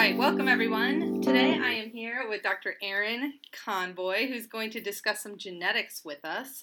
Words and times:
right, 0.00 0.16
welcome 0.16 0.48
everyone. 0.48 1.20
Today 1.20 1.58
I 1.62 1.72
am 1.72 1.90
here 1.90 2.24
with 2.26 2.42
Dr. 2.42 2.76
Erin 2.80 3.34
Conboy, 3.52 4.28
who's 4.28 4.46
going 4.46 4.70
to 4.70 4.80
discuss 4.80 5.22
some 5.22 5.36
genetics 5.36 6.02
with 6.06 6.24
us. 6.24 6.62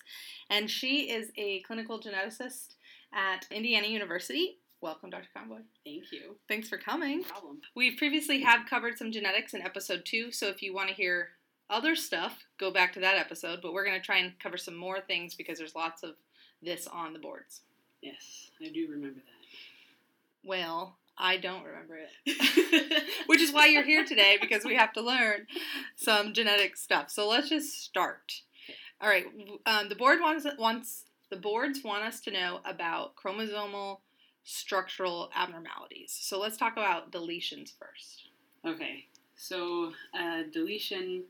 And 0.50 0.68
she 0.68 1.12
is 1.12 1.30
a 1.38 1.60
clinical 1.60 2.00
geneticist 2.00 2.78
at 3.14 3.46
Indiana 3.52 3.90
University. 3.90 4.58
Welcome, 4.82 5.12
Dr. 5.12 5.28
Conboy. 5.38 5.60
Thank 5.86 6.12
you. 6.12 6.38
Thanks 6.48 6.68
for 6.68 6.80
coming. 6.80 7.20
No 7.20 7.28
problem. 7.28 7.62
We 7.76 7.92
previously 7.92 8.42
have 8.42 8.68
covered 8.68 8.98
some 8.98 9.12
genetics 9.12 9.54
in 9.54 9.62
episode 9.62 10.02
two, 10.04 10.32
so 10.32 10.48
if 10.48 10.64
you 10.64 10.74
want 10.74 10.90
to 10.90 10.96
hear 10.96 11.30
other 11.70 11.96
stuff, 11.96 12.44
go 12.60 12.72
back 12.72 12.92
to 12.94 13.00
that 13.02 13.20
episode. 13.20 13.60
But 13.62 13.72
we're 13.72 13.86
going 13.86 14.00
to 14.00 14.06
try 14.06 14.18
and 14.18 14.34
cover 14.40 14.58
some 14.58 14.76
more 14.76 15.00
things 15.00 15.36
because 15.36 15.60
there's 15.60 15.76
lots 15.76 16.02
of 16.02 16.16
this 16.64 16.88
on 16.88 17.14
the 17.14 17.20
boards. 17.20 17.62
Yes, 18.02 18.50
I 18.60 18.70
do 18.70 18.88
remember 18.90 19.20
that. 19.20 19.48
Well, 20.44 20.98
I 21.18 21.38
don't 21.38 21.64
remember 21.64 21.98
it. 21.98 23.04
which 23.28 23.42
is 23.42 23.52
why 23.52 23.68
you're 23.68 23.84
here 23.84 24.06
today 24.06 24.38
because 24.40 24.64
we 24.64 24.76
have 24.76 24.94
to 24.94 25.02
learn 25.02 25.48
some 25.96 26.34
genetic 26.34 26.76
stuff. 26.78 27.10
So 27.10 27.28
let's 27.28 27.50
just 27.50 27.84
start. 27.84 28.42
All 29.02 29.10
right, 29.10 29.26
um, 29.66 29.90
the 29.90 29.96
board 29.96 30.20
wants 30.22 30.46
wants 30.58 31.06
the 31.30 31.36
boards 31.38 31.84
want 31.84 32.04
us 32.04 32.20
to 32.22 32.32
know 32.32 32.60
about 32.66 33.16
chromosomal 33.16 34.00
structural 34.44 35.30
abnormalities. 35.36 36.18
So 36.20 36.40
let's 36.40 36.58
talk 36.58 36.74
about 36.74 37.12
deletions 37.12 37.74
first. 37.78 38.24
okay, 38.66 39.06
so 39.36 39.92
uh, 40.18 40.44
deletion 40.52 41.24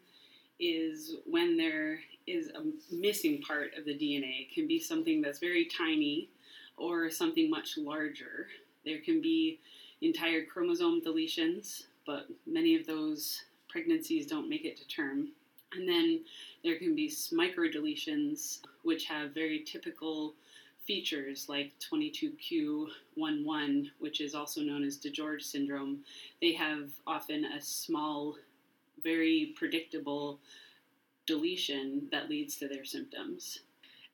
is 0.60 1.16
when 1.26 1.58
there 1.58 2.00
is 2.26 2.50
a 2.50 2.94
missing 2.94 3.42
part 3.42 3.72
of 3.78 3.86
the 3.86 3.94
DNA. 3.94 4.42
It 4.42 4.54
can 4.54 4.68
be 4.68 4.80
something 4.80 5.22
that's 5.22 5.40
very 5.40 5.66
tiny 5.66 6.30
or 6.78 7.10
something 7.10 7.50
much 7.50 7.78
larger. 7.78 8.48
There 8.86 9.00
can 9.00 9.22
be 9.22 9.60
entire 10.02 10.46
chromosome 10.46 11.02
deletions, 11.02 11.84
but 12.06 12.28
many 12.46 12.76
of 12.76 12.86
those 12.86 13.44
pregnancies 13.70 14.28
don't 14.28 14.50
make 14.50 14.66
it 14.66 14.78
to 14.78 14.88
term. 14.88 15.30
And 15.74 15.88
then 15.88 16.22
there 16.64 16.78
can 16.78 16.96
be 16.96 17.10
microdeletions, 17.10 18.60
which 18.84 19.06
have 19.06 19.34
very 19.34 19.64
typical 19.66 20.34
features 20.86 21.48
like 21.50 21.74
22q11, 21.92 23.90
which 24.00 24.22
is 24.22 24.34
also 24.34 24.62
known 24.62 24.86
as 24.86 24.98
DiGeorge 24.98 25.42
syndrome. 25.42 26.00
They 26.42 26.54
have 26.54 26.90
often 27.06 27.44
a 27.46 27.62
small, 27.62 28.38
very 29.04 29.54
predictable 29.58 30.40
deletion 31.26 32.08
that 32.12 32.30
leads 32.30 32.56
to 32.56 32.70
their 32.70 32.86
symptoms. 32.86 33.60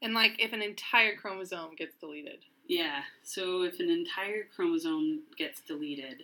And 0.02 0.16
like 0.16 0.36
if 0.40 0.52
an 0.52 0.64
entire 0.64 1.16
chromosome 1.16 1.76
gets 1.76 1.96
deleted. 1.98 2.40
Yeah, 2.68 3.02
so 3.24 3.64
if 3.64 3.80
an 3.80 3.90
entire 3.90 4.44
chromosome 4.56 5.22
gets 5.38 5.62
deleted, 5.62 6.24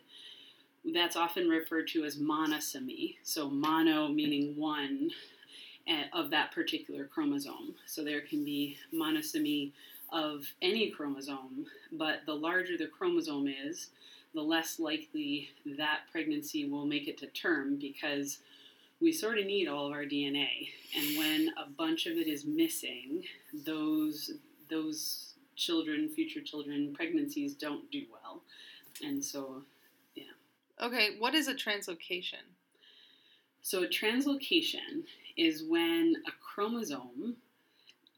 that's 0.93 1.15
often 1.15 1.49
referred 1.49 1.87
to 1.89 2.05
as 2.05 2.17
monosomy. 2.17 3.17
So 3.23 3.49
mono 3.49 4.07
meaning 4.07 4.55
one 4.55 5.11
eh, 5.87 6.05
of 6.13 6.29
that 6.31 6.51
particular 6.51 7.05
chromosome. 7.05 7.75
So 7.85 8.03
there 8.03 8.21
can 8.21 8.45
be 8.45 8.77
monosomy 8.93 9.71
of 10.11 10.45
any 10.61 10.89
chromosome, 10.89 11.65
but 11.91 12.21
the 12.25 12.33
larger 12.33 12.77
the 12.77 12.87
chromosome 12.87 13.47
is, 13.47 13.89
the 14.33 14.41
less 14.41 14.79
likely 14.79 15.49
that 15.77 16.01
pregnancy 16.11 16.65
will 16.65 16.85
make 16.85 17.07
it 17.07 17.17
to 17.17 17.27
term 17.27 17.77
because 17.77 18.39
we 19.01 19.11
sort 19.11 19.39
of 19.39 19.45
need 19.45 19.67
all 19.67 19.87
of 19.87 19.91
our 19.91 20.03
DNA. 20.03 20.69
And 20.95 21.17
when 21.17 21.49
a 21.57 21.69
bunch 21.69 22.05
of 22.05 22.17
it 22.17 22.27
is 22.27 22.45
missing, 22.45 23.23
those 23.65 24.31
those 24.69 25.28
children, 25.59 26.09
future 26.09 26.41
children, 26.41 26.93
pregnancies 26.95 27.53
don't 27.53 27.89
do 27.91 28.03
well. 28.11 28.41
And 29.03 29.23
so 29.23 29.63
yeah. 30.15 30.23
Okay, 30.81 31.09
what 31.19 31.35
is 31.35 31.47
a 31.47 31.53
translocation? 31.53 32.45
So, 33.61 33.83
a 33.83 33.87
translocation 33.87 35.03
is 35.37 35.63
when 35.63 36.15
a 36.27 36.31
chromosome 36.41 37.35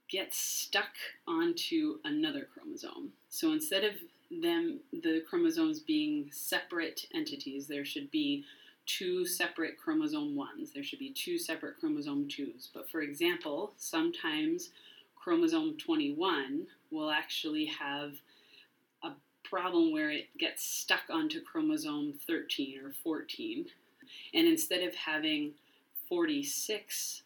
gets 0.07 0.37
stuck 0.37 0.93
onto 1.27 1.97
another 2.05 2.47
chromosome. 2.53 3.13
So, 3.29 3.51
instead 3.51 3.83
of 3.83 3.93
them, 4.29 4.79
the 4.93 5.23
chromosomes 5.27 5.79
being 5.79 6.29
separate 6.31 7.07
entities, 7.13 7.67
there 7.67 7.85
should 7.85 8.11
be 8.11 8.45
two 8.85 9.25
separate 9.25 9.77
chromosome 9.77 10.35
ones. 10.35 10.71
There 10.71 10.83
should 10.83 10.99
be 10.99 11.11
two 11.11 11.37
separate 11.37 11.79
chromosome 11.79 12.27
twos. 12.27 12.69
But 12.73 12.89
for 12.89 13.01
example, 13.01 13.73
sometimes 13.77 14.69
chromosome 15.15 15.77
21 15.77 16.67
will 16.91 17.09
actually 17.09 17.65
have 17.65 18.13
a 19.03 19.11
problem 19.43 19.91
where 19.91 20.11
it 20.11 20.27
gets 20.37 20.63
stuck 20.63 21.03
onto 21.09 21.41
chromosome 21.41 22.13
13 22.27 22.79
or 22.83 22.91
14. 23.03 23.65
And 24.33 24.47
instead 24.47 24.83
of 24.83 24.93
having 24.95 25.53
46 26.09 27.23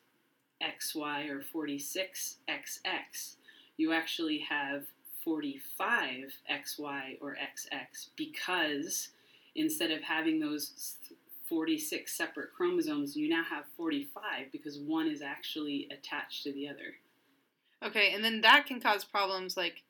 XY 0.62 1.30
or 1.30 1.42
46 1.42 2.38
XX, 2.48 3.36
you 3.78 3.92
actually 3.92 4.40
have 4.40 4.84
45 5.24 6.31
XY 6.52 7.18
or 7.20 7.36
XX 7.36 8.08
because 8.16 9.09
instead 9.56 9.92
of 9.92 10.04
having 10.04 10.40
those 10.40 10.96
46 11.50 12.16
separate 12.16 12.54
chromosomes, 12.54 13.16
you 13.16 13.30
now 13.30 13.44
have 13.44 13.66
45 13.78 14.52
because 14.52 14.80
one 14.80 15.08
is 15.08 15.22
actually 15.22 15.88
attached 15.92 16.44
to 16.44 16.54
the 16.54 16.68
other. 16.68 16.96
Okay, 17.85 18.13
and 18.13 18.23
then 18.23 18.41
that 18.41 18.66
can 18.66 18.79
cause 18.79 19.03
problems 19.03 19.56
like 19.56 19.84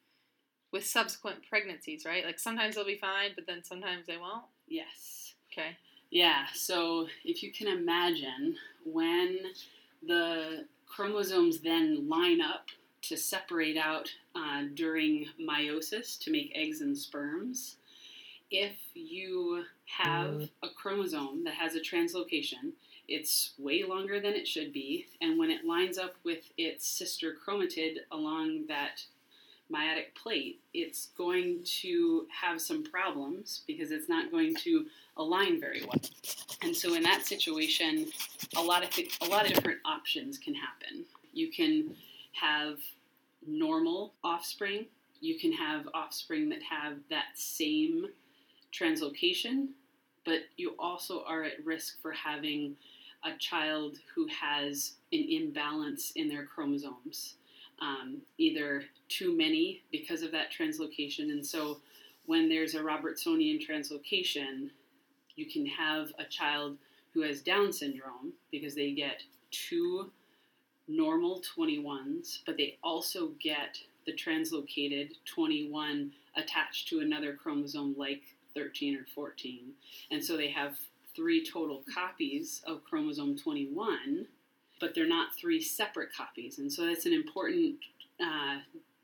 with 0.71 0.85
subsequent 0.85 1.47
pregnancies, 1.47 2.05
right? 2.05 2.25
Like 2.25 2.39
sometimes 2.39 2.75
they'll 2.75 2.85
be 2.85 2.97
fine, 2.97 3.31
but 3.35 3.47
then 3.47 3.63
sometimes 3.63 4.07
they 4.07 4.17
won't. 4.17 4.43
Yes. 4.67 5.35
Okay. 5.51 5.77
Yeah, 6.11 6.45
so 6.53 7.07
if 7.23 7.41
you 7.41 7.51
can 7.51 7.67
imagine 7.67 8.55
when 8.85 9.37
the 10.05 10.65
chromosomes 10.85 11.59
then 11.59 12.07
line 12.09 12.41
up 12.41 12.67
to 13.03 13.15
separate 13.15 13.77
out 13.77 14.09
uh, 14.35 14.63
during 14.73 15.27
meiosis 15.39 16.19
to 16.19 16.31
make 16.31 16.51
eggs 16.55 16.81
and 16.81 16.97
sperms, 16.97 17.77
if 18.51 18.77
you 18.93 19.63
have 19.85 20.49
a 20.63 20.69
chromosome 20.75 21.43
that 21.43 21.53
has 21.53 21.75
a 21.75 21.79
translocation, 21.79 22.73
it's 23.07 23.53
way 23.57 23.83
longer 23.83 24.19
than 24.19 24.33
it 24.33 24.47
should 24.47 24.73
be, 24.73 25.07
and 25.21 25.37
when 25.37 25.51
it 25.51 25.65
lines 25.65 25.97
up 25.97 26.15
with 26.23 26.51
its 26.57 26.87
sister 26.87 27.35
chromatid 27.45 27.97
along 28.11 28.65
that 28.67 29.03
meiotic 29.71 30.13
plate, 30.15 30.59
it's 30.73 31.09
going 31.17 31.59
to 31.63 32.25
have 32.29 32.61
some 32.61 32.83
problems 32.83 33.63
because 33.65 33.91
it's 33.91 34.07
not 34.07 34.31
going 34.31 34.55
to 34.55 34.85
align 35.17 35.59
very 35.59 35.81
well. 35.81 36.01
And 36.61 36.75
so 36.75 36.93
in 36.93 37.03
that 37.03 37.25
situation, 37.25 38.07
a 38.55 38.61
lot 38.61 38.83
of 38.83 38.89
th- 38.91 39.17
a 39.21 39.25
lot 39.25 39.45
of 39.47 39.53
different 39.53 39.79
options 39.85 40.37
can 40.37 40.53
happen. 40.53 41.05
You 41.33 41.51
can 41.51 41.95
have 42.33 42.77
normal 43.47 44.13
offspring. 44.23 44.85
You 45.21 45.39
can 45.39 45.51
have 45.53 45.87
offspring 45.93 46.49
that 46.49 46.61
have 46.61 46.97
that 47.09 47.25
same 47.35 48.07
translocation, 48.71 49.69
but 50.25 50.41
you 50.57 50.75
also 50.77 51.23
are 51.25 51.43
at 51.43 51.65
risk 51.65 52.01
for 52.01 52.11
having 52.11 52.75
a 53.25 53.37
child 53.37 53.97
who 54.13 54.27
has 54.27 54.93
an 55.11 55.25
imbalance 55.29 56.11
in 56.15 56.27
their 56.27 56.45
chromosomes, 56.45 57.35
um, 57.81 58.21
either 58.37 58.83
too 59.09 59.35
many 59.35 59.81
because 59.91 60.21
of 60.21 60.31
that 60.31 60.51
translocation. 60.51 61.31
And 61.31 61.45
so 61.45 61.79
when 62.25 62.47
there's 62.47 62.75
a 62.75 62.79
Robertsonian 62.79 63.65
translocation, 63.65 64.69
you 65.35 65.45
can 65.45 65.65
have 65.65 66.09
a 66.19 66.25
child 66.25 66.77
who 67.13 67.21
has 67.21 67.41
Down 67.41 67.71
syndrome 67.71 68.33
because 68.51 68.75
they 68.75 68.91
get 68.91 69.23
two 69.51 70.11
normal 70.87 71.41
21s, 71.57 72.39
but 72.45 72.57
they 72.57 72.77
also 72.83 73.31
get 73.41 73.77
the 74.05 74.13
translocated 74.13 75.11
21 75.25 76.11
attached 76.35 76.87
to 76.89 76.99
another 76.99 77.33
chromosome 77.33 77.95
like 77.97 78.21
13 78.53 78.95
or 78.95 79.05
14. 79.13 79.71
And 80.11 80.23
so 80.23 80.37
they 80.37 80.49
have 80.49 80.77
three 81.15 81.45
total 81.45 81.83
copies 81.93 82.61
of 82.65 82.83
chromosome 82.83 83.37
21, 83.37 84.25
but 84.79 84.93
they're 84.93 85.07
not 85.07 85.35
three 85.39 85.61
separate 85.61 86.09
copies. 86.13 86.59
And 86.59 86.71
so 86.71 86.85
that's 86.85 87.05
an 87.05 87.13
important 87.13 87.75
uh, 88.21 88.57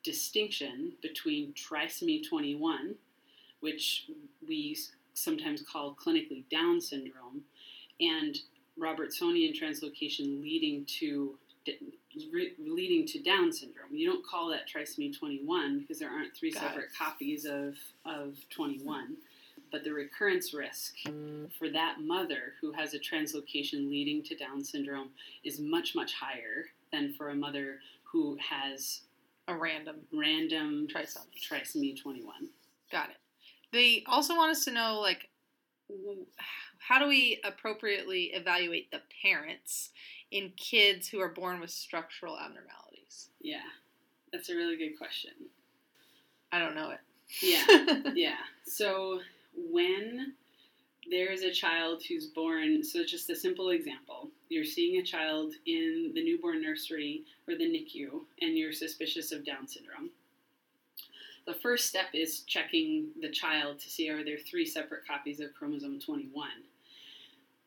distinction 0.03 0.93
between 1.01 1.53
trisomy 1.53 2.27
21, 2.27 2.95
which 3.61 4.07
we 4.47 4.77
sometimes 5.13 5.61
call 5.61 5.95
clinically 5.95 6.43
Down 6.49 6.81
syndrome, 6.81 7.43
and 7.99 8.37
Robertsonian 8.79 9.57
translocation 9.59 10.41
leading 10.41 10.85
to 10.99 11.35
re- 12.33 12.53
leading 12.59 13.05
to 13.07 13.21
Down 13.21 13.51
syndrome. 13.51 13.93
You 13.93 14.09
don't 14.09 14.25
call 14.25 14.49
that 14.49 14.67
trisomy 14.67 15.15
21 15.17 15.79
because 15.79 15.99
there 15.99 16.09
aren't 16.09 16.35
three 16.35 16.51
Got 16.51 16.63
separate 16.63 16.89
copies 16.97 17.45
of, 17.45 17.75
of 18.05 18.35
21. 18.49 19.15
But 19.71 19.83
the 19.83 19.93
recurrence 19.93 20.53
risk 20.53 20.95
for 21.57 21.69
that 21.69 22.01
mother 22.01 22.53
who 22.59 22.73
has 22.73 22.93
a 22.93 22.99
translocation 22.99 23.89
leading 23.89 24.21
to 24.23 24.35
Down 24.35 24.63
syndrome 24.63 25.09
is 25.43 25.59
much, 25.59 25.95
much 25.95 26.13
higher 26.13 26.65
than 26.91 27.13
for 27.13 27.29
a 27.29 27.35
mother 27.35 27.79
who 28.03 28.37
has 28.49 29.01
A 29.47 29.55
random 29.55 29.97
random 30.13 30.87
trisomy. 30.93 31.39
trisomy 31.41 31.99
21. 32.01 32.49
Got 32.91 33.11
it. 33.11 33.17
They 33.71 34.03
also 34.07 34.35
want 34.35 34.51
us 34.51 34.65
to 34.65 34.71
know 34.71 34.99
like 34.99 35.29
how 36.79 36.99
do 36.99 37.07
we 37.07 37.39
appropriately 37.43 38.31
evaluate 38.33 38.91
the 38.91 39.01
parents 39.21 39.91
in 40.31 40.51
kids 40.57 41.07
who 41.07 41.19
are 41.21 41.29
born 41.29 41.59
with 41.59 41.69
structural 41.69 42.37
abnormalities? 42.37 43.29
Yeah, 43.41 43.59
that's 44.31 44.49
a 44.49 44.55
really 44.55 44.77
good 44.77 44.97
question. 44.97 45.31
I 46.51 46.59
don't 46.59 46.75
know 46.75 46.91
it. 46.91 46.99
Yeah, 47.41 48.11
yeah. 48.15 48.35
So 48.65 49.19
when 49.55 50.33
there 51.09 51.31
is 51.31 51.41
a 51.43 51.51
child 51.51 52.03
who's 52.07 52.27
born, 52.27 52.83
so 52.83 53.03
just 53.03 53.29
a 53.29 53.35
simple 53.35 53.69
example, 53.69 54.29
you're 54.49 54.63
seeing 54.63 54.99
a 54.99 55.03
child 55.03 55.53
in 55.65 56.11
the 56.13 56.23
newborn 56.23 56.61
nursery 56.61 57.23
or 57.47 57.55
the 57.55 57.65
NICU 57.65 58.21
and 58.41 58.57
you're 58.57 58.73
suspicious 58.73 59.31
of 59.31 59.45
Down 59.45 59.67
syndrome. 59.67 60.11
The 61.47 61.53
first 61.55 61.87
step 61.87 62.07
is 62.13 62.41
checking 62.41 63.07
the 63.19 63.29
child 63.29 63.79
to 63.79 63.89
see 63.89 64.09
are 64.09 64.23
there 64.23 64.37
three 64.37 64.65
separate 64.65 65.07
copies 65.07 65.39
of 65.39 65.53
chromosome 65.55 65.99
21. 65.99 66.49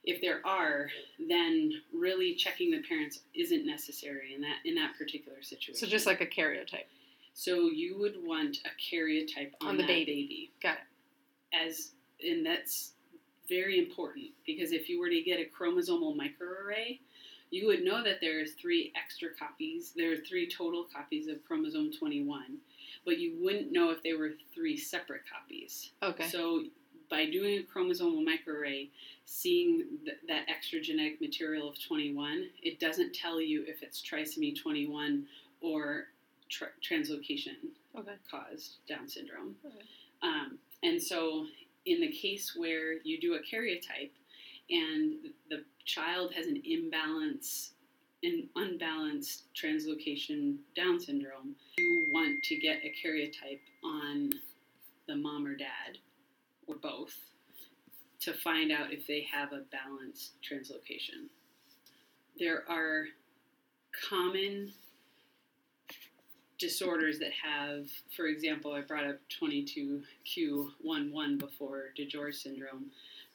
If 0.04 0.20
there 0.20 0.40
are, 0.46 0.90
then 1.28 1.72
really 1.92 2.34
checking 2.34 2.70
the 2.70 2.82
parents 2.86 3.20
isn't 3.34 3.66
necessary 3.66 4.34
in 4.34 4.42
that 4.42 4.58
in 4.64 4.74
that 4.76 4.96
particular 4.98 5.42
situation. 5.42 5.74
So 5.74 5.86
just 5.86 6.06
like 6.06 6.20
a 6.20 6.26
karyotype. 6.26 6.86
So 7.32 7.68
you 7.68 7.98
would 7.98 8.14
want 8.22 8.58
a 8.64 8.94
karyotype 8.94 9.52
on, 9.60 9.70
On 9.70 9.76
the 9.76 9.86
baby. 9.86 10.04
baby. 10.04 10.50
Got 10.62 10.74
it. 10.74 10.80
As 11.54 11.92
and 12.22 12.44
that's 12.44 12.92
very 13.48 13.78
important 13.78 14.26
because 14.46 14.72
if 14.72 14.88
you 14.88 14.98
were 14.98 15.10
to 15.10 15.20
get 15.20 15.38
a 15.38 15.44
chromosomal 15.44 16.16
microarray, 16.16 17.00
you 17.50 17.66
would 17.66 17.84
know 17.84 18.02
that 18.02 18.20
there 18.20 18.40
are 18.40 18.46
three 18.46 18.92
extra 18.96 19.28
copies. 19.38 19.92
There 19.96 20.12
are 20.12 20.16
three 20.16 20.48
total 20.48 20.86
copies 20.92 21.28
of 21.28 21.44
chromosome 21.44 21.92
21, 21.92 22.56
but 23.04 23.18
you 23.18 23.36
wouldn't 23.40 23.70
know 23.70 23.90
if 23.90 24.02
they 24.02 24.14
were 24.14 24.30
three 24.54 24.76
separate 24.76 25.22
copies. 25.30 25.90
Okay. 26.02 26.26
So 26.28 26.64
by 27.10 27.26
doing 27.26 27.58
a 27.60 27.62
chromosomal 27.62 28.24
microarray, 28.24 28.88
seeing 29.26 29.84
th- 30.04 30.16
that 30.26 30.46
extra 30.48 30.80
genetic 30.80 31.20
material 31.20 31.68
of 31.68 31.76
21, 31.86 32.46
it 32.62 32.80
doesn't 32.80 33.14
tell 33.14 33.40
you 33.40 33.64
if 33.68 33.82
it's 33.82 34.02
trisomy 34.02 34.58
21 34.58 35.26
or 35.60 36.06
tr- 36.48 36.74
translocation 36.82 37.56
Okay. 37.96 38.14
caused 38.28 38.76
Down 38.88 39.06
syndrome. 39.06 39.54
Okay. 39.64 39.84
Um, 40.22 40.58
and 40.84 41.02
so, 41.02 41.46
in 41.86 42.00
the 42.00 42.12
case 42.12 42.54
where 42.56 42.98
you 43.04 43.18
do 43.18 43.34
a 43.34 43.38
karyotype 43.38 44.10
and 44.68 45.14
the 45.48 45.64
child 45.86 46.32
has 46.34 46.46
an 46.46 46.62
imbalance, 46.64 47.72
an 48.22 48.48
unbalanced 48.54 49.44
translocation 49.54 50.56
Down 50.76 51.00
syndrome, 51.00 51.56
you 51.78 52.10
want 52.12 52.42
to 52.44 52.56
get 52.56 52.82
a 52.84 52.92
karyotype 53.02 53.60
on 53.82 54.30
the 55.08 55.16
mom 55.16 55.46
or 55.46 55.56
dad, 55.56 55.98
or 56.66 56.76
both, 56.76 57.14
to 58.20 58.34
find 58.34 58.70
out 58.70 58.92
if 58.92 59.06
they 59.06 59.26
have 59.32 59.52
a 59.52 59.62
balanced 59.72 60.32
translocation. 60.42 61.28
There 62.38 62.64
are 62.68 63.06
common 64.08 64.72
disorders 66.58 67.18
that 67.18 67.32
have, 67.32 67.86
for 68.16 68.26
example, 68.26 68.72
I 68.72 68.80
brought 68.80 69.06
up 69.06 69.16
22q11 69.40 71.38
before, 71.38 71.90
DiGeorge 71.98 72.34
syndrome. 72.34 72.86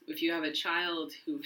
If 0.08 0.22
you 0.22 0.32
have 0.32 0.44
a 0.44 0.52
child 0.52 1.12
who, 1.26 1.42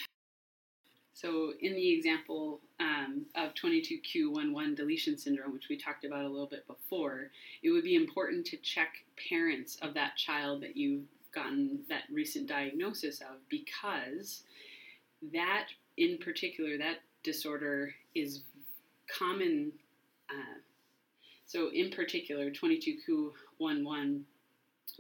so 1.14 1.54
in 1.62 1.74
the 1.74 1.92
example 1.92 2.60
um, 2.80 3.26
of 3.36 3.54
22q11 3.56 4.76
deletion 4.76 5.18
syndrome, 5.18 5.54
which 5.54 5.70
we 5.70 5.78
talked 5.78 6.06
about 6.06 6.26
a 6.26 6.30
little 6.30 6.48
bit 6.48 6.66
before, 6.68 7.32
it 7.64 7.72
would 7.72 7.84
be 7.84 7.96
important 7.96 8.46
to 8.48 8.58
check 8.58 8.90
parents 9.30 9.78
of 9.82 9.94
that 9.96 10.16
child 10.16 10.62
that 10.62 10.78
you've 10.78 11.06
gotten 11.34 11.80
that 11.90 12.04
recent 12.12 12.48
diagnosis 12.48 13.22
of 13.22 13.38
because 13.50 14.44
that, 15.34 15.68
in 15.98 16.18
particular, 16.20 16.78
that 16.78 16.98
disorder 17.24 17.94
is 18.14 18.42
common. 19.08 19.72
Uh, 20.30 20.60
so, 21.54 21.70
in 21.72 21.92
particular, 21.92 22.50
22q11 22.50 24.22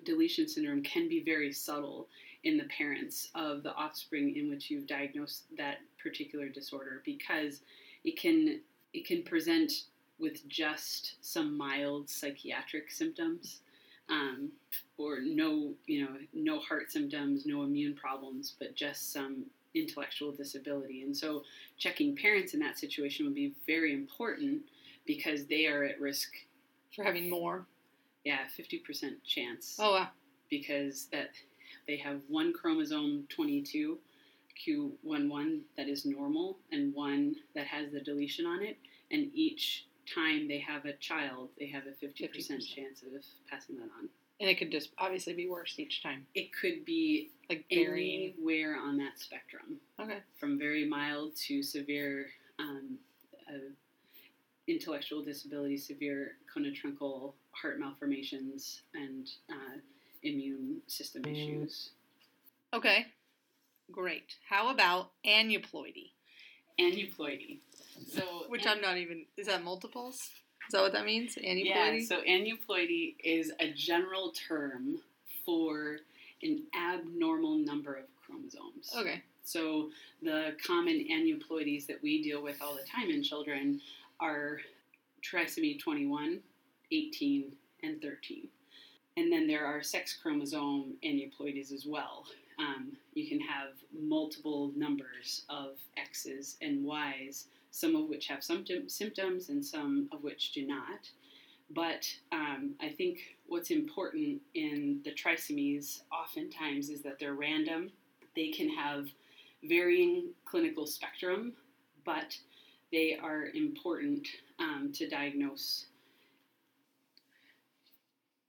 deletion 0.03 0.47
syndrome 0.47 0.83
can 0.83 1.09
be 1.09 1.23
very 1.23 1.51
subtle 1.51 2.07
in 2.44 2.57
the 2.57 2.65
parents 2.65 3.29
of 3.33 3.63
the 3.63 3.73
offspring 3.73 4.35
in 4.35 4.51
which 4.51 4.69
you've 4.69 4.85
diagnosed 4.85 5.45
that 5.57 5.77
particular 5.97 6.50
disorder 6.50 7.01
because 7.05 7.61
it 8.03 8.19
can 8.19 8.59
it 8.94 9.07
can 9.07 9.23
present 9.23 9.85
with 10.19 10.47
just 10.47 11.15
some 11.21 11.57
mild 11.57 12.07
psychiatric 12.07 12.91
symptoms 12.91 13.61
um, 14.09 14.51
or 14.99 15.21
no 15.21 15.73
you 15.88 16.03
know 16.03 16.11
no 16.33 16.59
heart 16.59 16.91
symptoms 16.91 17.47
no 17.47 17.63
immune 17.63 17.95
problems 17.95 18.53
but 18.59 18.75
just 18.75 19.11
some 19.11 19.45
intellectual 19.75 20.31
disability. 20.31 21.03
And 21.03 21.15
so 21.15 21.44
checking 21.77 22.15
parents 22.15 22.53
in 22.53 22.59
that 22.59 22.77
situation 22.77 23.25
would 23.25 23.35
be 23.35 23.53
very 23.65 23.94
important 23.94 24.61
because 25.05 25.45
they 25.45 25.67
are 25.67 25.83
at 25.83 26.00
risk 26.00 26.29
For 26.95 27.03
having 27.03 27.29
more. 27.29 27.65
yeah 28.23 28.39
50% 28.57 29.23
chance 29.25 29.77
Oh 29.79 29.94
wow. 29.94 30.07
because 30.50 31.07
that 31.11 31.31
they 31.88 31.97
have 31.97 32.21
one 32.27 32.53
chromosome 32.53 33.25
22 33.29 33.97
q11 34.67 35.61
that 35.77 35.88
is 35.89 36.05
normal 36.05 36.57
and 36.71 36.94
one 36.94 37.35
that 37.55 37.65
has 37.67 37.91
the 37.91 38.00
deletion 38.00 38.45
on 38.45 38.61
it 38.61 38.77
and 39.11 39.29
each 39.33 39.85
time 40.13 40.47
they 40.47 40.59
have 40.59 40.85
a 40.85 40.94
child 40.94 41.49
they 41.59 41.67
have 41.67 41.83
a 41.88 42.06
50%, 42.06 42.29
50%. 42.29 42.47
chance 42.75 43.01
of 43.03 43.09
passing 43.49 43.75
that 43.77 43.89
on 43.97 44.09
And 44.39 44.49
it 44.49 44.57
could 44.59 44.71
just 44.71 44.89
obviously 44.99 45.33
be 45.33 45.47
worse 45.49 45.75
each 45.79 46.03
time. 46.03 46.25
it 46.35 46.49
could 46.59 46.85
be 46.85 47.31
Like 47.49 47.65
varying. 47.73 48.33
anywhere 48.38 48.77
on 48.77 48.97
that 48.97 49.17
spectrum 49.19 49.77
Okay. 49.99 50.19
from 50.39 50.59
very 50.59 50.88
mild 50.88 51.35
to 51.47 51.63
severe 51.63 52.27
um, 52.59 52.97
uh, 53.49 53.71
intellectual 54.68 55.21
disability, 55.24 55.77
severe 55.77 56.33
conotruncal 56.56 57.33
heart 57.51 57.80
malformations, 57.80 58.81
and 58.94 59.30
uh, 59.50 59.77
immune 60.24 60.81
system 60.88 61.24
Mm. 61.24 61.31
issues. 61.31 61.89
Okay. 62.74 63.07
Great. 63.92 64.36
How 64.48 64.69
about 64.69 65.12
aneuploidy? 65.25 66.12
Aneuploidy. 66.80 67.60
So, 68.07 68.45
Which 68.48 68.65
I'm 68.65 68.81
not 68.81 68.98
even. 68.98 69.25
Is 69.38 69.48
that 69.48 69.63
multiples? 69.63 70.15
Is 70.15 70.71
that 70.71 70.81
what 70.81 70.94
that 70.94 71.06
means? 71.06 71.36
Aneuploidy. 71.36 71.66
yeah. 71.66 72.00
So 72.06 72.21
aneuploidy 72.24 73.16
is 73.24 73.51
a 73.59 73.71
general 73.74 74.31
term 74.31 75.00
for 75.45 75.98
an 76.42 76.64
abnormal 76.73 77.56
number 77.57 77.94
of 77.95 78.06
chromosomes. 78.26 78.92
okay. 78.97 79.21
So 79.45 79.90
the 80.21 80.56
common 80.66 81.06
aneuploidies 81.11 81.85
that 81.87 82.02
we 82.02 82.23
deal 82.23 82.42
with 82.42 82.61
all 82.61 82.73
the 82.76 82.83
time 82.83 83.09
in 83.09 83.21
children 83.21 83.81
are 84.19 84.59
trisomy 85.23 85.79
21, 85.79 86.39
18, 86.91 87.51
and 87.83 88.01
13. 88.01 88.47
And 89.15 89.31
then 89.31 89.47
there 89.47 89.65
are 89.65 89.83
sex 89.83 90.17
chromosome 90.21 90.95
aneuploidies 91.03 91.71
as 91.71 91.85
well. 91.85 92.25
Um, 92.59 92.93
you 93.13 93.27
can 93.27 93.39
have 93.39 93.69
multiple 93.97 94.71
numbers 94.75 95.43
of 95.49 95.77
X's 95.97 96.57
and 96.61 96.83
Y's, 96.83 97.47
some 97.71 97.95
of 97.95 98.09
which 98.09 98.27
have 98.27 98.43
some 98.43 98.65
symptoms 98.87 99.49
and 99.49 99.63
some 99.63 100.09
of 100.11 100.23
which 100.23 100.51
do 100.51 100.65
not. 100.65 101.09
But 101.69 102.05
um, 102.31 102.75
I 102.81 102.89
think 102.89 103.19
what's 103.47 103.71
important 103.71 104.41
in 104.53 105.01
the 105.03 105.11
trisomies 105.11 106.01
oftentimes 106.11 106.89
is 106.89 107.01
that 107.01 107.19
they're 107.19 107.33
random. 107.33 107.91
They 108.35 108.49
can 108.49 108.69
have 108.69 109.07
varying 109.63 110.29
clinical 110.45 110.85
spectrum, 110.85 111.53
but 112.05 112.37
they 112.94 113.18
are 113.21 113.47
important 113.56 114.28
um, 114.59 114.92
to 114.94 115.09
diagnose. 115.09 115.88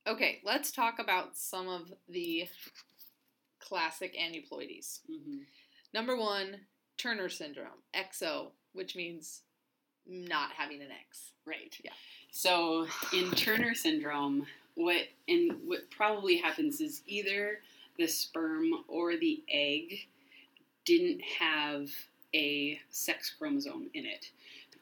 Okay. 0.07 0.41
Let's 0.45 0.71
talk 0.71 0.99
about 1.01 1.37
some 1.37 1.67
of 1.67 1.93
the 2.09 2.47
classic 3.59 4.15
aneuploidies. 4.15 5.01
Mm-hmm. 5.11 5.39
Number 5.95 6.17
one, 6.17 6.59
Turner 6.99 7.31
syndrome, 7.31 7.83
XO, 7.97 8.51
which 8.75 8.95
means 8.95 9.41
not 10.07 10.51
having 10.53 10.83
an 10.83 10.89
X. 11.09 11.33
Right. 11.47 11.75
Yeah. 11.83 11.93
So 12.31 12.87
in 13.15 13.31
Turner 13.37 13.75
syndrome, 13.75 14.47
what 14.75 15.09
and 15.27 15.53
what 15.65 15.91
probably 15.91 16.37
happens 16.37 16.81
is 16.83 17.01
either 17.07 17.61
the 17.97 18.07
sperm 18.07 18.71
or 18.89 19.17
the 19.17 19.43
egg 19.49 20.07
didn't 20.85 21.23
have 21.41 21.89
a 22.35 22.81
sex 22.91 23.33
chromosome 23.39 23.89
in 23.95 24.05
it. 24.05 24.31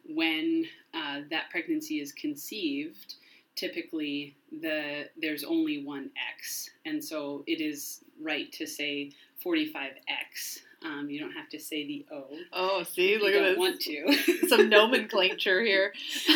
When 0.08 0.64
uh, 0.94 1.20
that 1.30 1.50
pregnancy 1.50 2.00
is 2.00 2.12
conceived, 2.12 3.14
typically 3.54 4.34
the 4.60 5.08
there's 5.20 5.44
only 5.44 5.84
one 5.84 6.10
X, 6.34 6.70
and 6.84 7.02
so 7.02 7.44
it 7.46 7.60
is 7.60 8.00
right 8.20 8.50
to 8.52 8.66
say 8.66 9.12
45X. 9.44 10.60
Um, 10.84 11.08
you 11.08 11.20
don't 11.20 11.32
have 11.32 11.48
to 11.50 11.60
say 11.60 11.86
the 11.86 12.04
O. 12.12 12.24
Oh, 12.52 12.82
see, 12.82 13.16
look 13.16 13.32
you 13.32 13.38
at 13.38 13.42
don't 13.42 13.50
this. 13.50 13.58
want 13.58 13.80
to. 13.80 14.48
Some 14.48 14.68
nomenclature 14.68 15.62
here. 15.62 15.92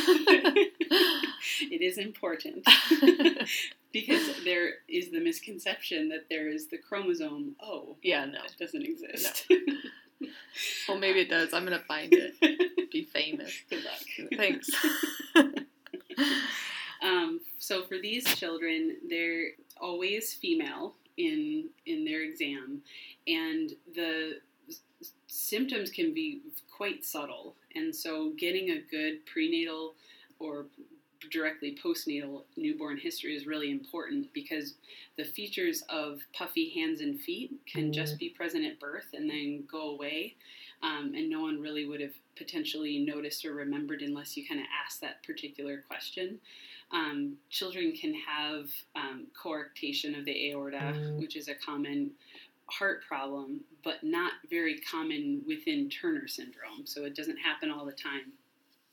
it 1.61 1.83
is 1.83 1.99
important 1.99 2.65
because 3.93 4.45
there 4.45 4.75
is 4.89 5.11
the 5.11 5.19
misconception 5.19 6.09
that 6.11 6.27
there 6.31 6.49
is 6.49 6.69
the 6.69 6.79
chromosome 6.79 7.57
O. 7.61 7.97
Yeah, 8.03 8.25
no. 8.27 8.39
it 8.45 8.55
doesn't 8.59 8.83
exist. 8.83 9.49
Well, 10.89 10.99
maybe 10.99 11.21
it 11.21 11.29
does. 11.29 11.53
I'm 11.53 11.65
gonna 11.65 11.83
find 11.87 12.13
it. 12.13 12.91
Be 12.93 13.05
famous. 13.05 13.53
Good 13.69 13.85
luck. 13.85 14.31
Thanks. 14.37 14.71
Um, 17.03 17.41
so 17.59 17.85
for 17.85 17.99
these 17.99 18.25
children, 18.37 18.97
they're 19.09 19.51
always 19.81 20.33
female 20.35 20.95
in 21.19 21.69
in 21.85 22.05
their 22.05 22.23
exam, 22.23 22.83
and 23.27 23.73
the 23.95 24.41
symptoms 25.27 25.91
can 25.91 26.15
be 26.15 26.41
quite 26.75 27.05
subtle. 27.05 27.55
And 27.75 27.95
so, 27.95 28.33
getting 28.39 28.71
a 28.71 28.81
good 28.81 29.25
prenatal 29.27 29.95
or 30.39 30.67
directly 31.31 31.77
postnatal 31.83 32.43
newborn 32.57 32.99
history 32.99 33.35
is 33.35 33.47
really 33.47 33.71
important 33.71 34.33
because 34.33 34.75
the 35.17 35.25
features 35.25 35.83
of 35.89 36.21
puffy 36.33 36.71
hands 36.71 37.01
and 37.01 37.21
feet 37.21 37.53
can 37.71 37.93
just 37.93 38.19
be 38.19 38.29
present 38.31 38.65
at 38.65 38.79
birth 38.81 39.07
and 39.13 39.29
then 39.29 39.65
go 39.71 39.91
away. 39.91 40.35
Um, 40.83 41.15
and 41.17 41.31
no 41.31 41.41
one 41.41 41.61
really 41.61 41.87
would 41.87 42.01
have 42.01 42.13
potentially 42.37 42.99
noticed 42.99 43.45
or 43.45 43.55
remembered 43.55 44.03
unless 44.03 44.37
you 44.37 44.47
kind 44.47 44.61
of 44.61 44.67
asked 44.85 45.01
that 45.01 45.23
particular 45.23 45.83
question. 45.89 46.39
Um, 46.93 47.37
children 47.51 47.93
can 47.93 48.15
have 48.15 48.69
um, 48.95 49.27
coarctation 49.43 50.19
of 50.19 50.25
the 50.25 50.51
aorta, 50.51 51.15
which 51.19 51.35
is 51.35 51.49
a 51.49 51.55
common 51.55 52.11
heart 52.67 53.03
problem, 53.07 53.61
but 53.85 54.03
not 54.03 54.33
very 54.51 54.81
common 54.81 55.43
within 55.47 55.89
Turner 55.89 56.29
syndrome. 56.29 56.85
So 56.85 57.05
it 57.05 57.15
doesn't 57.17 57.39
happen 57.39 57.71
all 57.71 57.87
the 57.87 57.93
time. 57.93 58.33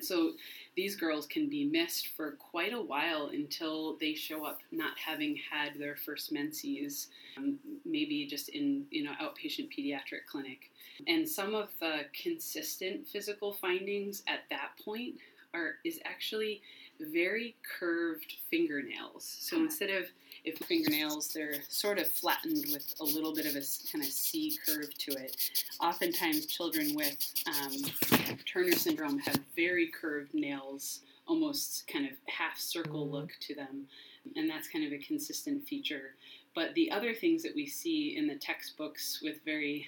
So 0.02 0.32
these 0.76 0.96
girls 0.96 1.26
can 1.26 1.50
be 1.50 1.66
missed 1.66 2.08
for 2.08 2.32
quite 2.32 2.74
a 2.74 2.82
while 2.82 3.28
until 3.28 3.96
they 4.00 4.14
show 4.16 4.46
up 4.46 4.60
not 4.72 4.98
having 4.98 5.38
had 5.52 5.80
their 5.80 5.96
first 5.96 6.32
menses, 6.32 7.08
um, 7.38 7.60
maybe 7.86 8.26
just 8.26 8.50
in 8.50 8.86
you 8.90 9.04
know 9.04 9.14
outpatient 9.22 9.70
pediatric 9.72 10.26
clinic. 10.30 10.72
And 11.08 11.28
some 11.28 11.56
of 11.56 11.70
the 11.80 12.06
consistent 12.22 13.08
physical 13.08 13.54
findings 13.54 14.24
at 14.28 14.42
that 14.50 14.72
point 14.84 15.16
are 15.54 15.76
is 15.84 16.00
actually 16.06 16.62
very 17.12 17.56
curved 17.80 18.36
fingernails. 18.50 19.38
So 19.40 19.58
instead 19.58 19.90
of 19.90 20.06
if 20.44 20.58
fingernails, 20.60 21.30
they're 21.30 21.62
sort 21.70 22.00
of 22.00 22.08
flattened 22.08 22.66
with 22.72 22.94
a 23.00 23.04
little 23.04 23.34
bit 23.34 23.46
of 23.46 23.56
a 23.56 23.64
kind 23.92 24.04
of 24.04 24.12
C 24.12 24.58
curve 24.66 24.94
to 24.98 25.12
it. 25.14 25.36
Oftentimes, 25.80 26.46
children 26.48 26.94
with 26.96 27.18
um, 27.48 28.36
Turner 28.46 28.74
syndrome 28.74 29.20
have 29.20 29.40
very 29.56 29.88
curved 29.88 30.34
nails, 30.34 31.02
almost 31.28 31.88
kind 31.88 32.06
of 32.06 32.12
half 32.28 32.60
circle 32.60 33.10
look 33.10 33.32
to 33.42 33.56
them, 33.56 33.88
and 34.36 34.50
that's 34.50 34.68
kind 34.68 34.86
of 34.86 34.92
a 34.92 35.04
consistent 35.04 35.66
feature. 35.66 36.16
But 36.56 36.74
the 36.76 36.92
other 36.92 37.14
things 37.14 37.42
that 37.44 37.56
we 37.56 37.66
see 37.66 38.16
in 38.18 38.28
the 38.28 38.36
textbooks 38.36 39.22
with 39.24 39.38
very 39.46 39.88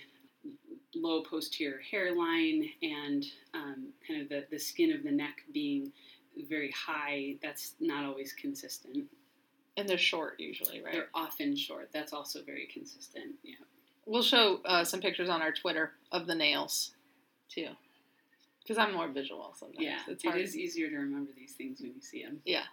low 0.95 1.21
posterior 1.21 1.81
hairline 1.91 2.69
and 2.81 3.25
um, 3.53 3.87
kind 4.07 4.21
of 4.21 4.29
the, 4.29 4.45
the 4.49 4.57
skin 4.57 4.93
of 4.93 5.03
the 5.03 5.11
neck 5.11 5.43
being 5.53 5.91
very 6.49 6.71
high, 6.71 7.35
that's 7.41 7.73
not 7.79 8.05
always 8.05 8.33
consistent. 8.33 9.07
and 9.77 9.87
they're 9.89 9.97
short 9.97 10.39
usually, 10.39 10.81
right? 10.81 10.93
They're 10.93 11.09
often 11.13 11.55
short. 11.55 11.89
That's 11.93 12.13
also 12.13 12.41
very 12.43 12.67
consistent. 12.71 13.35
Yeah. 13.43 13.55
We'll 14.05 14.23
show 14.23 14.59
uh, 14.65 14.83
some 14.83 15.01
pictures 15.01 15.29
on 15.29 15.41
our 15.41 15.51
Twitter 15.51 15.91
of 16.11 16.27
the 16.27 16.35
nails, 16.35 16.91
too. 17.49 17.69
Because 18.61 18.77
I'm 18.77 18.93
more 18.93 19.07
visual 19.07 19.53
sometimes. 19.57 19.83
Yeah. 19.85 19.99
it's 20.07 20.23
hard. 20.23 20.39
is 20.39 20.55
easier 20.57 20.89
to 20.89 20.95
remember 20.97 21.31
these 21.37 21.53
things 21.53 21.81
when 21.81 21.93
you 21.93 22.01
see 22.01 22.23
them. 22.23 22.41
Yeah. 22.45 22.63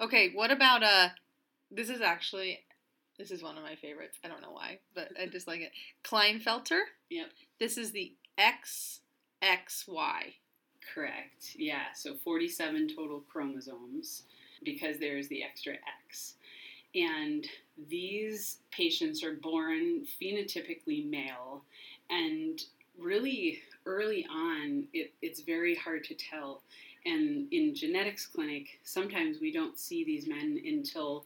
Okay, 0.00 0.32
what 0.34 0.50
about 0.50 0.82
uh 0.82 1.08
this 1.70 1.88
is 1.88 2.00
actually 2.00 2.60
this 3.18 3.30
is 3.30 3.42
one 3.42 3.56
of 3.56 3.62
my 3.62 3.76
favorites. 3.76 4.18
I 4.24 4.28
don't 4.28 4.42
know 4.42 4.50
why, 4.50 4.80
but 4.94 5.08
I 5.20 5.26
just 5.26 5.46
like 5.46 5.60
it. 5.60 5.70
Klinefelter. 6.02 6.80
Yep. 7.10 7.26
This 7.58 7.78
is 7.78 7.92
the 7.92 8.12
XXY. 8.38 9.00
Correct. 10.92 11.56
Yeah. 11.56 11.92
So 11.94 12.14
47 12.14 12.94
total 12.94 13.22
chromosomes 13.30 14.22
because 14.64 14.98
there's 14.98 15.28
the 15.28 15.42
extra 15.42 15.74
X. 16.08 16.34
And 16.94 17.46
these 17.88 18.58
patients 18.70 19.22
are 19.24 19.34
born 19.34 20.06
phenotypically 20.20 21.08
male. 21.08 21.62
And 22.10 22.62
really 22.98 23.60
early 23.86 24.26
on, 24.30 24.84
it, 24.92 25.12
it's 25.22 25.40
very 25.40 25.74
hard 25.74 26.04
to 26.04 26.14
tell. 26.14 26.62
And 27.04 27.52
in 27.52 27.74
genetics 27.74 28.26
clinic, 28.26 28.78
sometimes 28.84 29.38
we 29.40 29.52
don't 29.52 29.78
see 29.78 30.04
these 30.04 30.26
men 30.26 30.60
until 30.64 31.24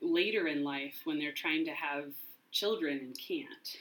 later 0.00 0.46
in 0.46 0.62
life 0.62 1.00
when 1.04 1.18
they're 1.18 1.32
trying 1.32 1.64
to 1.64 1.72
have 1.72 2.12
children 2.52 2.98
and 2.98 3.18
can't. 3.18 3.76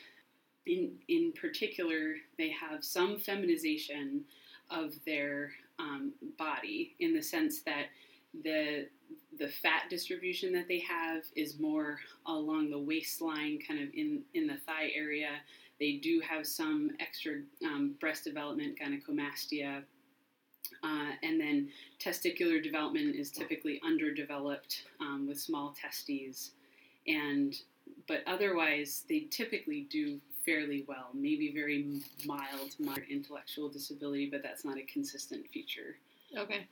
In, 0.65 0.93
in 1.07 1.31
particular, 1.33 2.15
they 2.37 2.49
have 2.49 2.83
some 2.83 3.19
feminization 3.19 4.23
of 4.69 4.93
their 5.05 5.51
um, 5.79 6.13
body 6.37 6.95
in 6.99 7.13
the 7.13 7.21
sense 7.21 7.61
that 7.61 7.87
the 8.43 8.87
the 9.37 9.47
fat 9.47 9.83
distribution 9.89 10.51
that 10.53 10.67
they 10.67 10.79
have 10.79 11.23
is 11.35 11.59
more 11.59 11.99
along 12.25 12.69
the 12.69 12.79
waistline, 12.79 13.59
kind 13.65 13.81
of 13.81 13.89
in 13.93 14.21
in 14.33 14.47
the 14.47 14.57
thigh 14.65 14.91
area. 14.95 15.29
They 15.79 15.93
do 15.93 16.21
have 16.27 16.47
some 16.47 16.91
extra 16.99 17.41
um, 17.63 17.95
breast 17.99 18.23
development, 18.23 18.79
gynecomastia, 18.79 19.83
uh, 20.83 21.11
and 21.21 21.39
then 21.39 21.69
testicular 21.99 22.63
development 22.63 23.15
is 23.15 23.29
typically 23.29 23.81
underdeveloped 23.85 24.83
um, 25.01 25.27
with 25.27 25.39
small 25.39 25.75
testes, 25.79 26.51
and 27.07 27.55
but 28.07 28.21
otherwise 28.25 29.03
they 29.09 29.27
typically 29.29 29.87
do 29.89 30.19
fairly 30.45 30.85
well. 30.87 31.09
Maybe 31.13 31.51
very 31.53 32.01
mild, 32.25 32.75
moderate 32.79 33.09
intellectual 33.09 33.69
disability, 33.69 34.29
but 34.29 34.43
that's 34.43 34.63
not 34.65 34.77
a 34.77 34.83
consistent 34.83 35.47
feature. 35.49 35.95
Okay. 36.37 36.67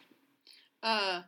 Uh 0.81 1.21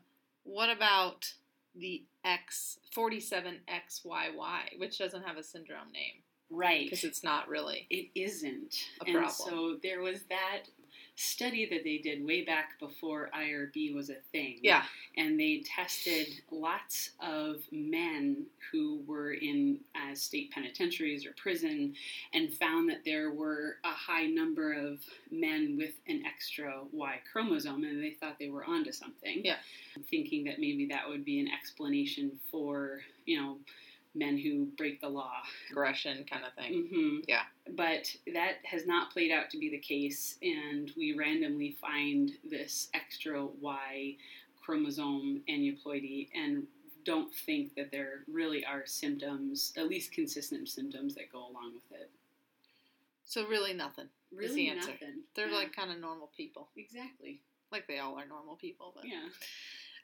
what 0.43 0.69
about 0.69 1.33
the 1.75 2.03
X 2.23 2.77
47XYY, 2.95 4.77
which 4.79 4.97
doesn't 4.97 5.23
have 5.23 5.37
a 5.37 5.43
syndrome 5.43 5.91
name 5.91 6.21
Right. 6.51 6.85
because 6.85 7.03
it's 7.03 7.23
not 7.23 7.47
really. 7.49 7.87
It 7.89 8.09
isn't. 8.15 8.75
A 9.01 9.05
problem. 9.05 9.23
and 9.23 9.31
so 9.31 9.77
there 9.81 10.01
was 10.01 10.21
that 10.29 10.63
study 11.15 11.65
that 11.69 11.83
they 11.83 11.97
did 11.97 12.25
way 12.25 12.43
back 12.43 12.77
before 12.79 13.29
IRB 13.33 13.93
was 13.93 14.09
a 14.09 14.17
thing. 14.31 14.59
Yeah. 14.61 14.83
And 15.17 15.39
they 15.39 15.63
tested 15.65 16.27
lots 16.51 17.11
of 17.21 17.61
men 17.71 18.45
who 18.71 19.01
were 19.07 19.33
in 19.33 19.79
uh, 19.95 20.13
state 20.13 20.51
penitentiaries 20.51 21.25
or 21.25 21.33
prison 21.41 21.93
and 22.33 22.53
found 22.53 22.89
that 22.89 23.05
there 23.05 23.31
were 23.31 23.77
a 23.85 23.91
high 23.91 24.25
number 24.25 24.73
of 24.73 24.99
men 25.31 25.75
with 25.77 25.93
an 26.07 26.23
extra 26.25 26.81
Y 26.91 27.19
chromosome 27.31 27.83
and 27.85 28.03
they 28.03 28.11
thought 28.11 28.37
they 28.37 28.49
were 28.49 28.65
onto 28.65 28.91
something. 28.91 29.41
Yeah. 29.43 29.55
Thinking 30.09 30.43
that 30.45 30.59
maybe 30.59 30.85
that 30.87 31.07
would 31.07 31.23
be 31.23 31.39
an 31.39 31.47
explanation 31.47 32.37
for, 32.51 32.99
you 33.25 33.41
know, 33.41 33.57
men 34.15 34.37
who 34.37 34.65
break 34.77 35.01
the 35.01 35.09
law. 35.09 35.41
Aggression 35.69 36.25
kind 36.29 36.43
of 36.45 36.53
thing. 36.53 36.87
hmm 36.91 37.17
Yeah. 37.27 37.43
But 37.75 38.15
that 38.33 38.55
has 38.65 38.85
not 38.87 39.11
played 39.11 39.31
out 39.31 39.49
to 39.51 39.57
be 39.57 39.69
the 39.69 39.77
case, 39.79 40.37
and 40.41 40.91
we 40.97 41.13
randomly 41.13 41.71
find 41.81 42.31
this 42.49 42.89
extra 42.93 43.45
Y 43.45 44.15
chromosome 44.63 45.41
aneuploidy 45.49 46.29
and 46.33 46.65
don't 47.03 47.31
think 47.45 47.75
that 47.75 47.91
there 47.91 48.23
really 48.27 48.65
are 48.65 48.83
symptoms, 48.87 49.73
at 49.77 49.87
least 49.87 50.11
consistent 50.11 50.67
symptoms, 50.69 51.13
that 51.15 51.31
go 51.31 51.37
along 51.39 51.73
with 51.75 51.91
it. 51.99 52.09
So 53.25 53.45
really 53.47 53.73
nothing. 53.73 54.07
Really, 54.33 54.55
the 54.55 54.69
answer. 54.69 54.91
nothing. 54.91 55.21
They're 55.35 55.49
Yeah. 55.49 55.55
like 55.57 55.75
kind 55.75 55.91
of 55.91 55.99
normal 55.99 56.27
people. 56.35 56.69
exactly, 56.75 57.41
Like 57.71 57.85
they 57.87 57.99
all 57.99 58.17
are 58.17 58.25
normal 58.25 58.55
people, 58.55 58.91
but 58.95 59.05
yeah. 59.07 59.29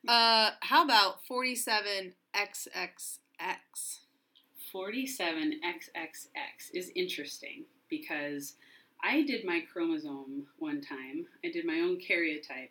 Uh, 0.08 0.52
how 0.62 0.84
about 0.84 1.24
47XXX? 1.26 4.01
47XXX 4.74 6.72
is 6.74 6.92
interesting 6.96 7.66
because 7.90 8.56
I 9.04 9.24
did 9.24 9.46
my 9.46 9.62
chromosome 9.72 10.48
one 10.60 10.82
time. 10.82 11.26
I 11.44 11.50
did 11.50 11.66
my 11.66 11.80
own 11.80 11.98
karyotype, 11.98 12.70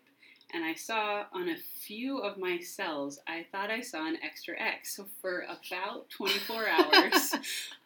and 0.53 0.65
I 0.65 0.75
saw 0.75 1.25
on 1.33 1.49
a 1.49 1.57
few 1.57 2.19
of 2.19 2.39
my 2.39 2.59
cells, 2.59 3.19
I 3.27 3.47
thought 3.53 3.71
I 3.71 3.81
saw 3.81 4.07
an 4.07 4.17
extra 4.23 4.61
X. 4.61 4.97
So 4.97 5.07
for 5.21 5.41
about 5.43 6.09
24 6.11 6.69
hours, 6.69 7.35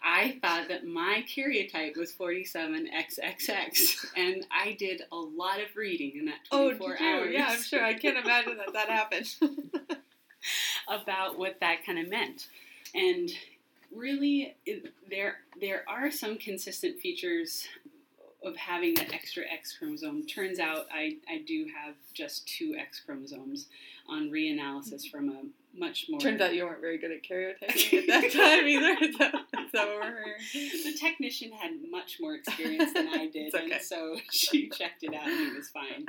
I 0.02 0.38
thought 0.42 0.68
that 0.68 0.86
my 0.86 1.24
karyotype 1.26 1.96
was 1.96 2.12
47XXX, 2.12 4.06
and 4.16 4.46
I 4.50 4.72
did 4.78 5.02
a 5.10 5.16
lot 5.16 5.60
of 5.60 5.74
reading 5.76 6.12
in 6.18 6.26
that 6.26 6.44
24 6.50 6.98
hours 7.02 7.30
Yeah, 7.32 7.46
I'm 7.50 7.62
sure. 7.62 7.84
I 7.84 7.94
can't 7.94 8.18
imagine 8.18 8.58
that 8.58 8.72
that 8.74 8.88
happened. 8.88 9.34
about 10.88 11.38
what 11.38 11.58
that 11.60 11.84
kind 11.86 11.98
of 11.98 12.08
meant. 12.10 12.48
And 12.94 13.30
really, 13.92 14.56
it, 14.66 14.92
there 15.08 15.36
there 15.60 15.84
are 15.88 16.10
some 16.10 16.36
consistent 16.36 17.00
features 17.00 17.66
of 18.44 18.56
having 18.56 18.94
that 18.94 19.12
extra 19.12 19.44
X 19.50 19.76
chromosome. 19.76 20.26
Turns 20.26 20.58
out 20.58 20.86
I, 20.92 21.16
I 21.28 21.42
do 21.46 21.66
have 21.74 21.94
just 22.12 22.46
two 22.46 22.74
X 22.78 23.00
chromosomes 23.00 23.68
on 24.08 24.30
reanalysis 24.30 25.08
from 25.10 25.30
a 25.30 25.42
much 25.76 26.06
more. 26.08 26.20
Turns 26.20 26.40
out 26.40 26.54
you 26.54 26.64
weren't 26.64 26.80
very 26.80 26.98
good 26.98 27.10
at 27.10 27.22
karyotyping 27.22 27.98
at 27.98 28.06
that 28.06 28.32
time 28.32 28.66
either. 28.66 28.96
Is 29.04 29.16
that, 29.18 29.34
is 29.34 29.72
that 29.72 29.88
what 29.88 30.00
we're 30.00 30.36
the 30.84 30.96
technician 30.98 31.52
had 31.52 31.72
much 31.90 32.18
more 32.20 32.34
experience 32.34 32.92
than 32.92 33.08
I 33.08 33.26
did, 33.32 33.54
okay. 33.54 33.72
and 33.72 33.82
so 33.82 34.16
she 34.30 34.68
checked 34.68 35.02
it 35.02 35.14
out 35.14 35.26
and 35.26 35.52
it 35.52 35.56
was 35.56 35.70
fine. 35.70 36.06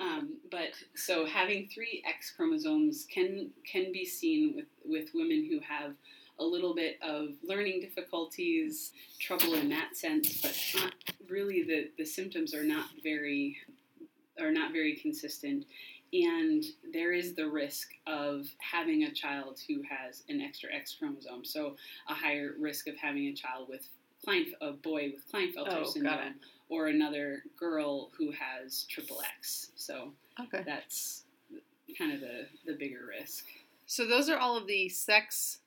Um, 0.00 0.36
but 0.50 0.70
so 0.94 1.26
having 1.26 1.68
three 1.68 2.02
X 2.08 2.32
chromosomes 2.34 3.06
can 3.12 3.50
can 3.70 3.92
be 3.92 4.04
seen 4.04 4.54
with 4.54 4.66
with 4.84 5.10
women 5.14 5.46
who 5.50 5.60
have 5.60 5.94
a 6.38 6.44
little 6.44 6.74
bit 6.74 6.98
of 7.02 7.30
learning 7.42 7.80
difficulties, 7.80 8.92
trouble 9.20 9.54
in 9.54 9.68
that 9.70 9.96
sense, 9.96 10.40
but 10.40 10.56
not 10.74 10.94
really 11.28 11.62
the 11.62 11.90
the 11.98 12.04
symptoms 12.04 12.54
are 12.54 12.64
not 12.64 12.86
very 13.02 13.56
are 14.40 14.52
not 14.52 14.72
very 14.72 14.96
consistent. 14.96 15.64
And 16.12 16.62
there 16.92 17.12
is 17.12 17.34
the 17.34 17.48
risk 17.48 17.92
of 18.06 18.46
having 18.58 19.04
a 19.04 19.12
child 19.12 19.58
who 19.66 19.82
has 19.88 20.24
an 20.28 20.42
extra 20.42 20.70
X 20.72 20.96
chromosome, 20.98 21.44
so 21.44 21.76
a 22.08 22.14
higher 22.14 22.52
risk 22.58 22.86
of 22.86 22.96
having 22.98 23.28
a 23.28 23.34
child 23.34 23.68
with 23.70 23.88
Klein, 24.22 24.52
a 24.60 24.72
boy 24.72 25.12
with 25.14 25.32
Klinefelter 25.32 25.82
Oh, 25.82 25.84
syndrome, 25.84 26.34
or 26.68 26.88
another 26.88 27.42
girl 27.58 28.10
who 28.16 28.30
has 28.30 28.84
triple 28.90 29.22
X. 29.36 29.70
So 29.74 30.12
okay. 30.38 30.62
that's 30.64 31.24
kind 31.98 32.12
of 32.12 32.20
the, 32.20 32.46
the 32.66 32.74
bigger 32.74 33.06
risk. 33.08 33.46
So 33.86 34.06
those 34.06 34.28
are 34.28 34.38
all 34.38 34.56
of 34.56 34.66
the 34.66 34.88
sex 34.88 35.58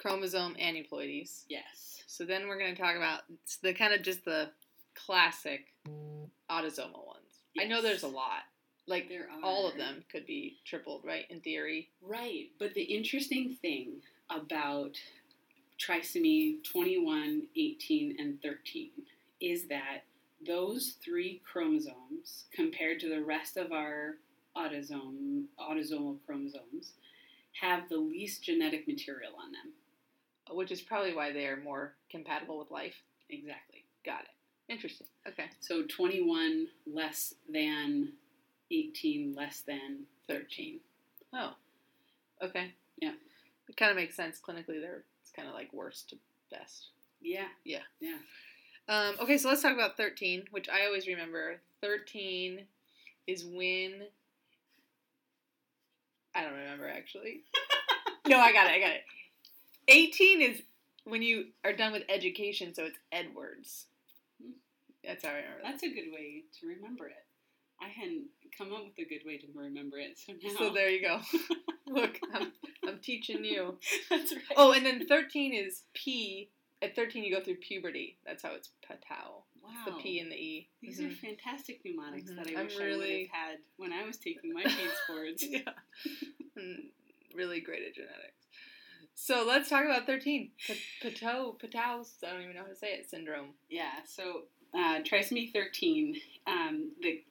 chromosome 0.00 0.54
aneuploidies. 0.54 1.44
Yes. 1.48 2.02
So 2.06 2.24
then 2.24 2.48
we're 2.48 2.58
going 2.58 2.74
to 2.74 2.80
talk 2.80 2.96
about 2.96 3.22
the 3.62 3.74
kind 3.74 3.92
of 3.92 4.02
just 4.02 4.24
the 4.24 4.50
classic 4.94 5.66
autosomal 6.50 7.06
ones. 7.06 7.20
I 7.58 7.64
know 7.64 7.82
there's 7.82 8.02
a 8.02 8.08
lot. 8.08 8.42
Like 8.86 9.08
There 9.08 9.28
are 9.28 9.44
all 9.44 9.68
of 9.68 9.76
them 9.76 10.04
could 10.10 10.26
be 10.26 10.56
tripled, 10.64 11.02
right? 11.04 11.24
In 11.30 11.40
theory. 11.40 11.90
Right. 12.02 12.46
But 12.58 12.74
the 12.74 12.82
interesting 12.82 13.56
thing 13.62 14.00
about 14.30 14.96
trisomy 15.78 16.62
21, 16.64 17.42
18, 17.56 18.16
and 18.18 18.42
13 18.42 18.90
is 19.40 19.68
that 19.68 20.02
those 20.46 20.96
three 21.04 21.40
chromosomes, 21.50 22.46
compared 22.52 22.98
to 23.00 23.08
the 23.08 23.22
rest 23.22 23.56
of 23.56 23.72
our 23.72 24.16
autosome, 24.56 25.44
autosomal 25.58 26.18
chromosomes, 26.26 26.94
have 27.60 27.88
the 27.88 27.96
least 27.96 28.42
genetic 28.42 28.86
material 28.88 29.32
on 29.42 29.52
them. 29.52 29.72
Which 30.52 30.72
is 30.72 30.80
probably 30.80 31.14
why 31.14 31.32
they 31.32 31.46
are 31.46 31.56
more 31.56 31.94
compatible 32.10 32.58
with 32.58 32.70
life. 32.70 32.94
Exactly. 33.28 33.84
Got 34.04 34.22
it. 34.22 34.72
Interesting. 34.72 35.06
Okay. 35.26 35.46
So 35.60 35.82
21 35.82 36.66
less 36.86 37.34
than 37.52 38.12
18 38.70 39.34
less 39.36 39.62
than 39.66 40.04
13. 40.28 40.80
Oh. 41.32 41.54
Okay. 42.42 42.72
Yeah. 43.00 43.12
It 43.68 43.76
kind 43.76 43.90
of 43.90 43.96
makes 43.96 44.16
sense 44.16 44.40
clinically. 44.40 44.80
There, 44.80 45.04
it's 45.22 45.32
kind 45.34 45.48
of 45.48 45.54
like 45.54 45.72
worst 45.72 46.10
to 46.10 46.16
best. 46.50 46.88
Yeah. 47.20 47.48
Yeah. 47.64 47.82
Yeah. 48.00 48.16
Um, 48.88 49.14
okay, 49.20 49.38
so 49.38 49.48
let's 49.48 49.62
talk 49.62 49.74
about 49.74 49.96
13, 49.96 50.44
which 50.50 50.68
I 50.68 50.86
always 50.86 51.06
remember. 51.06 51.60
13 51.80 52.62
is 53.26 53.44
when. 53.44 54.02
I 56.34 56.42
don't 56.42 56.54
remember 56.54 56.88
actually. 56.88 57.42
no, 58.26 58.38
I 58.38 58.52
got 58.52 58.66
it. 58.66 58.72
I 58.72 58.80
got 58.80 58.90
it. 58.90 59.02
18 59.90 60.40
is 60.42 60.62
when 61.04 61.22
you 61.22 61.46
are 61.64 61.72
done 61.72 61.92
with 61.92 62.02
education, 62.08 62.74
so 62.74 62.84
it's 62.84 62.98
Edwards. 63.12 63.86
That's 65.04 65.24
how 65.24 65.30
I 65.30 65.36
remember 65.36 65.62
that. 65.62 65.70
That's 65.72 65.82
a 65.82 65.88
good 65.88 66.12
way 66.12 66.44
to 66.60 66.66
remember 66.68 67.06
it. 67.06 67.24
I 67.82 67.88
hadn't 67.88 68.26
come 68.56 68.72
up 68.72 68.84
with 68.84 69.06
a 69.06 69.08
good 69.08 69.24
way 69.26 69.38
to 69.38 69.46
remember 69.54 69.98
it, 69.98 70.18
so 70.18 70.32
now. 70.42 70.50
So 70.58 70.72
there 70.74 70.90
you 70.90 71.00
go. 71.02 71.20
Look, 71.86 72.18
I'm, 72.34 72.52
I'm 72.86 72.98
teaching 72.98 73.44
you. 73.44 73.78
That's 74.10 74.32
right. 74.32 74.42
Oh, 74.56 74.72
and 74.72 74.84
then 74.84 75.06
13 75.06 75.54
is 75.54 75.82
P. 75.94 76.50
At 76.82 76.94
13, 76.96 77.24
you 77.24 77.34
go 77.34 77.42
through 77.42 77.56
puberty. 77.56 78.16
That's 78.24 78.42
how 78.42 78.54
it's 78.54 78.70
patau. 78.88 79.42
wow. 79.62 79.70
It's 79.86 79.96
the 79.96 80.02
P 80.02 80.18
and 80.20 80.30
the 80.30 80.36
E. 80.36 80.68
These 80.82 81.00
Mhm. 81.00 81.10
are 81.10 81.14
fantastic 81.14 81.80
mnemonics 81.84 82.30
Mhm. 82.30 82.36
that 82.36 82.46
I 82.56 82.60
I'm 82.60 82.66
wish 82.66 82.78
really- 82.78 82.92
I 82.92 82.96
would 82.96 83.10
have 83.10 83.28
had 83.50 83.58
when 83.76 83.92
I 83.92 84.04
was 84.06 84.16
taking 84.18 84.52
my 84.52 84.62
PACE 84.64 85.00
boards. 85.08 85.42
yeah. 85.46 85.60
Mm, 86.58 86.90
really 87.34 87.60
great 87.60 87.82
at 87.86 87.94
genetics. 87.94 88.39
So 89.22 89.44
let's 89.46 89.68
talk 89.68 89.84
about 89.84 90.06
13. 90.06 90.50
Pa- 90.66 90.72
Patau, 91.02 91.54
Patau's, 91.60 92.14
I 92.26 92.32
don't 92.32 92.42
even 92.42 92.56
know 92.56 92.62
how 92.62 92.68
to 92.68 92.74
say 92.74 92.94
it, 92.94 93.10
syndrome. 93.10 93.48
Yeah, 93.68 93.92
so 94.06 94.44
uh, 94.74 95.00
trisomy 95.02 95.52
13, 95.52 96.16
um, 96.46 96.92
the, 97.02 97.22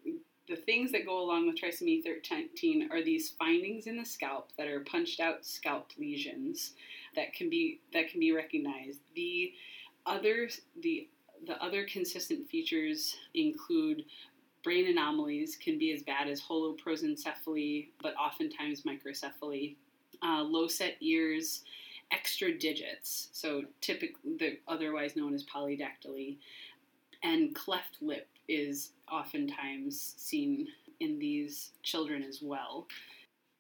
the 0.47 0.55
things 0.55 0.91
that 0.91 1.03
go 1.07 1.19
along 1.19 1.47
with 1.47 1.59
trisomy 1.59 2.03
13 2.03 2.89
are 2.91 3.03
these 3.03 3.31
findings 3.31 3.87
in 3.87 3.97
the 3.97 4.05
scalp 4.05 4.51
that 4.55 4.67
are 4.67 4.81
punched 4.81 5.19
out 5.19 5.43
scalp 5.43 5.89
lesions 5.97 6.73
that 7.15 7.33
can 7.33 7.49
be 7.49 7.79
that 7.91 8.09
can 8.11 8.19
be 8.19 8.31
recognized. 8.33 8.99
The 9.15 9.53
other 10.05 10.47
the 10.81 11.07
the 11.47 11.61
other 11.63 11.85
consistent 11.85 12.49
features 12.49 13.15
include 13.33 14.03
brain 14.63 14.87
anomalies 14.87 15.55
can 15.55 15.79
be 15.79 15.91
as 15.91 16.03
bad 16.03 16.27
as 16.27 16.39
holoprosencephaly, 16.41 17.87
but 18.01 18.13
oftentimes 18.15 18.83
microcephaly, 18.83 19.75
uh, 20.23 20.41
low 20.43 20.67
set 20.67 20.95
ears, 21.01 21.63
extra 22.11 22.57
digits, 22.57 23.29
so 23.33 23.63
typically 23.81 24.37
the 24.37 24.57
otherwise 24.67 25.15
known 25.15 25.33
as 25.33 25.43
polydactyly, 25.43 26.37
and 27.23 27.53
cleft 27.55 27.97
lip 28.01 28.27
is 28.47 28.91
oftentimes 29.11 30.15
seen 30.17 30.67
in 30.99 31.19
these 31.19 31.71
children 31.83 32.23
as 32.23 32.41
well. 32.41 32.87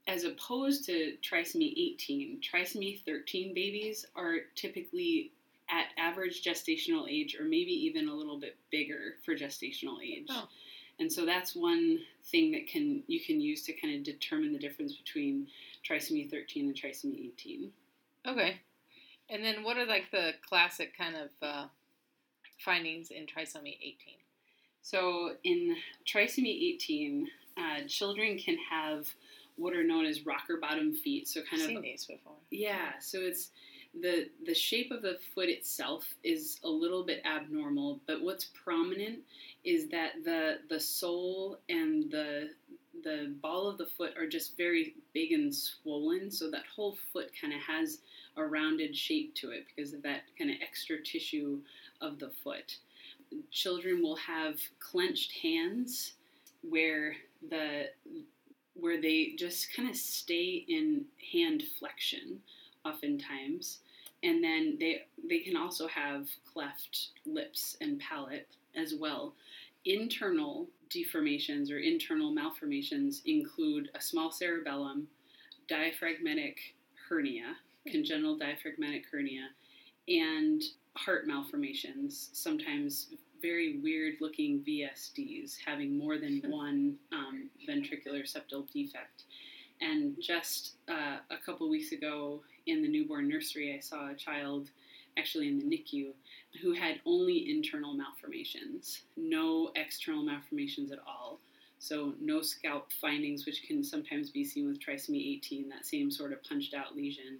As 0.07 0.23
opposed 0.23 0.85
to 0.85 1.15
trisomy 1.21 1.71
18, 1.93 2.41
trisomy 2.41 3.03
13 3.05 3.53
babies 3.53 4.05
are 4.15 4.37
typically 4.55 5.31
at 5.69 5.87
average 5.97 6.43
gestational 6.43 7.07
age 7.07 7.37
or 7.39 7.43
maybe 7.43 7.71
even 7.71 8.09
a 8.09 8.13
little 8.13 8.39
bit 8.39 8.57
bigger 8.71 9.15
for 9.23 9.35
gestational 9.35 10.01
age. 10.03 10.27
Oh. 10.29 10.47
And 10.99 11.11
so 11.11 11.25
that's 11.25 11.55
one 11.55 11.99
thing 12.25 12.51
that 12.51 12.67
can 12.67 13.03
you 13.07 13.19
can 13.21 13.39
use 13.39 13.63
to 13.63 13.73
kind 13.73 13.95
of 13.95 14.03
determine 14.03 14.51
the 14.51 14.59
difference 14.59 14.93
between 14.93 15.47
trisomy 15.87 16.29
13 16.29 16.67
and 16.67 16.75
trisomy 16.75 17.27
18. 17.33 17.71
Okay. 18.27 18.59
And 19.29 19.43
then 19.43 19.63
what 19.63 19.77
are 19.77 19.85
like 19.85 20.11
the 20.11 20.31
classic 20.47 20.97
kind 20.97 21.15
of 21.15 21.29
uh, 21.41 21.67
findings 22.59 23.11
in 23.11 23.25
trisomy 23.25 23.77
18? 23.81 23.95
So 24.81 25.31
in 25.43 25.75
trisomy 26.07 26.73
18, 26.75 27.27
uh, 27.57 27.87
children 27.87 28.37
can 28.37 28.57
have 28.69 29.07
what 29.57 29.75
are 29.75 29.83
known 29.83 30.05
as 30.05 30.25
rocker 30.25 30.57
bottom 30.57 30.93
feet. 30.93 31.27
So 31.27 31.41
kind 31.41 31.61
I've 31.61 31.61
of 31.61 31.67
seen 31.67 31.81
these 31.81 32.05
before. 32.05 32.33
yeah. 32.49 32.93
So 32.99 33.19
it's 33.19 33.51
the 33.99 34.29
the 34.45 34.53
shape 34.53 34.91
of 34.91 35.01
the 35.01 35.17
foot 35.33 35.49
itself 35.49 36.05
is 36.23 36.59
a 36.63 36.69
little 36.69 37.03
bit 37.03 37.21
abnormal, 37.25 37.99
but 38.07 38.21
what's 38.21 38.45
prominent 38.63 39.19
is 39.63 39.89
that 39.89 40.11
the 40.23 40.59
the 40.69 40.79
sole 40.79 41.59
and 41.69 42.09
the 42.11 42.49
the 43.03 43.33
ball 43.41 43.67
of 43.67 43.77
the 43.77 43.85
foot 43.85 44.17
are 44.17 44.27
just 44.27 44.57
very 44.57 44.95
big 45.13 45.31
and 45.31 45.53
swollen. 45.53 46.31
So 46.31 46.49
that 46.51 46.63
whole 46.73 46.97
foot 47.11 47.31
kind 47.39 47.53
of 47.53 47.61
has 47.61 47.99
a 48.37 48.45
rounded 48.45 48.95
shape 48.95 49.35
to 49.35 49.51
it 49.51 49.65
because 49.67 49.93
of 49.93 50.01
that 50.03 50.21
kind 50.37 50.49
of 50.49 50.57
extra 50.61 51.01
tissue 51.01 51.59
of 52.01 52.19
the 52.19 52.31
foot. 52.43 52.77
Children 53.51 54.01
will 54.01 54.15
have 54.15 54.59
clenched 54.79 55.33
hands 55.41 56.13
where 56.61 57.15
the 57.49 57.89
where 58.73 59.01
they 59.01 59.33
just 59.37 59.73
kind 59.73 59.89
of 59.89 59.95
stay 59.95 60.65
in 60.67 61.05
hand 61.31 61.63
flexion 61.77 62.39
oftentimes 62.85 63.79
and 64.23 64.43
then 64.43 64.77
they 64.79 65.03
they 65.27 65.39
can 65.39 65.55
also 65.55 65.87
have 65.87 66.29
cleft 66.51 67.09
lips 67.25 67.77
and 67.81 67.99
palate 67.99 68.47
as 68.75 68.93
well 68.93 69.33
internal 69.85 70.67
deformations 70.93 71.71
or 71.71 71.77
internal 71.77 72.31
malformations 72.31 73.21
include 73.25 73.89
a 73.95 74.01
small 74.01 74.31
cerebellum 74.31 75.07
diaphragmatic 75.67 76.57
hernia 77.07 77.55
congenital 77.87 78.37
diaphragmatic 78.37 79.03
hernia 79.11 79.49
and 80.07 80.63
heart 80.95 81.27
malformations 81.27 82.29
sometimes 82.33 83.07
very 83.41 83.79
weird 83.79 84.15
looking 84.19 84.63
VSDs 84.67 85.57
having 85.65 85.97
more 85.97 86.17
than 86.17 86.41
one 86.47 86.95
um, 87.11 87.49
ventricular 87.67 88.23
septal 88.23 88.69
defect. 88.71 89.23
And 89.81 90.15
just 90.19 90.73
uh, 90.89 91.17
a 91.31 91.37
couple 91.45 91.69
weeks 91.69 91.91
ago 91.91 92.41
in 92.65 92.81
the 92.81 92.87
newborn 92.87 93.29
nursery, 93.29 93.73
I 93.75 93.79
saw 93.79 94.09
a 94.09 94.15
child, 94.15 94.69
actually 95.19 95.47
in 95.47 95.59
the 95.59 95.65
NICU, 95.65 96.11
who 96.61 96.73
had 96.73 97.01
only 97.05 97.49
internal 97.49 97.93
malformations, 97.93 99.01
no 99.17 99.71
external 99.75 100.23
malformations 100.23 100.91
at 100.91 100.99
all. 101.05 101.39
So, 101.81 102.13
no 102.19 102.41
scalp 102.41 102.91
findings, 102.99 103.45
which 103.45 103.63
can 103.63 103.83
sometimes 103.83 104.29
be 104.29 104.43
seen 104.43 104.67
with 104.67 104.79
trisomy 104.79 105.37
18, 105.37 105.69
that 105.69 105.85
same 105.85 106.11
sort 106.11 106.33
of 106.33 106.43
punched 106.43 106.73
out 106.73 106.95
lesion. 106.95 107.39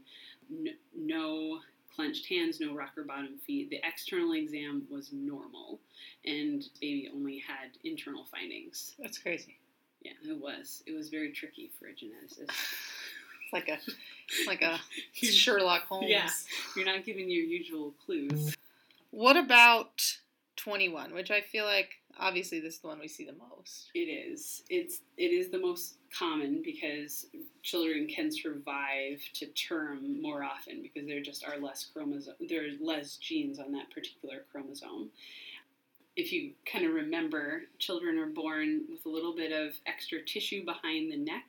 No, 0.49 0.71
no 0.95 1.59
clenched 1.93 2.29
hands, 2.29 2.61
no 2.61 2.73
rocker 2.73 3.03
bottom 3.03 3.37
feet. 3.45 3.69
The 3.69 3.81
external 3.83 4.33
exam 4.33 4.87
was 4.89 5.11
normal, 5.11 5.79
and 6.25 6.63
baby 6.79 7.09
only 7.13 7.39
had 7.39 7.71
internal 7.83 8.25
findings. 8.31 8.95
That's 8.99 9.17
crazy. 9.17 9.57
Yeah, 10.01 10.13
it 10.23 10.39
was. 10.39 10.83
It 10.85 10.93
was 10.93 11.09
very 11.09 11.31
tricky 11.33 11.71
for 11.77 11.87
a 11.87 11.91
geneticist. 11.91 12.51
It's 13.51 13.53
like 13.53 13.69
a 13.69 14.47
like 14.47 14.61
a 14.61 14.79
Sherlock 15.25 15.83
Holmes. 15.83 16.09
Yeah. 16.09 16.29
You're 16.75 16.85
not 16.85 17.05
giving 17.05 17.29
your 17.29 17.43
usual 17.43 17.93
clues. 18.05 18.55
What 19.11 19.37
about 19.37 20.17
21, 20.57 21.13
which 21.13 21.31
I 21.31 21.41
feel 21.41 21.65
like 21.65 21.99
obviously 22.19 22.59
this 22.59 22.75
is 22.75 22.79
the 22.81 22.87
one 22.87 22.99
we 22.99 23.07
see 23.07 23.25
the 23.25 23.35
most. 23.49 23.89
It 23.95 24.01
is. 24.01 24.63
It's 24.69 24.99
it 25.17 25.31
is 25.31 25.49
the 25.49 25.59
most 25.59 25.95
common 26.17 26.61
because 26.63 27.27
children 27.63 28.07
can 28.07 28.31
survive 28.31 29.21
to 29.33 29.45
term 29.47 30.21
more 30.21 30.43
often 30.43 30.81
because 30.81 31.07
there 31.07 31.21
just 31.21 31.45
are 31.45 31.59
less 31.59 31.85
chromosome 31.93 32.33
there 32.47 32.63
are 32.63 32.71
less 32.81 33.17
genes 33.17 33.59
on 33.59 33.71
that 33.71 33.89
particular 33.91 34.43
chromosome. 34.51 35.09
If 36.15 36.33
you 36.33 36.51
kind 36.69 36.85
of 36.85 36.93
remember, 36.93 37.61
children 37.77 38.17
are 38.17 38.27
born 38.27 38.81
with 38.89 39.05
a 39.05 39.09
little 39.09 39.33
bit 39.33 39.53
of 39.53 39.73
extra 39.85 40.21
tissue 40.21 40.65
behind 40.65 41.11
the 41.11 41.17
neck, 41.17 41.47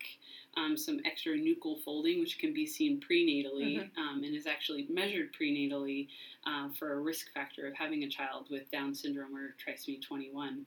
um, 0.57 0.77
some 0.77 1.01
extra 1.05 1.33
nuchal 1.35 1.83
folding, 1.85 2.21
which 2.21 2.39
can 2.39 2.53
be 2.53 2.67
seen 2.67 3.01
prenatally 3.01 3.89
um, 3.97 4.23
and 4.25 4.35
is 4.35 4.47
actually 4.47 4.87
measured 4.91 5.31
prenatally 5.33 6.09
uh, 6.47 6.69
for 6.79 6.95
a 6.95 7.01
risk 7.01 7.33
factor 7.33 7.67
of 7.67 7.75
having 7.75 8.03
a 8.03 8.09
child 8.09 8.47
with 8.51 8.71
Down 8.71 8.95
syndrome 8.95 9.37
or 9.37 9.55
trisomy 9.65 10.03
21. 10.03 10.67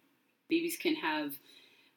Babies 0.50 0.78
can 0.78 0.96
have 0.96 1.34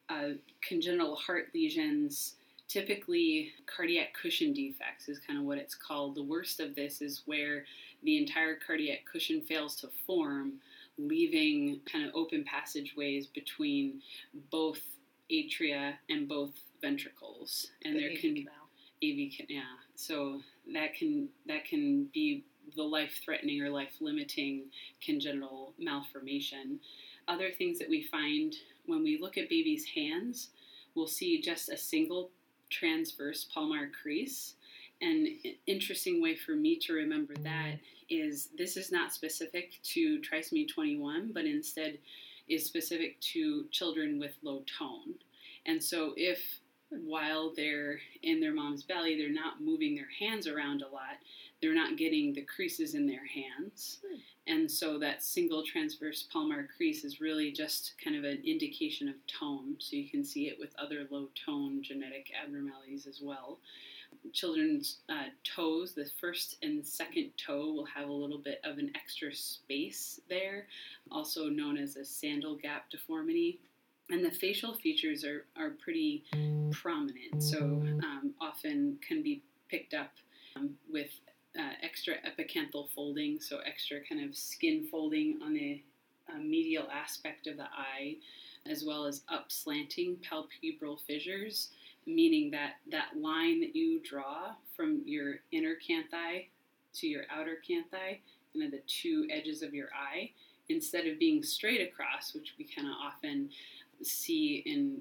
uh, 0.09 0.31
congenital 0.67 1.17
heart 1.17 1.49
lesions, 1.55 2.35
typically 2.69 3.53
cardiac 3.67 4.15
cushion 4.21 4.53
defects 4.53 5.09
is 5.09 5.19
kind 5.19 5.39
of 5.39 5.45
what 5.45 5.59
it's 5.59 5.75
called. 5.75 6.15
The 6.15 6.23
worst 6.23 6.61
of 6.61 6.75
this 6.75 7.01
is 7.01 7.23
where 7.27 7.65
the 8.03 8.19
entire 8.19 8.57
cardiac 8.57 9.01
cushion 9.11 9.41
fails 9.41 9.77
to 9.77 9.89
form, 10.07 10.55
leaving 10.99 11.81
kind 11.91 12.05
of 12.05 12.15
open 12.15 12.45
passageways 12.45 13.27
between 13.27 14.01
both 14.51 14.81
atria 15.31 15.95
and 16.09 16.29
both 16.29 16.53
ventricles, 16.81 17.69
and 17.85 17.97
The 17.97 18.01
there 18.01 18.11
AV 18.13 18.19
can 18.19 18.35
be. 18.35 18.49
AV 19.03 19.33
can, 19.37 19.47
yeah. 19.49 19.63
So 19.95 20.41
that 20.73 20.95
can 20.95 21.29
that 21.47 21.65
can 21.65 22.05
be 22.13 22.45
the 22.75 22.83
life-threatening 22.83 23.63
or 23.63 23.71
life-limiting 23.71 24.65
congenital 25.05 25.73
malformation. 25.79 26.81
Other 27.29 27.51
things 27.51 27.79
that 27.79 27.89
we 27.89 28.03
find 28.03 28.55
when 28.87 29.03
we 29.03 29.19
look 29.21 29.39
at 29.39 29.49
babies' 29.49 29.87
hands, 29.95 30.51
we'll 30.95 31.07
see 31.07 31.41
just 31.41 31.69
a 31.69 31.77
single 31.77 32.31
transverse 32.71 33.47
palmar 33.53 33.91
crease. 34.03 34.55
And 35.01 35.29
an 35.45 35.55
interesting 35.67 36.23
way 36.23 36.35
for 36.35 36.53
me 36.53 36.77
to 36.81 36.95
remember 36.95 37.35
that 37.43 37.79
is 38.09 38.49
this 38.57 38.77
is 38.77 38.91
not 38.91 39.13
specific 39.13 39.79
to 39.83 40.21
trisomy 40.21 40.67
21, 40.67 41.33
but 41.33 41.45
instead 41.45 41.99
is 42.49 42.65
specific 42.65 43.21
to 43.21 43.67
children 43.71 44.19
with 44.19 44.33
low 44.43 44.63
tone. 44.79 45.15
And 45.67 45.83
so 45.83 46.15
if 46.17 46.61
while 46.91 47.53
they're 47.55 47.99
in 48.23 48.41
their 48.41 48.55
mom's 48.55 48.83
belly, 48.83 49.17
they're 49.17 49.33
not 49.33 49.61
moving 49.61 49.95
their 49.95 50.09
hands 50.19 50.47
around 50.47 50.83
a 50.83 50.89
lot, 50.89 51.19
they're 51.61 51.75
not 51.75 51.97
getting 51.97 52.33
the 52.33 52.43
creases 52.43 52.95
in 52.95 53.07
their 53.07 53.27
hands. 53.27 53.99
Hmm. 54.07 54.19
And 54.49 54.71
so 54.71 54.99
that 55.01 55.23
single 55.25 55.65
transverse 55.65 56.29
palmar 56.33 56.69
crease 56.77 57.05
is 57.05 57.21
really 57.21 57.51
just 57.51 57.95
kind 58.03 58.17
of 58.17 58.25
an 58.25 58.43
indication 58.45 59.09
of 59.09 59.15
tone. 59.27 59.75
So 59.79 59.97
you 59.97 60.09
can 60.09 60.25
see 60.25 60.49
it 60.49 60.59
with 60.59 60.71
other 60.79 61.07
low 61.11 61.29
tone 61.45 61.83
genetic 61.83 62.31
abnormalities 62.41 63.07
as 63.07 63.21
well. 63.21 63.59
Children's 64.33 64.99
uh, 65.09 65.31
toes, 65.45 65.93
the 65.95 66.09
first 66.21 66.57
and 66.63 66.87
second 66.87 67.31
toe, 67.37 67.73
will 67.73 67.87
have 67.87 68.09
a 68.09 68.13
little 68.13 68.39
bit 68.39 68.61
of 68.65 68.79
an 68.79 68.93
extra 68.95 69.35
space 69.35 70.21
there, 70.29 70.67
also 71.11 71.49
known 71.49 71.77
as 71.77 71.97
a 71.97 72.05
sandal 72.05 72.55
gap 72.55 72.89
deformity. 72.91 73.59
And 74.11 74.25
the 74.25 74.31
facial 74.31 74.75
features 74.75 75.25
are, 75.25 75.47
are 75.59 75.71
pretty 75.83 76.25
prominent, 76.71 77.43
so 77.43 77.59
um, 77.59 78.35
often 78.41 78.99
can 79.07 79.23
be 79.23 79.43
picked 79.69 79.95
up 79.95 80.13
um, 80.55 80.71
with 80.91 81.11
uh, 81.59 81.73
extra 81.83 82.15
epicanthal 82.25 82.89
folding, 82.95 83.41
so 83.41 83.59
extra 83.67 83.99
kind 84.09 84.25
of 84.29 84.37
skin 84.37 84.87
folding 84.91 85.41
on 85.43 85.55
the 85.55 85.83
uh, 86.33 86.39
medial 86.39 86.87
aspect 86.93 87.47
of 87.47 87.57
the 87.57 87.65
eye, 87.65 88.17
as 88.71 88.85
well 88.85 89.07
as 89.07 89.23
up 89.29 89.47
slanting 89.51 90.17
palpebral 90.29 91.01
fissures, 91.07 91.71
meaning 92.07 92.51
that 92.51 92.75
that 92.91 93.17
line 93.17 93.61
that 93.61 93.75
you 93.75 94.01
draw 94.01 94.55
from 94.77 95.03
your 95.05 95.37
inner 95.51 95.75
canthi 95.75 96.47
to 96.95 97.07
your 97.07 97.25
outer 97.31 97.59
canthi, 97.69 98.19
kind 98.53 98.65
of 98.65 98.71
the 98.71 98.83
two 98.87 99.27
edges 99.31 99.63
of 99.63 99.75
your 99.75 99.89
eye, 99.95 100.31
instead 100.69 101.07
of 101.07 101.19
being 101.19 101.43
straight 101.43 101.81
across, 101.81 102.35
which 102.35 102.55
we 102.59 102.65
kind 102.65 102.89
of 102.89 102.95
often 102.95 103.49
see 104.03 104.63
in 104.67 105.01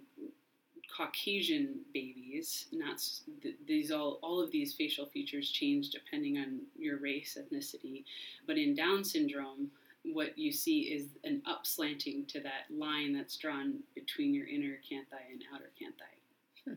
Caucasian 0.96 1.80
babies, 1.94 2.68
not 2.72 3.02
th- 3.42 3.56
these 3.68 3.92
all 3.92 4.20
all 4.22 4.40
of 4.42 4.52
these 4.52 4.74
facial 4.74 5.06
features 5.08 5.50
change 5.52 5.90
depending 5.90 6.38
on 6.38 6.60
your 6.78 6.98
race, 7.00 7.38
ethnicity, 7.40 8.04
but 8.48 8.58
in 8.58 8.76
Down 8.76 9.04
syndrome, 9.04 9.70
what 10.14 10.38
you 10.38 10.52
see 10.52 10.82
is 10.82 11.08
an 11.24 11.42
upslanting 11.46 12.26
to 12.28 12.40
that 12.42 12.66
line 12.70 13.14
that's 13.14 13.36
drawn 13.38 13.80
between 13.94 14.34
your 14.34 14.48
inner 14.48 14.78
canthi 14.90 15.32
and 15.32 15.44
outer 15.54 15.72
canthi. 15.82 16.76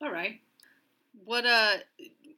All 0.00 0.10
right. 0.10 0.40
What 1.24 1.46
uh 1.46 1.76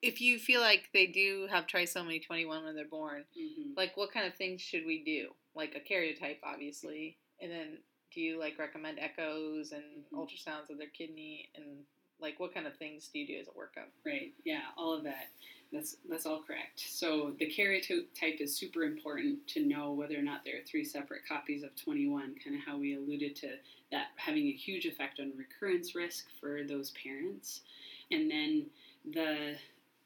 if 0.03 0.21
you 0.21 0.39
feel 0.39 0.61
like 0.61 0.91
they 0.93 1.07
do 1.07 1.47
have 1.51 1.67
trisomy 1.67 2.23
21 2.27 2.65
when 2.65 2.75
they're 2.75 2.85
born, 2.85 3.25
Mm-hmm. 3.41 3.71
like 3.77 3.97
what 3.97 4.13
kind 4.13 4.27
of 4.27 4.35
things 4.35 4.61
should 4.61 4.85
we 4.85 5.03
do? 5.03 5.29
Like 5.55 5.75
a 5.75 5.81
karyotype 5.93 6.39
obviously, 6.45 7.17
and 7.41 7.51
then 7.51 7.79
do 8.15 8.21
you 8.21 8.39
like 8.39 8.59
recommend 8.59 8.99
echoes 8.99 9.73
and 9.73 9.83
Mhm. 9.83 10.19
ultrasounds 10.19 10.71
of 10.71 10.79
their 10.79 10.89
kidney 10.89 11.49
and 11.55 11.85
like 12.21 12.39
what 12.39 12.55
kind 12.55 12.67
of 12.67 12.77
things 12.79 13.09
do 13.09 13.19
you 13.19 13.27
do 13.27 13.37
as 13.39 13.49
a 13.49 13.51
workup? 13.51 13.89
Right. 14.05 14.33
Yeah. 14.45 14.71
All 14.77 14.93
of 14.95 15.03
that. 15.05 15.31
That's 15.73 15.97
that's 16.09 16.25
all 16.25 16.43
correct. 16.43 16.79
So 16.79 17.33
the 17.33 17.47
karyotype 17.51 18.41
is 18.41 18.57
super 18.57 18.85
important 18.85 19.47
to 19.49 19.65
know 19.67 19.93
whether 19.93 20.17
or 20.17 20.23
not 20.23 20.45
there 20.45 20.59
are 20.59 20.63
three 20.63 20.85
separate 20.85 21.27
copies 21.27 21.65
of 21.65 21.75
21. 21.75 22.37
Kind 22.37 22.55
of 22.57 22.63
how 22.63 22.77
we 22.79 22.95
alluded 22.95 23.35
to 23.37 23.59
that 23.91 24.13
having 24.17 24.47
a 24.47 24.53
huge 24.53 24.87
effect 24.87 25.19
on 25.19 25.37
recurrence 25.37 25.95
risk 25.95 26.31
for 26.41 26.63
those 26.63 26.93
parents, 26.93 27.63
and 28.11 28.31
then 28.31 28.71
the 29.05 29.59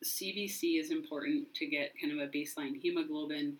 CBC 0.03 0.79
is 0.79 0.91
important 0.91 1.53
to 1.55 1.67
get 1.67 1.93
kind 2.01 2.13
of 2.13 2.19
a 2.27 2.31
baseline 2.31 2.81
hemoglobin. 2.81 3.59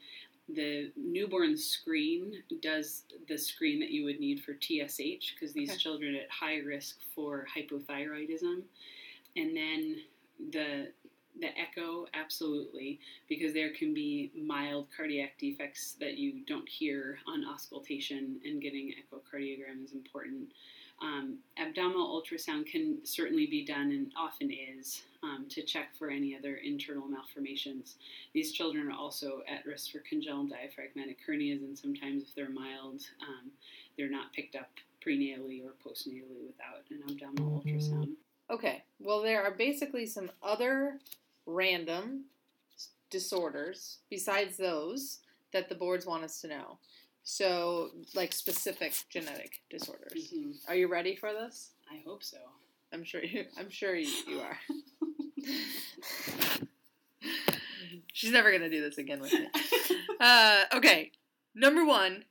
The 0.49 0.91
newborn 0.97 1.57
screen 1.57 2.43
does 2.63 3.05
the 3.29 3.37
screen 3.37 3.81
that 3.81 3.91
you 3.91 4.05
would 4.05 4.19
need 4.21 4.43
for 4.43 4.55
TSH 4.55 5.35
because 5.35 5.53
these 5.53 5.71
Okay. 5.71 5.79
children 5.79 6.15
are 6.17 6.21
at 6.21 6.31
high 6.31 6.59
risk 6.59 6.99
for 7.15 7.47
hypothyroidism. 7.55 8.63
And 9.37 9.57
then 9.57 9.97
the 10.51 10.93
the 11.41 11.57
echo 11.57 12.07
absolutely 12.15 12.99
because 13.29 13.53
there 13.53 13.73
can 13.73 13.95
be 13.95 14.33
mild 14.35 14.89
cardiac 14.97 15.39
defects 15.39 15.93
that 16.01 16.19
you 16.19 16.41
don't 16.47 16.69
hear 16.69 17.19
on 17.29 17.45
auscultation 17.45 18.41
and 18.45 18.61
getting 18.61 18.93
echocardiogram 18.95 19.85
is 19.85 19.93
important 19.93 20.53
um, 21.01 21.39
abdominal 21.59 22.21
ultrasound 22.21 22.67
can 22.67 22.99
certainly 23.05 23.47
be 23.47 23.65
done 23.65 23.91
and 23.93 24.13
often 24.19 24.51
is 24.51 25.03
um, 25.23 25.47
to 25.49 25.63
check 25.63 25.89
for 25.99 26.11
any 26.11 26.37
other 26.37 26.57
internal 26.57 27.07
malformations 27.07 27.97
these 28.35 28.53
children 28.53 28.89
are 28.89 28.97
also 28.97 29.43
at 29.49 29.65
risk 29.67 29.93
for 29.93 30.01
congenital 30.01 30.47
diaphragmatic 30.47 31.19
hernias 31.29 31.63
and 31.63 31.79
sometimes 31.79 32.23
if 32.23 32.35
they're 32.35 32.51
mild 32.51 33.03
um, 33.23 33.51
they're 33.97 34.11
not 34.11 34.33
picked 34.33 34.57
up 34.57 34.71
prenatally 35.05 35.63
or 35.65 35.73
postnatally 35.85 36.47
without 36.47 36.83
an 36.91 37.01
abdominal 37.09 37.63
ultrasound 37.63 38.15
Okay. 38.51 38.83
Well, 38.99 39.23
there 39.23 39.43
are 39.43 39.51
basically 39.51 40.07
some 40.07 40.31
other 40.43 40.99
random 41.47 42.25
disorders 43.11 43.99
besides 44.11 44.57
those 44.57 45.19
that 45.53 45.69
the 45.69 45.75
boards 45.75 46.07
want 46.07 46.25
us 46.25 46.41
to 46.43 46.49
know. 46.49 46.79
So, 47.31 47.91
like 48.15 48.33
specific 48.33 48.95
genetic 49.11 49.61
disorders. 49.69 50.33
Mhm. 50.33 50.67
Are 50.67 50.75
you 50.75 50.89
ready 50.89 51.15
for 51.15 51.31
this? 51.35 51.73
i 51.91 51.99
hope 52.07 52.25
so 52.25 52.39
I'm 52.91 53.05
sure 53.05 53.23
you. 53.23 53.45
I'm 53.59 53.69
sure 53.69 53.95
you, 53.95 54.09
you 54.27 54.41
are. 54.41 54.59
She's 58.15 58.33
never 58.33 58.51
gonna 58.51 58.71
do 58.71 58.81
this 58.81 58.97
again 58.97 59.21
with 59.21 59.35
me. 59.35 59.47
Uh, 60.21 60.65
okay. 60.75 61.13
Number 61.55 61.85
one, 61.85 62.25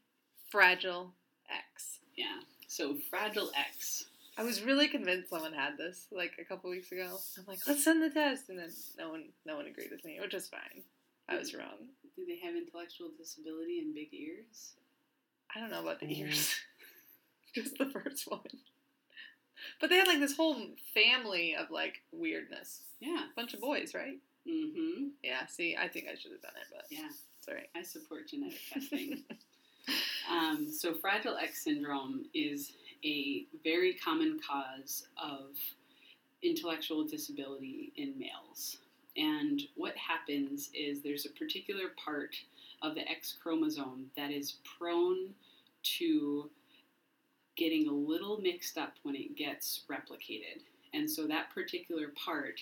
fragile 0.50 1.14
X. 1.48 2.00
Yeah. 2.18 2.40
So 2.68 2.98
Fragile 3.10 3.52
X. 3.56 4.06
I 4.36 4.44
was 4.44 4.62
really 4.64 4.88
convinced 4.90 5.30
someone 5.30 5.54
had 5.54 5.78
this 5.78 6.08
like 6.12 6.34
a 6.42 6.44
couple 6.44 6.70
weeks 6.72 6.92
ago. 6.92 7.18
I'm 7.38 7.46
like, 7.48 7.60
let's 7.68 7.84
send 7.84 8.02
the 8.02 8.10
test, 8.10 8.50
and 8.50 8.58
then 8.60 8.72
no 8.98 9.10
one, 9.10 9.26
no 9.46 9.56
one 9.56 9.68
agreed 9.68 9.92
with 9.92 10.04
me, 10.04 10.20
which 10.20 10.34
is 10.34 10.50
fine. 10.50 10.84
I 11.30 11.38
was 11.38 11.54
wrong. 11.54 11.88
Do 12.16 12.26
they 12.26 12.40
have 12.40 12.56
intellectual 12.56 13.12
disability 13.18 13.80
and 13.80 13.94
big 13.94 14.12
ears? 14.12 14.74
I 15.56 15.60
don't 15.60 15.72
know 15.72 15.82
about 15.82 16.00
the 16.00 16.20
ears. 16.20 16.54
Just 17.56 17.78
the 17.78 17.86
first 17.90 18.30
one. 18.30 18.40
But 19.82 19.90
they 19.90 19.98
had 19.98 20.08
like 20.08 20.20
this 20.20 20.36
whole 20.36 20.58
family 20.94 21.56
of 21.56 21.72
like 21.72 22.02
weirdness. 22.12 22.82
Yeah. 23.00 23.24
Bunch 23.36 23.54
of 23.54 23.62
boys, 23.62 23.94
right? 23.96 24.18
Mm-hmm. 24.48 25.08
Yeah. 25.24 25.46
See, 25.48 25.76
I 25.80 25.88
think 25.88 26.06
I 26.12 26.16
should 26.18 26.32
have 26.32 26.42
done 26.42 26.52
it, 26.56 26.68
but 26.72 26.86
Yeah. 26.90 27.08
it's 27.40 27.48
alright. 27.48 27.70
I 27.76 27.82
support 27.82 28.28
genetic 28.30 28.60
testing. 28.74 29.24
um, 30.30 30.68
so 30.72 30.94
Fragile 30.94 31.38
X 31.38 31.64
syndrome 31.64 32.26
is 32.34 32.74
a 33.04 33.46
very 33.64 33.94
common 33.94 34.40
cause 34.48 35.08
of 35.22 35.56
intellectual 36.44 37.04
disability 37.06 37.92
in 37.98 38.14
males. 38.18 38.78
And 39.16 39.62
what 39.76 39.96
happens 39.98 40.70
is 40.76 41.02
there's 41.02 41.26
a 41.26 41.30
particular 41.32 41.86
part 42.04 42.36
of 42.82 42.96
the 42.96 43.10
X 43.10 43.36
chromosome 43.42 44.12
that 44.16 44.32
is 44.32 44.56
prone 44.78 45.34
to 45.84 46.50
getting 47.56 47.88
a 47.88 47.92
little 47.92 48.40
mixed 48.40 48.78
up 48.78 48.94
when 49.04 49.16
it 49.16 49.36
gets 49.36 49.82
replicated. 49.90 50.62
And 50.94 51.10
so 51.10 51.28
that 51.28 51.54
particular 51.54 52.10
part 52.10 52.62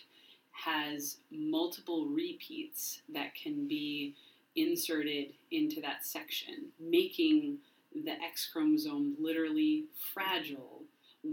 has 0.52 1.18
multiple 1.32 2.08
repeats 2.08 3.02
that 3.14 3.36
can 3.36 3.68
be 3.68 4.16
inserted 4.56 5.34
into 5.52 5.82
that 5.82 6.06
section, 6.06 6.68
making 6.80 7.58
the 8.04 8.12
X 8.12 8.50
chromosome 8.52 9.16
literally 9.20 9.86
fragile 10.14 10.75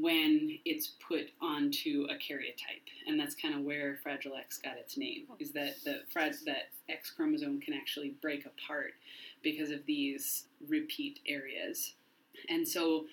when 0.01 0.59
it's 0.65 0.93
put 1.07 1.27
onto 1.41 2.07
a 2.09 2.15
karyotype, 2.15 2.89
and 3.07 3.21
that's 3.21 3.35
kind 3.35 3.55
of 3.55 3.61
where 3.61 3.99
Fragile 4.03 4.37
X 4.37 4.59
got 4.59 4.79
its 4.79 4.97
name. 4.97 5.25
Is 5.39 5.53
that 5.53 5.83
the 5.85 6.03
that 6.47 6.71
X 6.89 7.11
chromosome 7.11 7.61
can 7.61 7.75
actually 7.75 8.15
break 8.23 8.47
apart 8.47 8.95
because 9.43 9.71
of 9.71 9.85
these 9.87 10.45
repeat 10.69 11.21
areas, 11.27 11.95
and 12.49 12.67
so 12.67 13.07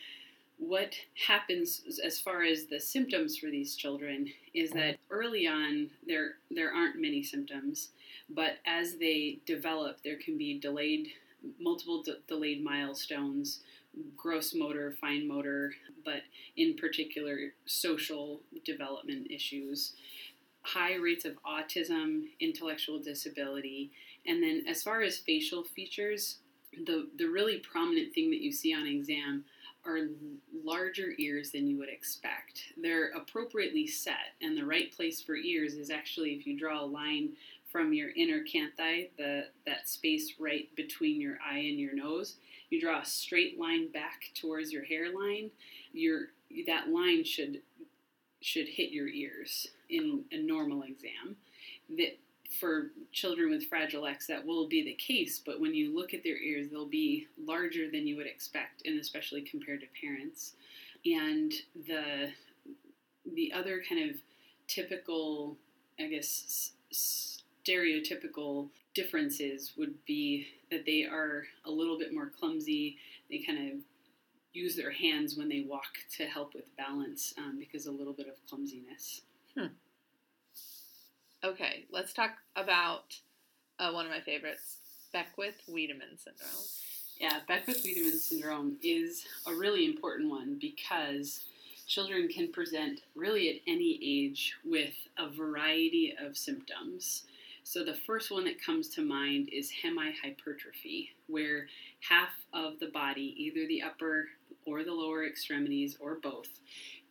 what 0.58 0.94
happens 1.28 2.00
as 2.04 2.20
far 2.20 2.44
as 2.44 2.66
the 2.66 2.80
symptoms 2.80 3.38
for 3.38 3.50
these 3.50 3.76
children 3.76 4.28
is 4.54 4.72
that 4.72 4.98
early 5.10 5.48
on 5.48 5.90
there 6.06 6.34
there 6.52 6.72
aren't 6.74 7.00
many 7.02 7.24
symptoms, 7.24 7.90
but 8.30 8.58
as 8.66 8.98
they 8.98 9.40
develop, 9.46 9.98
there 10.04 10.18
can 10.18 10.38
be 10.38 10.60
delayed 10.60 11.10
multiple 11.60 12.04
de- 12.04 12.18
delayed 12.28 12.64
milestones 12.64 13.62
gross 14.16 14.54
motor, 14.54 14.96
fine 15.00 15.28
motor, 15.28 15.74
but 16.06 16.22
in 16.58 16.76
particular 16.76 17.54
social 17.66 18.42
development 18.66 19.30
issues, 19.32 19.94
high 20.62 20.96
rates 20.96 21.26
of 21.26 21.34
autism, 21.44 22.24
intellectual 22.40 23.00
disability, 23.00 23.92
and 24.26 24.44
then 24.44 24.64
as 24.70 24.84
far 24.84 25.02
as 25.02 25.18
facial 25.18 25.64
features, 25.64 26.38
the, 26.86 27.08
the 27.18 27.26
really 27.26 27.58
prominent 27.58 28.14
thing 28.14 28.30
that 28.30 28.42
you 28.42 28.52
see 28.52 28.74
on 28.74 28.86
exam 28.86 29.44
are 29.86 30.08
larger 30.64 31.14
ears 31.18 31.52
than 31.52 31.68
you 31.68 31.78
would 31.78 31.90
expect. 31.90 32.62
They're 32.82 33.12
appropriately 33.12 33.88
set, 33.88 34.36
and 34.42 34.58
the 34.58 34.66
right 34.66 34.92
place 34.92 35.22
for 35.22 35.36
ears 35.36 35.76
is 35.76 35.90
actually 35.90 36.32
if 36.32 36.46
you 36.46 36.58
draw 36.58 36.84
a 36.84 36.86
line 36.86 37.30
from 37.72 37.94
your 37.94 38.10
inner 38.16 38.44
canthi, 38.44 39.10
the 39.18 39.46
that 39.66 39.88
space 39.88 40.34
right 40.40 40.68
between 40.76 41.22
your 41.22 41.38
eye 41.46 41.60
and 41.60 41.80
your 41.80 41.96
nose, 41.96 42.36
you 42.70 42.80
draw 42.80 43.02
a 43.02 43.06
straight 43.06 43.60
line 43.60 43.92
back 43.92 44.32
towards 44.40 44.72
your 44.72 44.84
hairline, 44.84 45.52
your 45.94 46.28
that 46.68 46.90
line 46.90 47.24
should 47.24 47.62
should 48.42 48.68
hit 48.68 48.92
your 48.92 49.08
ears 49.08 49.68
in 49.90 50.24
a 50.32 50.38
normal 50.38 50.84
exam. 50.84 51.36
That 51.90 52.18
for 52.60 52.92
children 53.12 53.52
with 53.52 53.68
Fragile 53.68 54.06
X, 54.06 54.28
that 54.28 54.46
will 54.46 54.68
be 54.68 54.84
the 54.84 54.94
case, 54.94 55.40
but 55.44 55.60
when 55.60 55.74
you 55.74 55.96
look 55.96 56.14
at 56.14 56.24
their 56.24 56.38
ears, 56.38 56.70
they'll 56.72 56.86
be 56.86 57.28
larger 57.38 57.90
than 57.90 58.08
you 58.08 58.16
would 58.16 58.26
expect, 58.26 58.86
and 58.86 59.00
especially 59.00 59.42
compared 59.42 59.82
to 59.82 59.88
parents. 60.02 60.54
And 61.06 61.54
the 61.88 62.32
the 63.36 63.54
other 63.54 63.84
kind 63.88 64.10
of 64.10 64.18
typical, 64.68 65.58
I 66.00 66.08
guess, 66.08 66.72
stereotypical 66.92 68.70
differences 68.94 69.74
would 69.78 69.94
be 70.06 70.48
that 70.72 70.86
they 70.86 71.06
are 71.06 71.44
a 71.66 71.72
little 71.72 71.98
bit 71.98 72.14
more 72.14 72.32
clumsy. 72.40 72.98
They 73.30 73.40
kind 73.40 73.72
of 73.72 73.80
use 74.54 74.76
their 74.76 74.92
hands 74.92 75.38
when 75.38 75.50
they 75.50 75.66
walk 75.68 75.98
to 76.18 76.26
help 76.26 76.54
with 76.54 76.76
balance 76.78 77.34
um, 77.38 77.58
because 77.60 77.86
a 77.86 77.92
little 77.92 78.14
bit 78.14 78.28
of 78.28 78.34
clumsiness. 78.50 79.22
Hmm. 79.58 79.68
Okay, 81.44 81.86
let's 81.92 82.14
talk 82.14 82.32
about 82.56 83.16
uh, 83.80 83.92
one 83.92 84.06
of 84.06 84.12
my 84.12 84.20
favorites, 84.20 84.78
Beckwith 85.14 85.62
Wiedemann 85.68 86.18
syndrome. 86.18 86.66
Yeah, 87.20 87.40
Beckwith 87.48 87.84
Wiedemann 87.84 88.20
syndrome 88.20 88.78
is 88.84 89.26
a 89.48 89.54
really 89.54 89.86
important 89.86 90.30
one 90.30 90.58
because 90.60 91.46
children 91.88 92.28
can 92.28 92.52
present 92.52 93.02
really 93.16 93.50
at 93.50 93.62
any 93.68 94.00
age 94.04 94.56
with 94.66 94.94
a 95.18 95.30
variety 95.30 96.14
of 96.22 96.38
symptoms. 96.38 97.24
So 97.70 97.84
the 97.84 97.94
first 97.94 98.32
one 98.32 98.46
that 98.46 98.60
comes 98.60 98.90
to 98.96 99.04
mind 99.04 99.50
is 99.54 99.72
hemihypertrophy, 99.86 101.10
where 101.28 101.68
half 102.00 102.32
of 102.52 102.80
the 102.80 102.88
body, 102.88 103.36
either 103.38 103.68
the 103.68 103.84
upper 103.84 104.26
or 104.66 104.84
the 104.84 104.92
lower 104.92 105.24
extremities 105.28 105.96
or 106.00 106.16
both, 106.16 106.50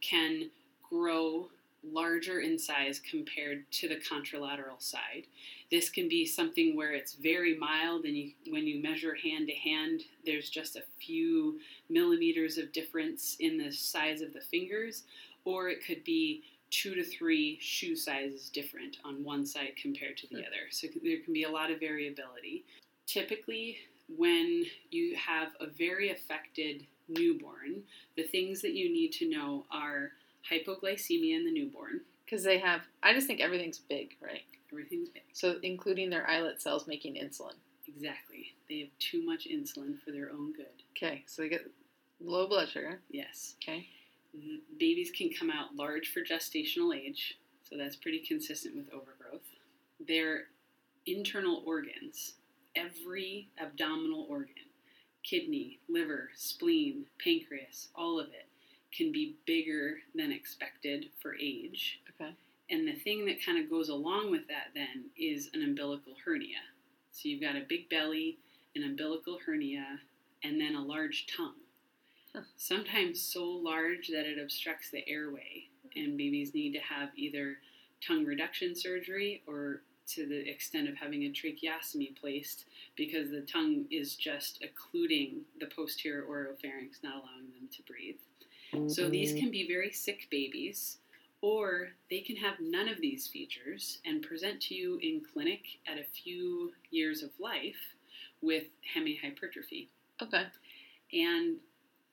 can 0.00 0.50
grow 0.82 1.48
larger 1.84 2.40
in 2.40 2.58
size 2.58 3.00
compared 3.08 3.70
to 3.70 3.88
the 3.88 4.00
contralateral 4.00 4.82
side. 4.82 5.28
This 5.70 5.90
can 5.90 6.08
be 6.08 6.26
something 6.26 6.74
where 6.74 6.92
it's 6.92 7.12
very 7.12 7.56
mild, 7.56 8.04
and 8.04 8.16
you, 8.16 8.32
when 8.50 8.66
you 8.66 8.82
measure 8.82 9.14
hand 9.14 9.46
to 9.46 9.54
hand, 9.54 10.02
there's 10.26 10.50
just 10.50 10.74
a 10.74 10.82
few 11.00 11.60
millimeters 11.88 12.58
of 12.58 12.72
difference 12.72 13.36
in 13.38 13.58
the 13.58 13.70
size 13.70 14.22
of 14.22 14.32
the 14.32 14.40
fingers, 14.40 15.04
or 15.44 15.68
it 15.68 15.86
could 15.86 16.02
be 16.02 16.42
two 16.70 16.94
to 16.94 17.04
three 17.04 17.58
shoe 17.60 17.96
sizes 17.96 18.50
different 18.50 18.98
on 19.04 19.24
one 19.24 19.46
side 19.46 19.72
compared 19.80 20.16
to 20.18 20.26
the 20.28 20.40
other. 20.40 20.68
So 20.70 20.86
there 21.02 21.20
can 21.20 21.32
be 21.32 21.44
a 21.44 21.50
lot 21.50 21.70
of 21.70 21.80
variability. 21.80 22.64
Typically, 23.06 23.78
when 24.16 24.64
you 24.90 25.16
have 25.16 25.48
a 25.60 25.66
very 25.66 26.10
affected 26.10 26.86
newborn, 27.08 27.82
the 28.16 28.24
things 28.24 28.60
that 28.62 28.74
you 28.74 28.92
need 28.92 29.12
to 29.12 29.28
know 29.28 29.64
are 29.70 30.12
hypoglycemia 30.50 31.36
in 31.36 31.44
the 31.44 31.52
newborn. 31.52 32.00
Because 32.24 32.44
they 32.44 32.58
have, 32.58 32.82
I 33.02 33.14
just 33.14 33.26
think 33.26 33.40
everything's 33.40 33.78
big, 33.78 34.16
right? 34.20 34.42
Everything's 34.70 35.08
big. 35.08 35.22
So, 35.32 35.56
including 35.62 36.10
their 36.10 36.28
islet 36.28 36.60
cells 36.60 36.86
making 36.86 37.14
insulin. 37.14 37.54
Exactly. 37.86 38.52
They 38.68 38.80
have 38.80 38.90
too 38.98 39.24
much 39.24 39.48
insulin 39.48 39.98
for 40.04 40.10
their 40.10 40.30
own 40.30 40.52
good. 40.52 40.66
Okay, 40.94 41.24
so 41.26 41.40
they 41.40 41.48
get 41.48 41.66
low 42.20 42.46
blood 42.46 42.68
sugar. 42.68 43.00
Yes. 43.10 43.54
Okay 43.62 43.88
babies 44.78 45.10
can 45.10 45.30
come 45.30 45.50
out 45.50 45.76
large 45.76 46.12
for 46.12 46.20
gestational 46.20 46.96
age, 46.96 47.38
so 47.68 47.76
that's 47.76 47.96
pretty 47.96 48.20
consistent 48.20 48.76
with 48.76 48.92
overgrowth. 48.92 49.42
Their 50.06 50.44
internal 51.06 51.62
organs, 51.66 52.34
every 52.76 53.48
abdominal 53.60 54.26
organ, 54.28 54.54
kidney, 55.22 55.80
liver, 55.88 56.30
spleen, 56.34 57.06
pancreas, 57.22 57.88
all 57.94 58.18
of 58.18 58.28
it, 58.28 58.46
can 58.96 59.12
be 59.12 59.36
bigger 59.46 59.98
than 60.14 60.32
expected 60.32 61.06
for 61.20 61.34
age. 61.34 62.00
Okay. 62.10 62.32
And 62.70 62.86
the 62.86 62.94
thing 62.94 63.26
that 63.26 63.44
kind 63.44 63.58
of 63.62 63.70
goes 63.70 63.88
along 63.88 64.30
with 64.30 64.46
that 64.48 64.68
then 64.74 65.06
is 65.16 65.50
an 65.54 65.62
umbilical 65.62 66.14
hernia. 66.24 66.58
So 67.12 67.28
you've 67.28 67.42
got 67.42 67.56
a 67.56 67.66
big 67.68 67.88
belly, 67.88 68.38
an 68.76 68.84
umbilical 68.84 69.38
hernia, 69.44 70.00
and 70.44 70.60
then 70.60 70.74
a 70.74 70.82
large 70.82 71.26
tongue. 71.34 71.54
Sometimes 72.56 73.20
so 73.20 73.44
large 73.44 74.08
that 74.08 74.26
it 74.26 74.38
obstructs 74.38 74.90
the 74.90 75.08
airway, 75.08 75.66
and 75.96 76.16
babies 76.16 76.54
need 76.54 76.72
to 76.72 76.80
have 76.80 77.10
either 77.16 77.58
tongue 78.06 78.24
reduction 78.24 78.74
surgery 78.74 79.42
or 79.46 79.82
to 80.08 80.26
the 80.26 80.48
extent 80.48 80.88
of 80.88 80.96
having 80.96 81.24
a 81.24 81.30
tracheostomy 81.30 82.18
placed 82.18 82.64
because 82.96 83.30
the 83.30 83.42
tongue 83.42 83.84
is 83.90 84.14
just 84.14 84.62
occluding 84.62 85.42
the 85.60 85.66
posterior 85.66 86.24
oropharynx, 86.24 87.02
not 87.02 87.14
allowing 87.14 87.50
them 87.52 87.68
to 87.76 87.82
breathe. 87.82 88.16
So 88.90 89.08
these 89.08 89.30
mm-hmm. 89.30 89.40
can 89.40 89.50
be 89.50 89.66
very 89.66 89.90
sick 89.90 90.28
babies, 90.30 90.98
or 91.40 91.90
they 92.10 92.20
can 92.20 92.36
have 92.36 92.54
none 92.60 92.88
of 92.88 93.00
these 93.00 93.26
features 93.26 93.98
and 94.04 94.22
present 94.22 94.60
to 94.62 94.74
you 94.74 94.98
in 95.02 95.22
clinic 95.32 95.62
at 95.86 95.98
a 95.98 96.04
few 96.04 96.72
years 96.90 97.22
of 97.22 97.30
life 97.38 97.94
with 98.42 98.64
hemihypertrophy. 98.94 99.88
Okay. 100.22 100.44
And 101.12 101.56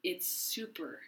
it's 0.05 0.27
super, 0.27 0.99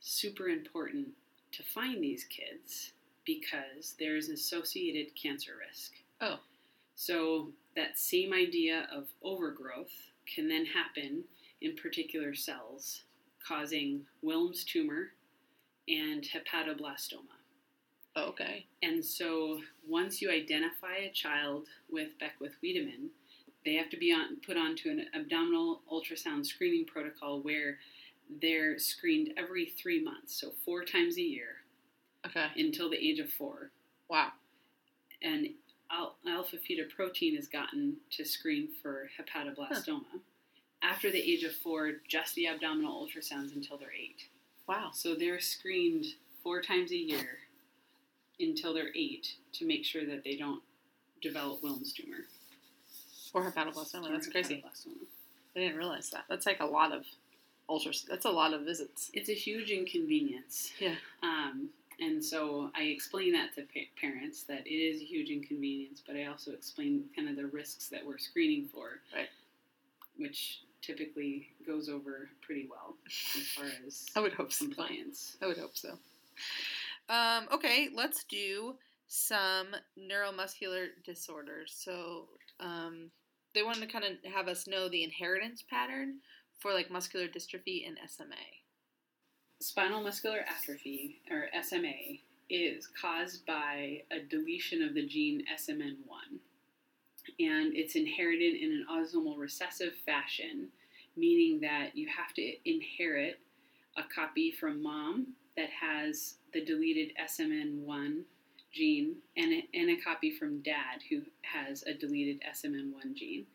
super 0.00 0.48
important 0.48 1.08
to 1.52 1.62
find 1.62 2.02
these 2.02 2.24
kids 2.24 2.92
because 3.26 3.94
there's 4.00 4.28
an 4.28 4.34
associated 4.34 5.08
cancer 5.14 5.52
risk. 5.68 5.92
Oh. 6.22 6.38
So 6.94 7.50
that 7.76 7.98
same 7.98 8.32
idea 8.32 8.88
of 8.90 9.08
overgrowth 9.22 9.92
can 10.34 10.48
then 10.48 10.64
happen 10.64 11.24
in 11.60 11.76
particular 11.76 12.34
cells, 12.34 13.02
causing 13.46 14.06
Wilms 14.24 14.64
tumor 14.64 15.08
and 15.86 16.24
hepatoblastoma. 16.24 17.36
Oh, 18.16 18.28
okay. 18.28 18.64
And 18.82 19.04
so 19.04 19.60
once 19.86 20.22
you 20.22 20.30
identify 20.30 20.96
a 20.96 21.12
child 21.12 21.66
with 21.90 22.18
Beckwith 22.18 22.56
Wiedemann, 22.62 23.10
they 23.66 23.74
have 23.74 23.90
to 23.90 23.98
be 23.98 24.12
on, 24.12 24.38
put 24.46 24.56
onto 24.56 24.88
an 24.88 25.04
abdominal 25.14 25.82
ultrasound 25.92 26.46
screening 26.46 26.86
protocol 26.86 27.42
where 27.42 27.76
they're 28.40 28.78
screened 28.78 29.30
every 29.36 29.66
three 29.66 30.02
months, 30.02 30.40
so 30.40 30.52
four 30.64 30.84
times 30.84 31.16
a 31.16 31.22
year. 31.22 31.56
Okay. 32.26 32.46
Until 32.56 32.90
the 32.90 32.96
age 32.96 33.18
of 33.18 33.30
four. 33.30 33.70
Wow. 34.08 34.32
And 35.22 35.48
al- 35.90 36.16
alpha 36.26 36.56
fetoprotein 36.56 37.38
is 37.38 37.48
gotten 37.48 37.96
to 38.10 38.24
screen 38.24 38.68
for 38.82 39.08
hepatoblastoma. 39.18 40.02
Huh. 40.12 40.18
After 40.82 41.10
the 41.10 41.20
age 41.20 41.42
of 41.44 41.52
four, 41.52 41.92
just 42.08 42.34
the 42.34 42.48
abdominal 42.48 43.06
ultrasounds 43.06 43.54
until 43.54 43.78
they're 43.78 43.92
eight. 43.92 44.28
Wow. 44.68 44.90
So 44.92 45.14
they're 45.14 45.40
screened 45.40 46.06
four 46.42 46.60
times 46.60 46.90
a 46.90 46.96
year 46.96 47.38
until 48.40 48.74
they're 48.74 48.94
eight 48.94 49.28
to 49.54 49.66
make 49.66 49.84
sure 49.84 50.04
that 50.04 50.22
they 50.24 50.36
don't 50.36 50.62
develop 51.22 51.62
Wilms 51.62 51.94
tumor. 51.94 52.24
Or 53.32 53.50
hepatoblastoma. 53.50 54.10
That's 54.10 54.28
or 54.28 54.32
crazy. 54.32 54.64
I 55.54 55.58
didn't 55.58 55.76
realize 55.76 56.10
that. 56.10 56.24
That's 56.28 56.46
like 56.46 56.60
a 56.60 56.66
lot 56.66 56.92
of 56.92 57.04
ultras. 57.68 58.04
That's 58.08 58.24
a 58.26 58.30
lot 58.30 58.52
of 58.54 58.62
visits. 58.62 59.10
It's 59.14 59.28
a 59.28 59.34
huge 59.34 59.70
inconvenience. 59.70 60.72
Yeah. 60.78 60.94
Um, 61.22 61.68
and 62.00 62.22
so 62.24 62.70
I 62.76 62.82
explain 62.84 63.32
that 63.32 63.54
to 63.54 63.62
pa- 63.62 63.88
parents 64.00 64.42
that 64.44 64.66
it 64.66 64.70
is 64.70 65.00
a 65.00 65.04
huge 65.04 65.30
inconvenience, 65.30 66.02
but 66.06 66.16
I 66.16 66.26
also 66.26 66.52
explain 66.52 67.04
kind 67.16 67.28
of 67.28 67.36
the 67.36 67.46
risks 67.46 67.88
that 67.88 68.04
we're 68.06 68.18
screening 68.18 68.68
for, 68.72 69.00
Right. 69.14 69.28
which 70.18 70.60
typically 70.82 71.48
goes 71.66 71.88
over 71.88 72.28
pretty 72.42 72.68
well 72.70 72.94
as 73.06 73.46
far 73.48 73.64
as 73.86 74.06
I 74.14 74.20
would 74.20 74.32
hope 74.34 74.52
so. 74.52 74.66
compliance. 74.66 75.36
I 75.42 75.46
would 75.46 75.56
hope 75.58 75.76
so. 75.76 75.98
Um, 77.08 77.48
okay, 77.52 77.88
let's 77.94 78.24
do 78.24 78.74
some 79.08 79.68
neuromuscular 79.98 80.88
disorders. 81.04 81.72
So 81.76 82.26
um, 82.60 83.10
they 83.54 83.62
wanted 83.62 83.80
to 83.80 83.86
kind 83.86 84.04
of 84.04 84.32
have 84.32 84.48
us 84.48 84.66
know 84.66 84.88
the 84.88 85.02
inheritance 85.02 85.62
pattern 85.68 86.16
for 86.58 86.72
like 86.72 86.90
muscular 86.90 87.26
dystrophy 87.28 87.86
and 87.86 87.98
SMA. 88.08 88.34
Spinal 89.60 90.02
muscular 90.02 90.40
atrophy, 90.48 91.20
or 91.30 91.48
SMA, 91.62 92.20
is 92.50 92.88
caused 93.00 93.44
by 93.46 94.02
a 94.10 94.20
deletion 94.20 94.82
of 94.82 94.94
the 94.94 95.06
gene 95.06 95.44
SMN1. 95.58 96.38
And 97.40 97.74
it's 97.74 97.96
inherited 97.96 98.54
in 98.54 98.70
an 98.70 98.86
autosomal 98.90 99.38
recessive 99.38 99.94
fashion, 100.04 100.68
meaning 101.16 101.60
that 101.60 101.96
you 101.96 102.06
have 102.08 102.32
to 102.34 102.70
inherit 102.70 103.40
a 103.96 104.02
copy 104.14 104.52
from 104.52 104.82
mom 104.82 105.28
that 105.56 105.70
has 105.70 106.34
the 106.52 106.64
deleted 106.64 107.12
SMN1 107.20 108.22
gene 108.72 109.16
and 109.36 109.52
a, 109.52 109.68
and 109.74 109.90
a 109.90 110.00
copy 110.02 110.30
from 110.30 110.60
dad 110.60 111.00
who 111.08 111.22
has 111.42 111.82
a 111.84 111.94
deleted 111.94 112.42
SMN1 112.42 113.14
gene. 113.14 113.46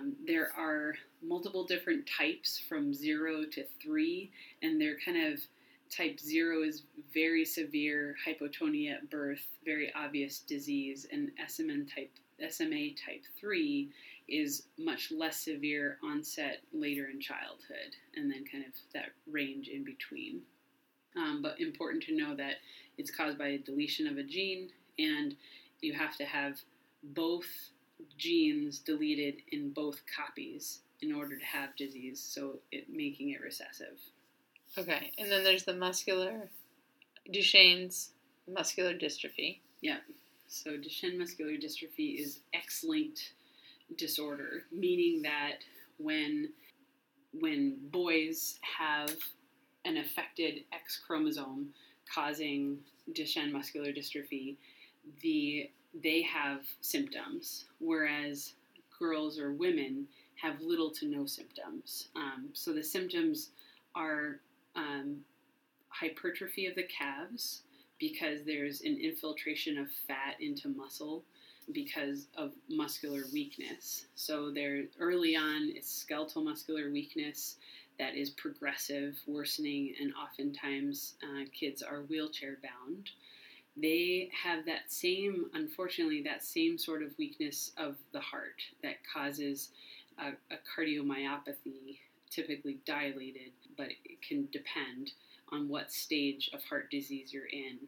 Um, 0.00 0.14
there 0.26 0.50
are 0.56 0.94
multiple 1.22 1.64
different 1.64 2.08
types 2.08 2.60
from 2.68 2.94
0 2.94 3.44
to 3.52 3.64
3 3.82 4.30
and 4.62 4.80
they're 4.80 4.98
kind 5.04 5.32
of 5.32 5.40
type 5.94 6.20
0 6.20 6.62
is 6.62 6.82
very 7.12 7.44
severe 7.44 8.14
hypotonia 8.26 8.94
at 8.94 9.10
birth 9.10 9.46
very 9.64 9.92
obvious 9.94 10.40
disease 10.40 11.06
and 11.10 11.30
SMN 11.44 11.92
type 11.92 12.10
SMA 12.50 12.90
type 13.04 13.24
3 13.40 13.90
is 14.28 14.64
much 14.78 15.10
less 15.10 15.38
severe 15.38 15.98
onset 16.04 16.60
later 16.72 17.08
in 17.12 17.20
childhood 17.20 17.96
and 18.14 18.30
then 18.30 18.44
kind 18.50 18.64
of 18.64 18.72
that 18.92 19.10
range 19.30 19.68
in 19.68 19.84
between. 19.84 20.42
Um, 21.16 21.40
but 21.42 21.58
important 21.60 22.02
to 22.04 22.16
know 22.16 22.36
that 22.36 22.56
it's 22.98 23.10
caused 23.10 23.38
by 23.38 23.48
a 23.48 23.58
deletion 23.58 24.06
of 24.06 24.18
a 24.18 24.22
gene 24.22 24.68
and 24.98 25.34
you 25.80 25.94
have 25.94 26.16
to 26.18 26.24
have 26.24 26.60
both 27.02 27.46
genes 28.16 28.78
deleted 28.78 29.36
in 29.52 29.70
both 29.70 30.00
copies 30.14 30.80
in 31.00 31.12
order 31.12 31.38
to 31.38 31.44
have 31.44 31.76
disease 31.76 32.20
so 32.20 32.58
it 32.72 32.86
making 32.90 33.30
it 33.30 33.40
recessive 33.40 33.98
Okay, 34.76 35.12
and 35.18 35.30
then 35.30 35.44
there's 35.44 35.64
the 35.64 35.74
muscular 35.74 36.50
Duchenne's 37.32 38.10
muscular 38.46 38.94
dystrophy. 38.94 39.60
Yeah. 39.80 39.98
So 40.48 40.72
Duchenne 40.72 41.18
muscular 41.18 41.52
dystrophy 41.52 42.18
is 42.20 42.40
X-linked 42.54 43.32
disorder, 43.96 44.64
meaning 44.72 45.22
that 45.22 45.58
when 45.98 46.50
when 47.32 47.76
boys 47.90 48.58
have 48.78 49.14
an 49.84 49.98
affected 49.98 50.64
X 50.72 51.00
chromosome 51.06 51.68
causing 52.12 52.78
Duchenne 53.12 53.52
muscular 53.52 53.92
dystrophy, 53.92 54.56
the 55.22 55.70
they 56.02 56.22
have 56.22 56.60
symptoms, 56.80 57.66
whereas 57.80 58.54
girls 58.98 59.38
or 59.38 59.52
women 59.52 60.06
have 60.36 60.60
little 60.60 60.90
to 60.90 61.06
no 61.06 61.26
symptoms. 61.26 62.08
Um, 62.16 62.48
so 62.52 62.72
the 62.72 62.82
symptoms 62.82 63.50
are 63.94 64.40
um, 64.76 65.18
hypertrophy 65.88 66.66
of 66.66 66.74
the 66.74 66.84
calves, 66.84 67.62
because 67.98 68.44
there's 68.44 68.82
an 68.82 68.96
infiltration 69.02 69.76
of 69.78 69.88
fat 70.06 70.36
into 70.40 70.68
muscle 70.68 71.24
because 71.72 72.28
of 72.36 72.52
muscular 72.68 73.24
weakness. 73.32 74.06
So 74.14 74.52
there 74.52 74.84
early 75.00 75.34
on 75.34 75.72
it's 75.74 75.92
skeletal 75.92 76.42
muscular 76.44 76.92
weakness 76.92 77.56
that 77.98 78.14
is 78.14 78.30
progressive, 78.30 79.16
worsening, 79.26 79.94
and 80.00 80.12
oftentimes 80.14 81.14
uh, 81.24 81.44
kids 81.52 81.82
are 81.82 82.02
wheelchair 82.02 82.58
bound. 82.62 83.10
They 83.80 84.30
have 84.44 84.64
that 84.66 84.90
same, 84.90 85.46
unfortunately, 85.54 86.22
that 86.22 86.42
same 86.42 86.78
sort 86.78 87.02
of 87.02 87.16
weakness 87.18 87.72
of 87.76 87.96
the 88.12 88.20
heart 88.20 88.62
that 88.82 88.96
causes 89.12 89.70
a, 90.18 90.30
a 90.52 90.58
cardiomyopathy, 90.76 91.98
typically 92.30 92.78
dilated, 92.84 93.52
but 93.76 93.88
it 94.04 94.20
can 94.26 94.48
depend 94.52 95.12
on 95.52 95.68
what 95.68 95.92
stage 95.92 96.50
of 96.52 96.64
heart 96.64 96.90
disease 96.90 97.32
you're 97.32 97.46
in. 97.46 97.78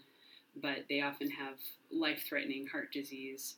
But 0.61 0.85
they 0.89 1.01
often 1.01 1.31
have 1.31 1.55
life 1.91 2.25
threatening 2.29 2.67
heart 2.67 2.93
disease, 2.93 3.57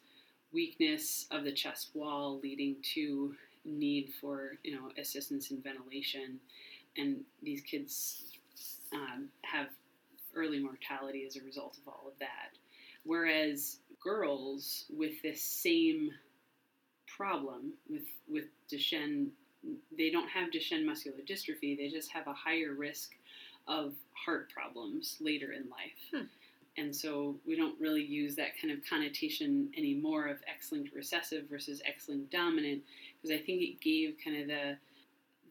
weakness 0.53 1.27
of 1.31 1.45
the 1.45 1.53
chest 1.53 1.91
wall 1.95 2.41
leading 2.43 2.77
to 2.95 3.35
need 3.65 4.13
for 4.21 4.59
you 4.65 4.75
know 4.75 4.91
assistance 4.99 5.51
in 5.51 5.61
ventilation, 5.63 6.41
and 6.97 7.25
these 7.43 7.61
kids 7.61 8.23
um, 8.93 9.29
have 9.43 9.69
early 10.35 10.59
mortality 10.59 11.25
as 11.27 11.37
a 11.37 11.43
result 11.43 11.79
of 11.79 11.89
all 11.93 12.05
of 12.07 12.19
that. 12.19 12.57
Whereas 13.05 13.79
girls 14.03 14.87
with 14.91 15.21
this 15.23 15.43
same 15.43 16.11
problem 17.17 17.73
with 17.91 18.07
with 18.29 18.45
Duchenne, 18.71 19.29
they 19.97 20.11
don't 20.11 20.29
have 20.29 20.51
Duchenne 20.51 20.85
muscular 20.85 21.19
dystrophy. 21.19 21.77
They 21.77 21.89
just 21.89 22.11
have 22.13 22.27
a 22.27 22.33
higher 22.33 22.75
risk 22.75 23.13
of 23.69 23.95
heart 24.13 24.51
problems 24.51 25.17
later 25.21 25.53
in 25.53 25.69
life. 25.69 25.99
Hmm. 26.13 26.27
And 26.79 26.95
so 26.95 27.37
we 27.47 27.55
don't 27.55 27.79
really 27.79 28.03
use 28.03 28.35
that 28.37 28.59
kind 28.61 28.73
of 28.73 28.81
connotation 28.89 29.71
anymore 29.77 30.27
of 30.27 30.39
X-linked 30.49 30.95
recessive 30.95 31.45
versus 31.51 31.83
X-linked 31.85 32.33
dominant 32.33 32.83
because 33.21 33.37
I 33.37 33.43
think 33.43 33.63
it 33.63 33.81
gave 33.81 34.17
kind 34.25 34.43
of 34.43 34.49
the 34.49 34.77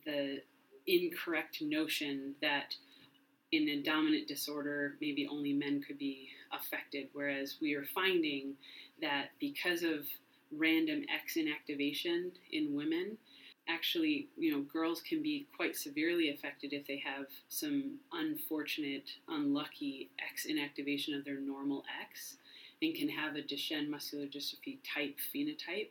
the 0.05 0.41
incorrect 0.87 1.61
notion 1.61 2.33
that 2.41 2.75
in 3.51 3.67
a 3.69 3.81
dominant 3.81 4.27
disorder 4.27 4.95
maybe 5.01 5.27
only 5.27 5.53
men 5.53 5.81
could 5.81 5.97
be 5.97 6.29
affected 6.53 7.07
whereas 7.13 7.57
we 7.61 7.73
are 7.73 7.85
finding 7.93 8.53
that 9.01 9.29
because 9.39 9.83
of 9.83 10.05
random 10.51 11.03
X 11.13 11.37
inactivation 11.37 12.31
in 12.51 12.75
women 12.75 13.17
actually, 13.67 14.27
you 14.37 14.51
know, 14.51 14.61
girls 14.61 15.01
can 15.01 15.21
be 15.21 15.47
quite 15.55 15.75
severely 15.75 16.29
affected 16.29 16.73
if 16.73 16.85
they 16.87 16.97
have 16.97 17.27
some 17.49 17.99
unfortunate, 18.13 19.09
unlucky 19.29 20.09
X 20.31 20.47
inactivation 20.49 21.17
of 21.17 21.25
their 21.25 21.39
normal 21.39 21.83
X 22.01 22.37
and 22.81 22.95
can 22.95 23.09
have 23.09 23.35
a 23.35 23.41
Duchenne 23.41 23.89
muscular 23.89 24.25
dystrophy 24.25 24.79
type 24.83 25.15
phenotype, 25.33 25.89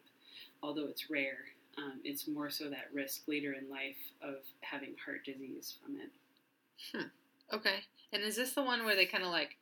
although 0.62 0.86
it's 0.86 1.10
rare. 1.10 1.38
Um, 1.78 2.00
it's 2.02 2.26
more 2.26 2.50
so 2.50 2.68
that 2.68 2.88
risk 2.92 3.22
later 3.28 3.52
in 3.52 3.70
life 3.70 3.96
of 4.22 4.42
having 4.60 4.94
heart 5.04 5.24
disease 5.24 5.76
from 5.82 5.96
it. 5.96 7.06
Okay, 7.52 7.80
and 8.12 8.22
is 8.22 8.36
this 8.36 8.52
the 8.52 8.62
one 8.62 8.84
where 8.84 8.96
they 8.96 9.06
kind 9.06 9.24
of 9.24 9.30
like 9.30 9.56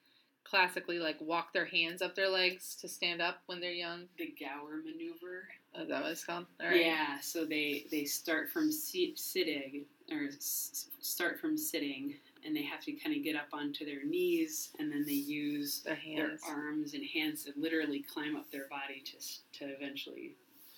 classically 0.45 0.99
like 0.99 1.21
walk 1.21 1.53
their 1.53 1.67
hands 1.67 2.01
up 2.01 2.15
their 2.15 2.29
legs 2.29 2.75
to 2.77 2.89
stand 2.89 3.21
up 3.21 3.41
when 3.47 3.61
they're 3.61 3.73
young? 3.73 4.05
The 4.19 4.35
Gower 4.39 4.77
maneuver. 4.85 5.49
Oh, 5.75 5.83
is 5.83 5.89
that 5.89 6.03
what 6.03 6.13
it's 6.13 6.25
called? 6.25 6.47
Right. 6.61 6.81
Yeah, 6.87 7.21
so 7.21 7.45
they 7.45 7.87
they 7.91 8.05
start 8.05 8.51
from 8.51 8.71
sit, 8.73 9.19
sitting 9.19 9.85
or 10.11 10.27
s- 10.29 10.89
start 11.01 11.39
from 11.41 11.57
sitting, 11.57 12.15
and 12.45 12.57
they 12.57 12.63
have 12.63 12.81
to 12.85 12.93
kind 12.93 13.15
of 13.17 13.23
get 13.23 13.37
up 13.37 13.49
onto 13.53 13.85
their 13.85 14.05
knees, 14.05 14.71
and 14.79 14.91
then 14.91 15.05
they 15.07 15.13
use 15.13 15.81
Their 15.81 15.99
their 16.17 16.39
arms 16.49 16.95
and 16.95 17.05
hands 17.05 17.45
to 17.45 17.53
literally 17.57 18.01
climb 18.01 18.37
up 18.37 18.51
their 18.51 18.69
body 18.69 19.03
to 19.05 19.59
to 19.61 19.73
eventually 19.75 20.33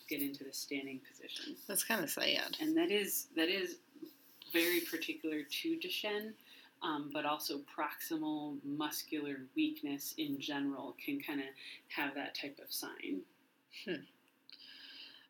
get 0.09 0.21
into 0.23 0.43
the 0.45 0.53
standing 0.53 1.01
position. 1.09 1.55
That's 1.69 1.85
kind 1.85 2.03
of 2.03 2.11
sad. 2.11 2.57
And 2.61 2.77
that 2.77 2.91
is 2.91 3.29
that 3.37 3.49
is 3.49 3.77
very 4.53 4.81
particular 4.81 5.43
to 5.45 5.77
Duchenne. 5.79 6.33
Um, 6.83 7.11
but 7.13 7.27
also 7.27 7.59
proximal 7.59 8.57
muscular 8.65 9.37
weakness 9.55 10.15
in 10.17 10.41
general 10.41 10.97
can 11.05 11.21
kind 11.21 11.41
of 11.41 11.47
have 11.95 12.15
that 12.15 12.35
type 12.35 12.59
of 12.65 12.73
sign. 12.73 13.21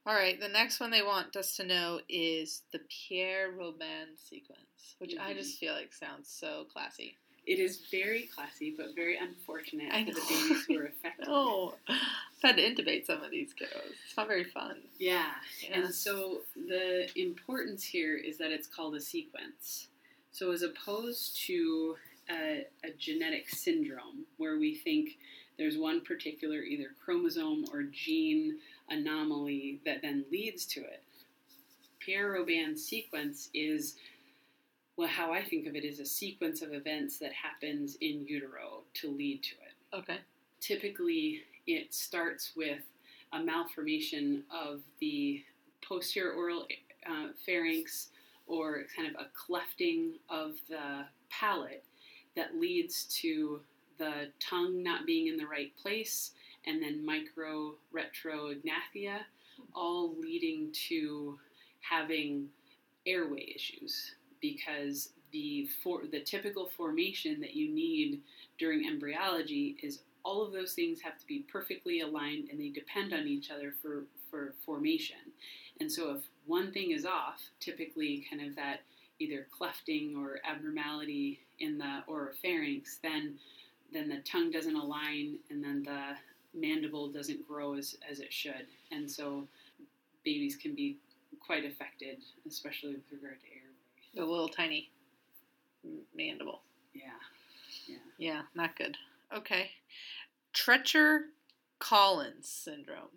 All 0.07 0.14
right, 0.14 0.40
the 0.40 0.48
next 0.48 0.80
one 0.80 0.90
they 0.90 1.03
want 1.03 1.36
us 1.36 1.57
to 1.57 1.64
know 1.64 2.01
is 2.09 2.62
the 2.72 2.80
Pierre 2.88 3.51
Robin 3.51 4.16
sequence, 4.16 4.94
which 4.98 5.16
I 5.18 5.32
Mhm. 5.34 5.38
just 5.38 5.59
feel 5.59 5.74
like 5.74 5.92
sounds 5.92 6.28
so 6.30 6.64
classy. 6.72 7.16
It 7.46 7.59
is 7.59 7.78
very 7.90 8.26
classy, 8.28 8.70
but 8.70 8.94
very 8.94 9.16
unfortunate 9.16 9.92
I 9.92 10.05
for 10.05 10.12
the 10.12 10.20
babies 10.20 10.64
who 10.66 10.78
are 10.78 10.86
affected. 10.86 11.26
Oh, 11.28 11.76
I've 11.88 11.98
had 12.42 12.57
to 12.59 12.62
intubate 12.62 13.07
some 13.07 13.22
of 13.22 13.30
these 13.30 13.53
kiddos. 13.55 13.92
It's 14.07 14.16
not 14.16 14.28
very 14.28 14.44
fun. 14.44 14.88
Yeah. 14.98 15.34
Yeah. 15.62 15.80
And 15.80 15.94
so 15.94 16.44
the 16.55 17.11
importance 17.18 17.82
here 17.82 18.16
is 18.16 18.38
that 18.38 18.53
it's 18.53 18.68
called 18.68 18.94
a 18.94 19.01
sequence. 19.01 19.88
So 20.33 20.53
as 20.53 20.62
opposed 20.62 21.41
to 21.47 21.97
a, 22.31 22.66
a 22.85 22.91
genetic 22.99 23.49
syndrome 23.49 24.26
where 24.37 24.59
we 24.59 24.74
think 24.74 25.18
there's 25.59 25.76
one 25.76 26.01
particular 26.01 26.62
either 26.62 26.95
chromosome 27.05 27.64
or 27.72 27.83
gene 27.83 28.59
anomaly 28.89 29.81
that 29.85 30.03
then 30.03 30.24
leads 30.31 30.64
to 30.66 30.81
it. 30.81 31.03
Pierre 31.99 32.33
Robin's 32.33 32.85
sequence 32.85 33.51
is 33.53 33.97
well, 34.97 35.09
how 35.09 35.33
I 35.33 35.43
think 35.43 35.66
of 35.66 35.74
it 35.76 35.85
is 35.85 35.99
a 35.99 36.05
sequence 36.05 36.61
of 36.61 36.74
events 36.74 37.18
that 37.18 37.33
happens 37.33 37.97
in 38.03 38.26
utero 38.26 38.83
to 38.95 39.11
lead 39.11 39.43
to 39.45 39.55
it. 39.55 39.97
Okay. 39.97 40.18
Typically, 40.61 41.43
it 41.66 41.95
starts 41.95 42.53
with 42.55 42.83
a 43.33 43.43
malformation 43.43 44.43
of 44.51 44.81
the 45.01 45.43
posterior 45.87 46.33
oral 46.33 46.66
uh, 47.09 47.28
pharynx 47.47 48.09
or 48.51 48.82
kind 48.96 49.09
of 49.09 49.14
a 49.20 49.28
clefting 49.38 50.14
of 50.28 50.55
the 50.68 51.05
palate 51.30 51.84
that 52.34 52.57
leads 52.57 53.05
to 53.05 53.61
the 53.98 54.28
tongue 54.40 54.82
not 54.82 55.07
being 55.07 55.28
in 55.28 55.36
the 55.36 55.46
right 55.46 55.72
place 55.76 56.32
and 56.66 56.82
then 56.82 57.05
micro 57.05 57.74
retrognathia, 57.94 59.18
all 59.74 60.14
leading 60.20 60.72
to 60.88 61.38
having 61.80 62.46
airway 63.07 63.53
issues 63.55 64.14
because 64.40 65.11
the 65.32 65.68
for, 65.82 66.03
the 66.11 66.20
typical 66.20 66.66
formation 66.76 67.40
that 67.40 67.55
you 67.55 67.72
need 67.72 68.20
during 68.59 68.86
embryology 68.86 69.76
is 69.82 70.01
all 70.24 70.44
of 70.44 70.53
those 70.53 70.72
things 70.72 71.01
have 71.01 71.18
to 71.18 71.26
be 71.26 71.44
perfectly 71.51 72.01
aligned 72.01 72.48
and 72.51 72.61
they 72.61 72.68
depend 72.68 73.12
on 73.12 73.26
each 73.26 73.51
other 73.51 73.74
for, 73.80 74.05
for 74.30 74.55
formation. 74.66 75.16
And 75.81 75.91
so 75.91 76.12
if 76.12 76.22
one 76.47 76.72
thing 76.72 76.91
is 76.91 77.07
off, 77.07 77.41
typically 77.59 78.26
kind 78.31 78.47
of 78.47 78.55
that 78.57 78.81
either 79.18 79.47
clefting 79.59 80.16
or 80.16 80.41
abnormality 80.49 81.41
in 81.59 81.78
the 81.78 82.03
oropharynx, 82.09 83.01
then 83.03 83.39
then 83.93 84.09
the 84.09 84.18
tongue 84.18 84.51
doesn't 84.53 84.76
align 84.76 85.37
and 85.51 85.62
then 85.64 85.83
the 85.83 86.16
mandible 86.55 87.09
doesn't 87.09 87.47
grow 87.47 87.74
as, 87.74 87.97
as 88.09 88.20
it 88.20 88.33
should. 88.33 88.66
And 88.93 89.11
so 89.11 89.49
babies 90.24 90.57
can 90.57 90.74
be 90.74 90.97
quite 91.45 91.64
affected, 91.64 92.18
especially 92.47 92.91
with 92.91 93.03
regard 93.11 93.41
to 93.41 93.47
airway. 93.47 94.14
The 94.14 94.24
little 94.24 94.49
tiny 94.49 94.91
mandible. 96.14 96.61
Yeah. 96.95 97.03
Yeah. 97.89 97.97
Yeah, 98.18 98.43
not 98.55 98.76
good. 98.76 98.97
Okay. 99.37 99.70
Treacher 100.55 101.20
Collins 101.78 102.49
syndrome. 102.49 103.09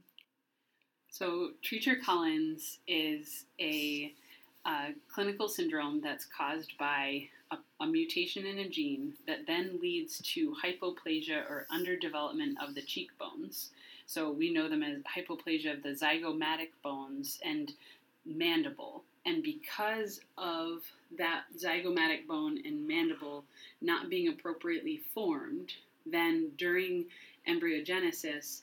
So, 1.13 1.51
Treacher 1.63 2.01
Collins 2.01 2.79
is 2.87 3.45
a 3.61 4.11
clinical 5.13 5.47
syndrome 5.47 6.01
that's 6.01 6.25
caused 6.25 6.75
by 6.79 7.29
a, 7.51 7.57
a, 7.81 7.85
mutation 7.85 8.47
in 8.47 8.57
a 8.57 8.67
gene 8.67 9.13
that 9.27 9.45
then 9.45 9.77
leads 9.79 10.17
to 10.33 10.55
hypoplasia 10.55 11.47
or 11.47 11.67
underdevelopment 11.71 12.53
of 12.59 12.73
the 12.73 12.81
cheekbones. 12.81 13.69
So, 14.07 14.31
we 14.31 14.51
know 14.51 14.67
them 14.67 14.81
as 14.81 15.03
hypoplasia 15.03 15.77
of 15.77 15.83
the 15.83 15.89
zygomatic 15.89 16.69
bones 16.81 17.39
and 17.45 17.71
mandible. 18.25 19.03
And 19.27 19.43
because 19.43 20.19
of 20.39 20.81
that 21.19 21.43
zygomatic 21.55 22.25
bone 22.25 22.57
and 22.65 22.87
mandible 22.87 23.43
not 23.81 24.09
being 24.09 24.29
appropriately 24.29 25.01
formed, 25.13 25.73
then 26.07 26.53
during 26.57 27.05
embryogenesis, 27.47 28.61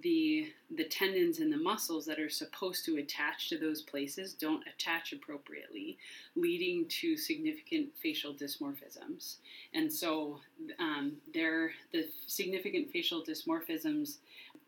the 0.00 0.50
the 0.74 0.84
tendons 0.84 1.38
and 1.38 1.52
the 1.52 1.56
muscles 1.56 2.06
that 2.06 2.18
are 2.18 2.30
supposed 2.30 2.84
to 2.86 2.96
attach 2.96 3.48
to 3.50 3.58
those 3.58 3.82
places 3.82 4.32
don't 4.32 4.64
attach 4.66 5.12
appropriately, 5.12 5.98
leading 6.34 6.86
to 6.88 7.16
significant 7.16 7.88
facial 8.00 8.32
dysmorphisms. 8.32 9.36
And 9.74 9.92
so, 9.92 10.40
um, 10.78 11.12
there 11.34 11.72
the 11.92 12.06
significant 12.26 12.90
facial 12.90 13.22
dysmorphisms 13.22 14.16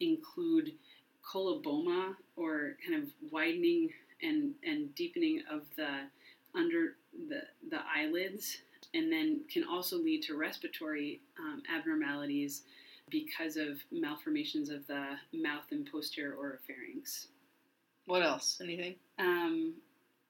include 0.01 0.73
coloboma 1.25 2.15
or 2.37 2.77
kind 2.87 3.03
of 3.03 3.09
widening 3.31 3.91
and 4.23 4.55
and 4.65 4.95
deepening 4.95 5.43
of 5.51 5.63
the 5.77 6.01
under 6.55 6.97
the 7.29 7.43
the 7.71 7.81
eyelids, 7.97 8.59
and 8.93 9.11
then 9.11 9.41
can 9.51 9.65
also 9.65 9.97
lead 9.97 10.23
to 10.23 10.37
respiratory 10.37 11.21
um, 11.39 11.63
abnormalities 11.75 12.63
because 13.15 13.57
of 13.57 13.81
malformations 13.93 14.71
of 14.71 14.87
the 14.87 15.17
mouth 15.33 15.65
and 15.71 15.89
posterior 15.91 16.35
oropharynx. 16.37 17.27
What 18.07 18.23
else? 18.23 18.61
Anything? 18.63 18.97
Um, 19.19 19.75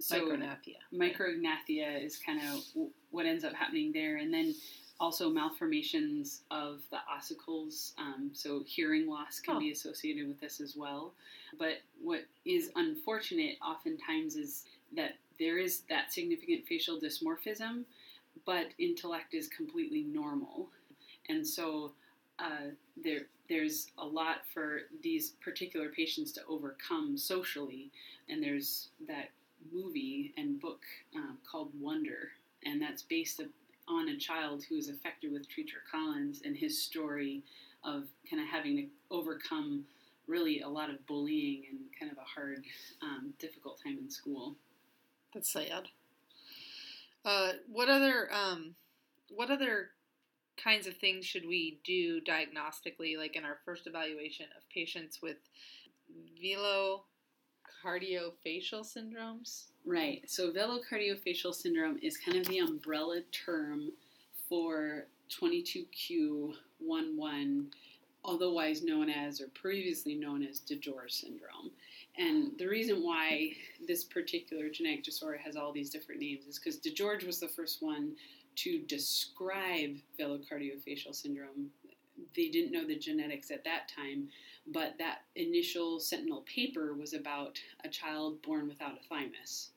so 0.01 0.21
Micrognathia. 0.21 0.77
Micrognathia 0.93 2.05
is 2.05 2.19
kind 2.19 2.41
of 2.41 2.63
what 3.11 3.27
ends 3.27 3.45
up 3.45 3.53
happening 3.55 3.93
there, 3.93 4.17
and 4.17 4.33
then 4.33 4.55
also 5.01 5.31
malformations 5.31 6.43
of 6.51 6.83
the 6.91 6.99
ossicles. 7.13 7.93
Um, 7.99 8.31
so 8.33 8.63
hearing 8.67 9.07
loss 9.07 9.41
can 9.41 9.57
Oh. 9.57 9.61
be 9.61 9.71
associated 9.71 10.29
with 10.29 10.41
this 10.41 10.61
as 10.61 10.77
well. 10.77 11.15
But 11.59 11.79
what 12.01 12.25
is 12.45 12.71
unfortunate 12.77 13.57
oftentimes 13.63 14.37
is 14.37 14.65
that 14.93 15.17
there 15.39 15.59
is 15.59 15.81
that 15.89 16.13
significant 16.13 16.67
facial 16.67 17.01
dysmorphism, 17.01 17.85
but 18.45 18.69
intellect 18.79 19.35
is 19.35 19.49
completely 19.49 20.03
normal, 20.03 20.71
and 21.29 21.47
so 21.47 21.93
uh, 22.39 22.71
there 23.03 23.23
there's 23.49 23.89
a 23.99 24.05
lot 24.05 24.39
for 24.53 24.83
these 25.03 25.31
particular 25.43 25.89
patients 25.91 26.33
to 26.33 26.41
overcome 26.49 27.17
socially, 27.17 27.91
and 28.29 28.43
there's 28.43 28.89
that 29.07 29.31
movie 29.73 30.33
and 30.37 30.61
book 30.61 30.81
um, 31.15 31.39
called 31.51 31.71
Wonder, 31.79 32.31
and 32.65 32.81
that's 32.81 33.03
based 33.03 33.41
on 33.89 34.09
a 34.09 34.17
child 34.17 34.65
who 34.69 34.77
is 34.77 34.89
affected 34.89 35.31
with 35.33 35.49
Treacher 35.49 35.83
Collins 35.91 36.41
and 36.45 36.57
his 36.57 36.81
story 36.81 37.43
of 37.85 38.05
kind 38.29 38.43
of 38.43 38.49
having 38.49 38.77
to 38.77 38.87
overcome 39.11 39.85
really 40.27 40.61
a 40.61 40.69
lot 40.69 40.89
of 40.89 41.07
bullying 41.07 41.65
and 41.71 41.79
kind 41.99 42.11
of 42.11 42.17
a 42.17 42.23
hard, 42.23 42.65
um, 43.03 43.35
difficult 43.39 43.79
time 43.85 43.99
in 44.01 44.11
school. 44.11 44.57
That's 45.35 45.53
sad. 45.53 45.89
Uh, 47.25 47.53
what 47.71 47.89
other 47.89 48.29
um, 48.33 48.75
what 49.31 49.51
other 49.51 49.91
kinds 50.63 50.87
of 50.87 50.97
things 50.97 51.25
should 51.25 51.47
we 51.47 51.79
do 51.85 52.21
diagnostically, 52.21 53.17
like 53.19 53.37
in 53.37 53.45
our 53.45 53.59
first 53.65 53.87
evaluation 53.87 54.47
of 54.57 54.69
patients 54.69 55.23
with 55.23 55.37
velocardiofacial 56.43 58.85
syndromes? 58.85 59.65
Right. 59.85 60.23
So 60.27 60.51
velocardiofacial 60.51 61.55
syndrome 61.55 61.99
is 62.03 62.17
kind 62.17 62.39
of 62.39 62.47
the 62.47 62.59
umbrella 62.59 63.21
term 63.33 63.93
for 64.49 65.07
22q11, 65.41 67.67
otherwise 68.25 68.83
known 68.83 69.11
as 69.11 69.41
or 69.41 69.49
previously 69.49 70.15
known 70.15 70.43
as 70.43 70.61
DiGeorge 70.61 71.11
syndrome. 71.11 71.71
And 72.17 72.57
the 72.59 72.69
reason 72.69 73.03
why 73.03 73.53
this 73.87 74.05
particular 74.05 74.71
genetic 74.71 75.03
disorder 75.03 75.39
has 75.39 75.57
all 75.57 75.73
these 75.73 75.91
different 75.91 76.21
names 76.21 76.47
is 76.47 76.59
because 76.59 76.79
DiGeorge 76.79 77.27
was 77.27 77.41
the 77.41 77.49
first 77.49 77.83
one 77.83 78.13
to 78.57 78.81
describe 78.81 79.97
velocardiofacial 80.19 81.15
syndrome. 81.15 81.71
They 82.37 82.49
didn't 82.49 82.73
know 82.73 82.87
the 82.87 82.97
genetics 82.97 83.51
at 83.51 83.65
that 83.65 83.91
time, 83.95 84.29
but 84.67 84.95
that 84.99 85.23
initial 85.37 86.01
Sentinel 86.01 86.43
paper 86.43 86.95
was 86.95 87.13
about 87.13 87.59
a 87.85 87.89
child 87.89 88.41
born 88.43 88.69
without 88.69 88.99
a 88.99 89.09
thymus. 89.09 89.71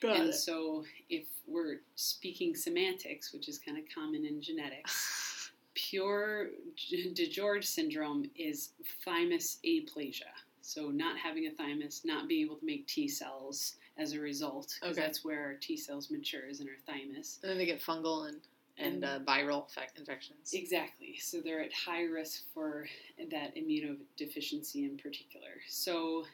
Got 0.00 0.20
and 0.20 0.34
so, 0.34 0.84
if 1.10 1.24
we're 1.46 1.80
speaking 1.96 2.54
semantics, 2.54 3.32
which 3.32 3.48
is 3.48 3.58
kind 3.58 3.78
of 3.78 3.84
common 3.92 4.24
in 4.24 4.40
genetics, 4.40 5.50
pure 5.74 6.50
DiGeorge 6.76 7.64
syndrome 7.64 8.30
is 8.36 8.70
thymus 9.04 9.58
aplasia. 9.64 10.22
So, 10.60 10.90
not 10.90 11.18
having 11.18 11.46
a 11.46 11.50
thymus, 11.50 12.02
not 12.04 12.28
being 12.28 12.46
able 12.46 12.56
to 12.56 12.66
make 12.66 12.86
T 12.86 13.08
cells 13.08 13.74
as 13.98 14.12
a 14.12 14.20
result, 14.20 14.74
because 14.80 14.96
Okay. 14.96 15.06
that's 15.06 15.24
where 15.24 15.42
our 15.44 15.54
T 15.54 15.76
cells 15.76 16.10
mature, 16.10 16.46
is 16.46 16.60
in 16.60 16.68
our 16.68 16.76
thymus. 16.86 17.38
And 17.42 17.50
then 17.50 17.58
they 17.58 17.66
get 17.66 17.80
fungal 17.82 18.28
and 18.28 18.40
and 18.80 19.04
uh, 19.04 19.18
viral 19.26 19.66
infec- 19.68 19.98
infections. 19.98 20.52
Exactly. 20.54 21.16
So 21.20 21.40
they're 21.40 21.60
at 21.62 21.72
high 21.72 22.04
risk 22.04 22.44
for 22.54 22.86
that 23.28 23.56
immunodeficiency 23.56 24.88
in 24.88 24.96
particular. 24.96 25.48
So 25.68 26.24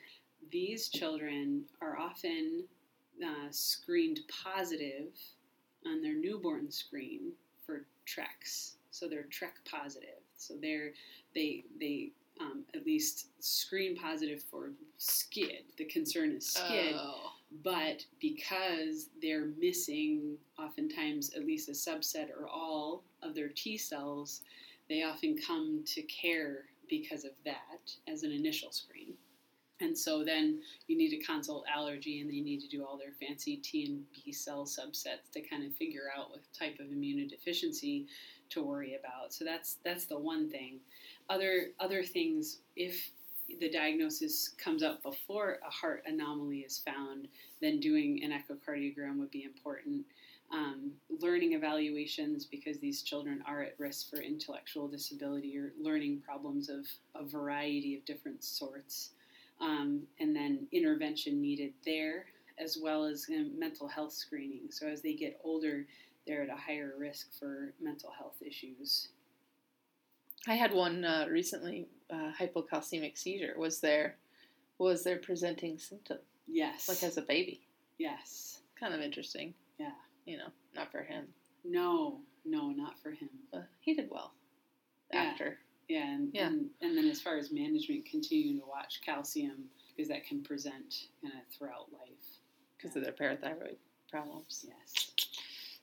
these 0.52 0.90
children 0.90 1.64
are 1.80 1.96
often 1.98 2.64
uh, 3.24 3.48
screened 3.50 4.20
positive 4.28 5.14
on 5.86 6.02
their 6.02 6.12
newborn 6.14 6.70
screen 6.70 7.32
for 7.64 7.86
TRECs. 8.06 8.72
So 8.90 9.08
they're 9.08 9.22
TREC 9.24 9.52
positive. 9.64 10.20
So 10.36 10.52
they're 10.60 10.90
they 11.34 11.64
they 11.80 12.10
um, 12.40 12.64
at 12.74 12.84
least 12.84 13.28
screen 13.42 13.96
positive 13.96 14.42
for 14.42 14.70
SCID. 14.98 15.64
The 15.78 15.84
concern 15.86 16.32
is 16.32 16.44
SCID 16.54 16.92
Oh. 16.96 17.30
But 17.62 18.04
because 18.20 19.10
they're 19.22 19.48
missing 19.58 20.36
oftentimes 20.58 21.30
at 21.34 21.46
least 21.46 21.68
a 21.68 21.72
subset 21.72 22.28
or 22.30 22.48
all 22.48 23.04
of 23.22 23.34
their 23.34 23.48
T 23.48 23.78
cells, 23.78 24.42
they 24.88 25.02
often 25.02 25.36
come 25.38 25.82
to 25.86 26.02
care 26.02 26.64
because 26.88 27.24
of 27.24 27.32
that 27.44 27.92
as 28.08 28.22
an 28.22 28.32
initial 28.32 28.72
screen. 28.72 29.14
And 29.80 29.96
so 29.96 30.24
then 30.24 30.60
you 30.86 30.96
need 30.96 31.10
to 31.10 31.24
consult 31.24 31.64
allergy 31.72 32.20
and 32.20 32.30
they 32.30 32.40
need 32.40 32.60
to 32.60 32.68
do 32.68 32.84
all 32.84 32.96
their 32.96 33.12
fancy 33.20 33.56
T 33.56 33.86
and 33.86 34.04
B 34.12 34.32
cell 34.32 34.64
subsets 34.64 35.30
to 35.32 35.40
kind 35.40 35.64
of 35.64 35.74
figure 35.74 36.04
out 36.16 36.30
what 36.30 36.40
type 36.58 36.78
of 36.78 36.86
immunodeficiency 36.86 38.06
to 38.50 38.62
worry 38.62 38.96
about. 38.96 39.32
So 39.32 39.44
that's 39.44 39.78
that's 39.84 40.04
the 40.06 40.18
one 40.18 40.48
thing. 40.48 40.80
other 41.28 41.68
other 41.80 42.02
things, 42.04 42.58
if 42.76 43.10
the 43.60 43.70
diagnosis 43.70 44.50
comes 44.62 44.82
up 44.82 45.02
before 45.02 45.58
a 45.66 45.70
heart 45.70 46.02
anomaly 46.06 46.60
is 46.60 46.78
found, 46.78 47.28
then 47.60 47.80
doing 47.80 48.22
an 48.22 48.30
echocardiogram 48.32 49.18
would 49.18 49.30
be 49.30 49.44
important. 49.44 50.04
Um, 50.52 50.92
learning 51.20 51.54
evaluations 51.54 52.44
because 52.44 52.78
these 52.78 53.02
children 53.02 53.42
are 53.46 53.62
at 53.62 53.74
risk 53.78 54.10
for 54.10 54.20
intellectual 54.20 54.88
disability 54.88 55.56
or 55.58 55.72
learning 55.80 56.22
problems 56.24 56.68
of 56.68 56.86
a 57.14 57.24
variety 57.24 57.96
of 57.96 58.04
different 58.04 58.44
sorts. 58.44 59.10
Um, 59.60 60.02
and 60.20 60.34
then 60.34 60.66
intervention 60.72 61.40
needed 61.40 61.72
there, 61.84 62.26
as 62.58 62.78
well 62.80 63.04
as 63.04 63.26
um, 63.30 63.58
mental 63.58 63.88
health 63.88 64.12
screening. 64.12 64.70
So 64.70 64.86
as 64.86 65.00
they 65.00 65.14
get 65.14 65.40
older, 65.42 65.86
they're 66.26 66.42
at 66.42 66.48
a 66.48 66.56
higher 66.56 66.94
risk 66.98 67.28
for 67.38 67.72
mental 67.80 68.10
health 68.10 68.36
issues. 68.44 69.08
I 70.46 70.54
had 70.54 70.72
one 70.72 71.04
uh, 71.04 71.26
recently. 71.30 71.86
Uh, 72.14 72.30
hypocalcemic 72.38 73.18
seizure 73.18 73.54
was 73.58 73.80
their 73.80 74.16
was 74.78 75.02
their 75.02 75.16
presenting 75.18 75.78
symptom, 75.78 76.18
Yes. 76.46 76.88
like 76.88 77.02
as 77.02 77.16
a 77.16 77.22
baby. 77.22 77.60
yes. 77.98 78.60
Kind 78.78 78.94
of 78.94 79.00
interesting. 79.00 79.54
Yeah. 79.78 79.92
You 80.26 80.36
know, 80.38 80.48
not 80.74 80.90
for 80.92 81.02
him, 81.02 81.26
No, 81.64 82.20
no, 82.44 82.70
not 82.70 82.98
for 83.00 83.10
him. 83.10 83.30
but 83.52 83.66
he 83.80 83.94
did 83.94 84.10
well 84.10 84.32
Yeah. 85.12 85.22
after. 85.22 85.58
Yeah, 85.88 86.08
and, 86.14 86.30
Yeah. 86.34 86.46
and 86.48 86.70
and 86.82 86.96
then 86.96 87.06
as 87.08 87.20
far 87.20 87.36
as 87.36 87.50
management, 87.50 88.06
continuing 88.06 88.60
to 88.60 88.66
watch 88.66 89.00
calcium 89.04 89.68
because 89.88 90.08
that 90.08 90.24
can 90.24 90.42
present 90.42 91.08
kind 91.22 91.34
of 91.34 91.46
throughout 91.52 91.92
life. 91.92 92.38
because 92.76 92.96
of 92.96 93.02
their 93.02 93.12
parathyroid 93.12 93.76
problems. 94.10 94.66
Yes. 94.68 95.12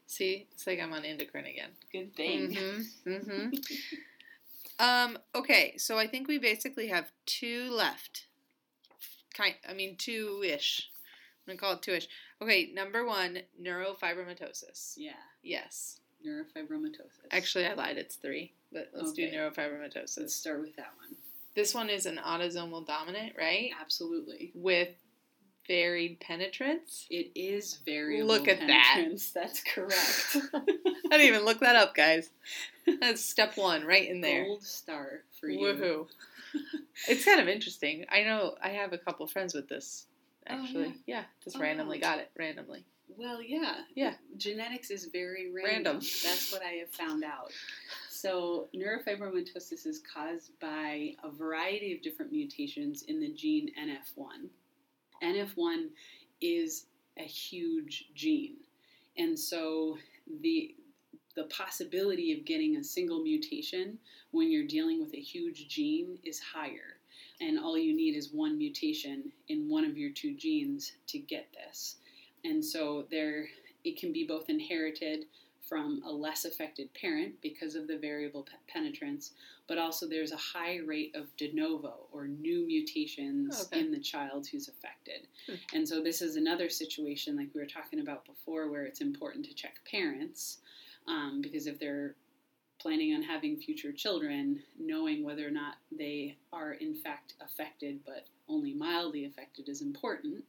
See, 0.06 0.48
it's 0.52 0.68
like 0.68 0.80
I'm 0.80 0.94
on 0.94 1.04
endocrine 1.06 1.46
again. 1.46 1.72
Good 1.92 2.14
thing. 2.16 2.52
Mm-hmm. 2.54 3.10
Mm-hmm. 3.10 3.56
um. 4.82 5.18
Okay, 5.36 5.76
so 5.78 5.98
I 5.98 6.08
think 6.08 6.28
we 6.28 6.38
basically 6.38 6.88
have 6.88 7.12
two 7.26 7.70
left. 7.72 8.26
Kind. 9.34 9.56
I 9.68 9.74
mean, 9.74 9.96
two 9.98 10.44
ish. 10.46 10.90
I'm 11.48 11.52
gonna 11.56 11.60
call 11.60 11.74
it 11.74 11.82
two 11.82 11.94
ish. 11.94 12.08
Okay. 12.42 12.72
Number 12.74 13.06
one, 13.06 13.40
neurofibromatosis. 13.62 14.94
Yeah. 14.98 15.12
Yes. 15.44 16.00
Neurofibromatosis. 16.26 17.26
Actually, 17.32 17.66
I 17.66 17.74
lied. 17.74 17.98
It's 17.98 18.16
three, 18.16 18.54
but 18.72 18.90
let's 18.94 19.10
Okay. 19.12 19.32
do 19.32 19.38
let's 19.38 19.58
neurofibromatosis. 19.58 20.30
start 20.30 20.62
with 20.62 20.76
that 20.76 20.94
one. 20.98 21.16
This 21.56 21.74
one 21.74 21.90
is 21.90 22.06
an 22.06 22.18
autosomal 22.18 22.86
dominant, 22.86 23.34
right? 23.38 23.72
Absolutely. 23.80 24.52
With 24.56 24.90
varied 25.72 26.20
penetrance. 26.20 27.08
It 27.10 27.32
is 27.34 27.80
variable 27.86 28.28
Look 28.28 28.50
at 28.50 28.60
that. 28.60 29.08
That's 29.34 29.62
correct. 29.64 30.36
I 30.54 31.18
didn't 31.18 31.28
even 31.28 31.46
look 31.46 31.62
that 31.62 31.78
up, 31.78 31.96
guys. 31.96 32.30
That's 33.00 33.24
step 33.24 33.56
one, 33.56 33.86
right 33.86 34.10
in 34.10 34.20
there. 34.20 34.44
Gold 34.44 34.64
star 34.64 35.22
for 35.40 35.48
you. 35.48 35.60
Woohoo! 35.60 36.08
it's 37.08 37.24
kind 37.24 37.40
of 37.40 37.48
interesting. 37.48 38.06
I 38.10 38.24
know 38.24 38.56
I 38.62 38.70
have 38.70 38.92
a 38.92 38.98
couple 38.98 39.26
friends 39.28 39.54
with 39.54 39.70
this. 39.70 40.08
Oh, 40.50 40.62
Actually, 40.62 40.96
yeah. 41.06 41.24
just 41.42 41.56
Oh, 41.56 41.62
randomly 41.62 42.00
wow. 42.00 42.16
got 42.16 42.20
it 42.20 42.32
randomly. 42.38 42.84
Well, 43.18 43.42
yeah. 43.42 43.76
Yeah. 43.96 44.16
Genetics 44.36 44.90
is 44.92 45.06
very 45.06 45.52
random. 45.54 45.74
Random. 45.74 45.96
That's 46.02 46.52
what 46.52 46.64
I 46.64 46.80
have 46.80 46.90
found 46.90 47.24
out. 47.24 47.52
So, 48.10 48.68
neurofibromatosis 48.76 49.86
is 49.88 50.02
caused 50.14 50.52
by 50.60 51.16
a 51.24 51.30
variety 51.32 51.94
of 51.94 52.02
different 52.02 52.32
mutations 52.34 53.04
in 53.04 53.22
the 53.22 53.30
gene 53.30 53.70
NF1. 53.82 54.50
NF1 55.24 55.88
is 56.42 56.86
a 57.18 57.24
huge 57.24 58.06
gene. 58.16 58.58
And 59.18 59.38
so 59.38 59.98
the 60.42 60.76
the 61.36 61.44
possibility 61.46 62.34
of 62.34 62.46
getting 62.46 62.76
a 62.76 62.84
single 62.84 63.24
mutation 63.24 63.98
when 64.32 64.52
you're 64.52 64.68
dealing 64.68 65.00
with 65.00 65.14
a 65.14 65.22
huge 65.22 65.70
gene 65.70 66.20
is 66.26 66.40
higher. 66.40 66.98
And 67.40 67.58
all 67.58 67.78
you 67.78 67.96
need 67.96 68.18
is 68.18 68.34
one 68.34 68.58
mutation 68.58 69.32
in 69.48 69.70
one 69.70 69.86
of 69.86 69.98
your 69.98 70.12
two 70.12 70.36
genes 70.36 70.92
to 71.08 71.20
get 71.20 71.48
this. 71.54 71.98
And 72.44 72.64
so 72.64 73.06
there 73.10 73.48
it 73.84 73.98
can 73.98 74.12
be 74.12 74.26
both 74.26 74.50
inherited 74.50 75.26
from 75.72 76.04
a 76.06 76.12
less 76.12 76.44
affected 76.44 76.94
parent 76.94 77.34
because 77.42 77.76
of 77.76 77.88
the 77.88 77.98
variable 77.98 78.44
pe- 78.44 78.58
penetrance, 78.68 79.32
but 79.70 79.78
also 79.78 80.06
there's 80.06 80.34
a 80.34 80.36
high 80.36 80.80
rate 80.86 81.16
of 81.16 81.34
de 81.38 81.50
novo 81.54 81.94
or 82.12 82.28
new 82.28 82.68
mutations 82.68 83.68
Okay. 83.68 83.80
in 83.80 83.90
the 83.90 84.00
child 84.02 84.46
who's 84.46 84.68
affected. 84.68 85.28
Hmm. 85.48 85.54
And 85.74 85.88
so 85.88 86.04
this 86.04 86.22
is 86.22 86.36
another 86.36 86.68
situation 86.68 87.38
like 87.38 87.48
we 87.56 87.62
were 87.62 87.68
talking 87.68 88.02
about 88.02 88.26
before 88.26 88.70
where 88.70 88.84
it's 88.84 89.00
important 89.00 89.46
to 89.46 89.54
check 89.54 89.76
parents 89.90 90.58
um, 91.08 91.40
because 91.42 91.68
if 91.68 91.80
they're 91.80 92.16
planning 92.78 93.14
on 93.16 93.22
having 93.24 93.56
future 93.56 93.94
children, 93.94 94.62
knowing 94.78 95.24
whether 95.24 95.48
or 95.48 95.52
not 95.52 95.76
they 95.90 96.36
are 96.52 96.74
in 96.74 96.96
fact 96.96 97.36
affected 97.40 98.02
but 98.06 98.26
only 98.50 98.74
mildly 98.74 99.24
affected 99.24 99.70
is 99.70 99.82
important 99.82 100.44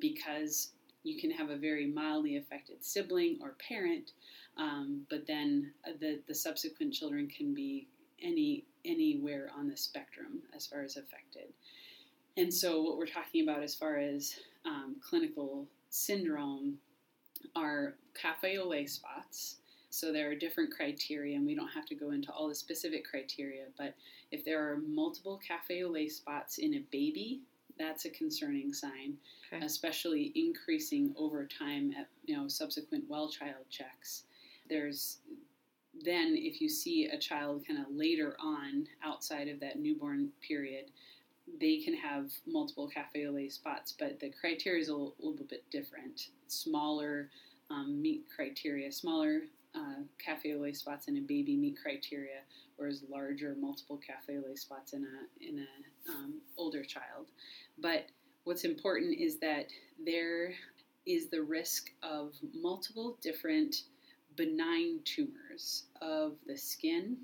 because 0.00 0.70
you 1.04 1.20
can 1.20 1.30
have 1.30 1.50
a 1.50 1.56
very 1.56 1.86
mildly 1.86 2.38
affected 2.38 2.82
sibling 2.82 3.38
or 3.42 3.54
parent, 3.68 4.12
um, 4.56 5.06
but 5.10 5.26
then 5.26 5.72
uh, 5.86 5.92
the, 6.00 6.20
the 6.28 6.34
subsequent 6.34 6.92
children 6.92 7.28
can 7.28 7.54
be 7.54 7.86
any 8.22 8.64
anywhere 8.84 9.50
on 9.56 9.68
the 9.68 9.76
spectrum 9.76 10.40
as 10.54 10.66
far 10.66 10.82
as 10.82 10.96
affected. 10.96 11.52
And 12.36 12.52
so, 12.52 12.82
what 12.82 12.98
we're 12.98 13.06
talking 13.06 13.42
about 13.48 13.62
as 13.62 13.74
far 13.74 13.96
as 13.96 14.36
um, 14.66 14.96
clinical 15.08 15.66
syndrome 15.90 16.78
are 17.54 17.94
cafe 18.14 18.58
au 18.58 18.68
lait 18.68 18.90
spots. 18.90 19.56
So 19.90 20.12
there 20.12 20.28
are 20.28 20.34
different 20.34 20.72
criteria, 20.74 21.36
and 21.36 21.46
we 21.46 21.54
don't 21.54 21.68
have 21.68 21.86
to 21.86 21.94
go 21.94 22.10
into 22.10 22.32
all 22.32 22.48
the 22.48 22.54
specific 22.54 23.08
criteria. 23.08 23.66
But 23.78 23.94
if 24.32 24.44
there 24.44 24.60
are 24.68 24.78
multiple 24.78 25.40
cafe 25.46 25.84
au 25.84 25.88
lait 25.90 26.10
spots 26.12 26.58
in 26.58 26.74
a 26.74 26.82
baby, 26.90 27.42
that's 27.78 28.04
a 28.04 28.10
concerning 28.10 28.72
sign, 28.72 29.16
Okay. 29.52 29.64
especially 29.64 30.32
increasing 30.34 31.14
over 31.16 31.46
time 31.46 31.92
at 31.98 32.08
you 32.24 32.36
know 32.36 32.48
subsequent 32.48 33.04
well 33.08 33.28
child 33.28 33.64
checks. 33.70 34.24
There's 34.68 35.18
then 36.02 36.34
if 36.36 36.60
you 36.60 36.68
see 36.68 37.06
a 37.06 37.18
child 37.18 37.64
kind 37.66 37.78
of 37.78 37.86
later 37.94 38.36
on 38.40 38.86
outside 39.04 39.48
of 39.48 39.60
that 39.60 39.78
newborn 39.78 40.30
period, 40.46 40.86
they 41.60 41.78
can 41.78 41.94
have 41.94 42.30
multiple 42.46 42.88
cafe 42.88 43.26
au 43.26 43.32
lait 43.32 43.52
spots, 43.52 43.94
but 43.98 44.18
the 44.18 44.30
criteria 44.40 44.80
is 44.80 44.88
a 44.88 44.96
little, 44.96 45.46
bit 45.48 45.64
different. 45.70 46.28
Smaller 46.48 47.30
um, 47.70 48.00
meet 48.00 48.24
criteria, 48.34 48.90
smaller 48.90 49.42
uh, 49.74 50.02
cafe 50.18 50.54
au 50.54 50.58
lait 50.58 50.76
spots 50.76 51.08
in 51.08 51.16
a 51.16 51.20
baby 51.20 51.56
meet 51.56 51.76
criteria, 51.80 52.40
whereas 52.76 53.02
larger 53.08 53.54
multiple 53.60 54.00
cafe 54.04 54.38
au 54.38 54.42
lait 54.48 54.58
spots 54.58 54.94
in 54.94 55.04
a 55.04 55.48
in 55.48 55.60
a 55.60 56.10
um, 56.10 56.34
older 56.56 56.82
child. 56.82 57.28
But 57.78 58.06
what's 58.44 58.64
important 58.64 59.18
is 59.18 59.38
that 59.38 59.66
there 60.04 60.54
is 61.06 61.28
the 61.28 61.42
risk 61.42 61.90
of 62.02 62.34
multiple 62.54 63.18
different 63.22 63.76
benign 64.36 65.00
tumors 65.04 65.84
of 66.00 66.36
the 66.46 66.56
skin 66.56 67.16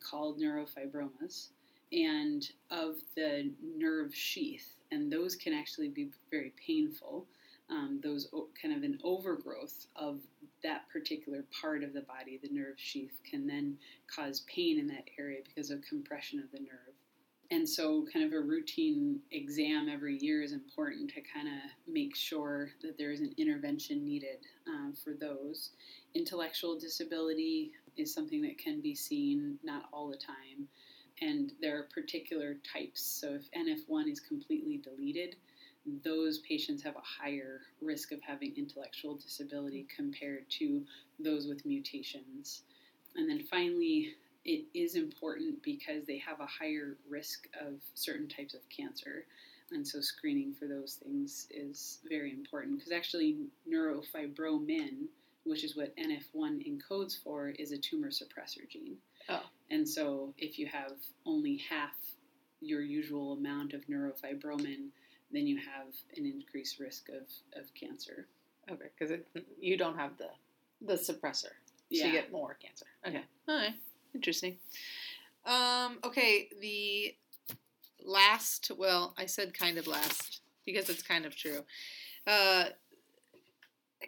called 0.00 0.38
neurofibromas 0.38 1.48
and 1.92 2.50
of 2.70 2.96
the 3.14 3.52
nerve 3.76 4.14
sheath, 4.14 4.80
and 4.90 5.12
those 5.12 5.36
can 5.36 5.52
actually 5.52 5.88
be 5.88 6.10
very 6.30 6.52
painful. 6.66 7.26
Um, 7.68 8.00
those 8.02 8.28
kind 8.60 8.76
of 8.76 8.84
an 8.84 8.98
overgrowth 9.02 9.86
of 9.96 10.20
that 10.62 10.88
particular 10.92 11.44
part 11.60 11.82
of 11.82 11.92
the 11.92 12.02
body, 12.02 12.38
the 12.40 12.48
nerve 12.52 12.76
sheath, 12.76 13.20
can 13.28 13.46
then 13.46 13.76
cause 14.14 14.44
pain 14.46 14.78
in 14.78 14.86
that 14.88 15.08
area 15.18 15.40
because 15.44 15.70
of 15.70 15.82
compression 15.82 16.38
of 16.38 16.50
the 16.52 16.60
nerve. 16.60 16.95
And 17.50 17.68
so, 17.68 18.04
kind 18.12 18.24
of 18.24 18.32
a 18.32 18.40
routine 18.40 19.20
exam 19.30 19.88
every 19.88 20.18
year 20.18 20.42
is 20.42 20.52
important 20.52 21.10
to 21.10 21.20
kind 21.20 21.46
of 21.46 21.70
make 21.86 22.16
sure 22.16 22.70
that 22.82 22.98
there 22.98 23.12
is 23.12 23.20
an 23.20 23.32
intervention 23.36 24.04
needed 24.04 24.38
um, 24.66 24.94
for 25.04 25.12
those. 25.12 25.70
Intellectual 26.14 26.76
disability 26.76 27.70
is 27.96 28.12
something 28.12 28.42
that 28.42 28.58
can 28.58 28.80
be 28.80 28.96
seen 28.96 29.58
not 29.62 29.84
all 29.92 30.08
the 30.08 30.16
time, 30.16 30.66
and 31.22 31.52
there 31.60 31.78
are 31.78 31.84
particular 31.84 32.56
types. 32.72 33.00
So, 33.00 33.34
if 33.34 33.48
NF1 33.52 34.10
is 34.10 34.18
completely 34.18 34.78
deleted, 34.78 35.36
those 36.04 36.38
patients 36.38 36.82
have 36.82 36.96
a 36.96 37.22
higher 37.22 37.60
risk 37.80 38.10
of 38.10 38.20
having 38.22 38.54
intellectual 38.56 39.14
disability 39.14 39.86
compared 39.94 40.50
to 40.58 40.82
those 41.20 41.46
with 41.46 41.64
mutations. 41.64 42.62
And 43.14 43.30
then 43.30 43.44
finally, 43.48 44.14
it 44.46 44.64
is 44.74 44.94
important 44.94 45.62
because 45.62 46.06
they 46.06 46.18
have 46.18 46.40
a 46.40 46.46
higher 46.46 46.96
risk 47.08 47.48
of 47.60 47.74
certain 47.94 48.28
types 48.28 48.54
of 48.54 48.60
cancer. 48.74 49.26
And 49.72 49.86
so 49.86 50.00
screening 50.00 50.54
for 50.54 50.66
those 50.68 51.00
things 51.04 51.48
is 51.50 51.98
very 52.08 52.30
important 52.32 52.76
because 52.78 52.92
actually 52.92 53.36
neurofibromin, 53.70 55.06
which 55.44 55.64
is 55.64 55.76
what 55.76 55.94
NF1 55.96 56.64
encodes 56.66 57.20
for, 57.22 57.48
is 57.50 57.72
a 57.72 57.78
tumor 57.78 58.10
suppressor 58.10 58.68
gene. 58.70 58.96
Oh. 59.28 59.42
And 59.70 59.88
so 59.88 60.32
if 60.38 60.58
you 60.58 60.66
have 60.66 60.92
only 61.26 61.60
half 61.68 61.96
your 62.60 62.80
usual 62.80 63.32
amount 63.32 63.74
of 63.74 63.82
neurofibromin, 63.88 64.88
then 65.32 65.46
you 65.46 65.56
have 65.56 65.92
an 66.16 66.24
increased 66.24 66.78
risk 66.78 67.08
of, 67.08 67.60
of 67.60 67.74
cancer. 67.74 68.26
Okay, 68.70 68.86
because 68.96 69.18
you 69.60 69.76
don't 69.76 69.96
have 69.98 70.16
the 70.18 70.28
the 70.82 70.94
suppressor, 70.94 71.42
so 71.42 71.52
Yeah. 71.90 72.06
you 72.06 72.12
get 72.12 72.30
more 72.30 72.54
cancer. 72.54 72.84
Okay, 73.06 73.22
all 73.48 73.56
right, 73.56 73.74
interesting. 74.16 74.56
Um, 75.44 75.98
okay, 76.04 76.48
the 76.60 77.14
last, 78.04 78.72
well, 78.76 79.14
I 79.16 79.26
said 79.26 79.54
kind 79.54 79.78
of 79.78 79.86
last 79.86 80.40
because 80.64 80.88
it's 80.88 81.02
kind 81.02 81.24
of 81.24 81.36
true. 81.36 81.60
Uh, 82.26 82.64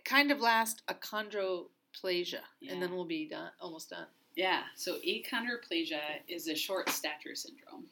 kind 0.05 0.31
of 0.33 0.41
last, 0.41 0.83
achondroplasia, 0.89 2.41
and 2.69 2.83
then 2.83 2.91
we'll 2.93 3.05
be 3.05 3.29
done, 3.29 3.51
almost 3.61 3.91
done. 3.91 4.07
Yeah, 4.35 4.63
so 4.77 4.97
achondroplasia 5.07 6.01
is 6.29 6.49
a 6.49 6.55
short 6.55 6.89
stature 6.91 7.35
syndrome. 7.35 7.85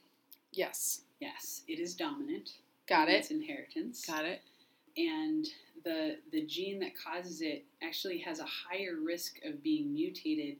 Yes. 0.52 1.02
Yes, 1.20 1.62
it 1.68 1.78
is 1.78 1.94
dominant. 1.94 2.50
Got 2.88 3.08
it. 3.08 3.14
Its 3.16 3.30
inheritance. 3.30 4.04
Got 4.06 4.24
it. 4.24 4.40
and 4.96 5.46
the 5.84 6.16
the 6.32 6.44
gene 6.46 6.78
that 6.80 6.92
causes 6.96 7.40
it 7.42 7.64
actually 7.82 8.18
has 8.18 8.40
a 8.40 8.44
higher 8.46 8.96
risk 9.04 9.38
of 9.44 9.62
being 9.62 9.92
mutated 9.92 10.56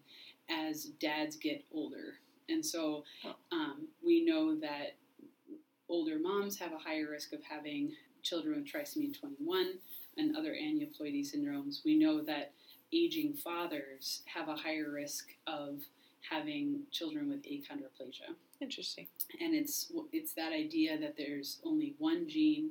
as 0.51 0.84
dads 1.01 1.36
get 1.36 1.64
older. 1.72 2.14
And 2.49 2.64
so 2.64 3.05
um, 3.53 3.88
we 4.05 4.24
know 4.24 4.57
that 4.61 4.97
older 5.88 6.18
moms 6.18 6.59
have 6.59 6.72
a 6.72 6.78
higher 6.78 7.09
risk 7.11 7.32
of 7.32 7.42
having 7.42 7.92
children 8.22 8.57
with 8.57 8.66
trisomy 8.72 9.18
21 9.18 9.74
and 10.16 10.36
other 10.36 10.53
aneuploidy 10.53 11.22
syndromes. 11.24 11.84
We 11.84 11.97
know 11.99 12.22
that 12.22 12.53
aging 12.92 13.34
fathers 13.34 14.22
have 14.26 14.49
a 14.49 14.55
higher 14.57 14.90
risk 14.90 15.28
of 15.47 15.80
having 16.28 16.80
children 16.90 17.28
with 17.28 17.42
achondroplasia 17.44 18.34
Interesting. 18.61 19.07
and 19.40 19.55
it's 19.55 19.92
it's 20.12 20.32
that 20.32 20.53
idea 20.53 20.99
that 20.99 21.16
there's 21.16 21.61
only 21.64 21.94
one 21.99 22.28
gene 22.28 22.70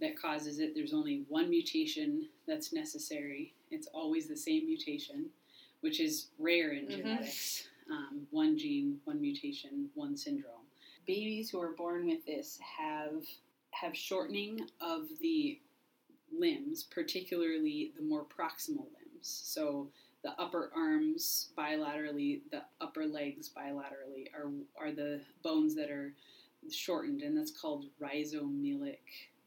that 0.00 0.20
causes 0.20 0.58
it. 0.58 0.74
There's 0.74 0.94
only 0.94 1.24
one 1.28 1.48
mutation 1.50 2.26
that's 2.46 2.72
necessary. 2.72 3.54
It's 3.70 3.86
always 3.92 4.26
the 4.26 4.36
same 4.36 4.66
mutation, 4.66 5.26
which 5.80 6.00
is 6.00 6.28
rare 6.38 6.72
in 6.72 6.86
Mhm. 6.86 6.96
genetics. 6.96 7.68
Um, 7.88 8.26
one 8.30 8.56
gene, 8.56 9.00
one 9.04 9.20
mutation, 9.20 9.90
one 9.94 10.16
syndrome. 10.16 10.66
Babies 11.06 11.50
who 11.50 11.58
are 11.60 11.72
born 11.72 12.06
with 12.06 12.24
this 12.24 12.58
have 12.58 13.26
have 13.72 13.96
shortening 13.96 14.68
of 14.80 15.08
the 15.20 15.58
limbs, 16.32 16.82
particularly 16.84 17.92
the 17.96 18.02
more 18.02 18.24
proximal 18.24 18.86
limbs. 18.94 19.26
So 19.28 19.90
the 20.22 20.38
upper 20.40 20.70
arms 20.74 21.52
bilaterally, 21.56 22.42
the 22.50 22.64
upper 22.80 23.06
legs 23.06 23.48
bilaterally 23.48 24.32
are 24.34 24.52
are 24.76 24.92
the 24.92 25.24
bones 25.42 25.74
that 25.76 25.90
are 25.90 26.14
shortened, 26.70 27.22
and 27.22 27.36
that's 27.36 27.50
called 27.52 27.86
rhizomelic 27.98 28.98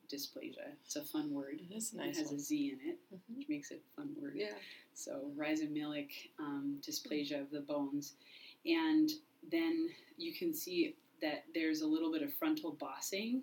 dysplasia. 0.10 0.76
It's 0.86 0.96
a 0.96 1.04
fun 1.04 1.32
word. 1.34 1.60
It 1.62 1.74
is 1.76 1.94
a 1.94 2.02
It 2.04 2.16
has 2.16 2.28
one. 2.28 2.36
a 2.36 2.40
Z 2.40 2.72
in 2.72 2.90
it, 2.90 3.00
Mhm. 3.14 3.38
which 3.38 3.50
makes 3.50 3.72
it 3.72 3.84
a 3.92 3.96
fun 3.96 4.16
word. 4.20 4.36
Yeah. 4.36 4.58
So 4.94 5.32
rhizomelic 5.38 6.10
um, 6.39 6.78
dysplasia 6.82 7.41
of 7.41 7.52
the 7.52 7.62
bones, 7.62 8.14
and 8.66 9.12
then 9.52 9.89
you 10.18 10.34
can 10.34 10.54
see 10.54 10.96
that 11.22 11.46
there's 11.54 11.82
a 11.82 11.88
little 11.88 12.12
bit 12.12 12.22
of 12.22 12.34
frontal 12.34 12.72
bossing, 12.80 13.41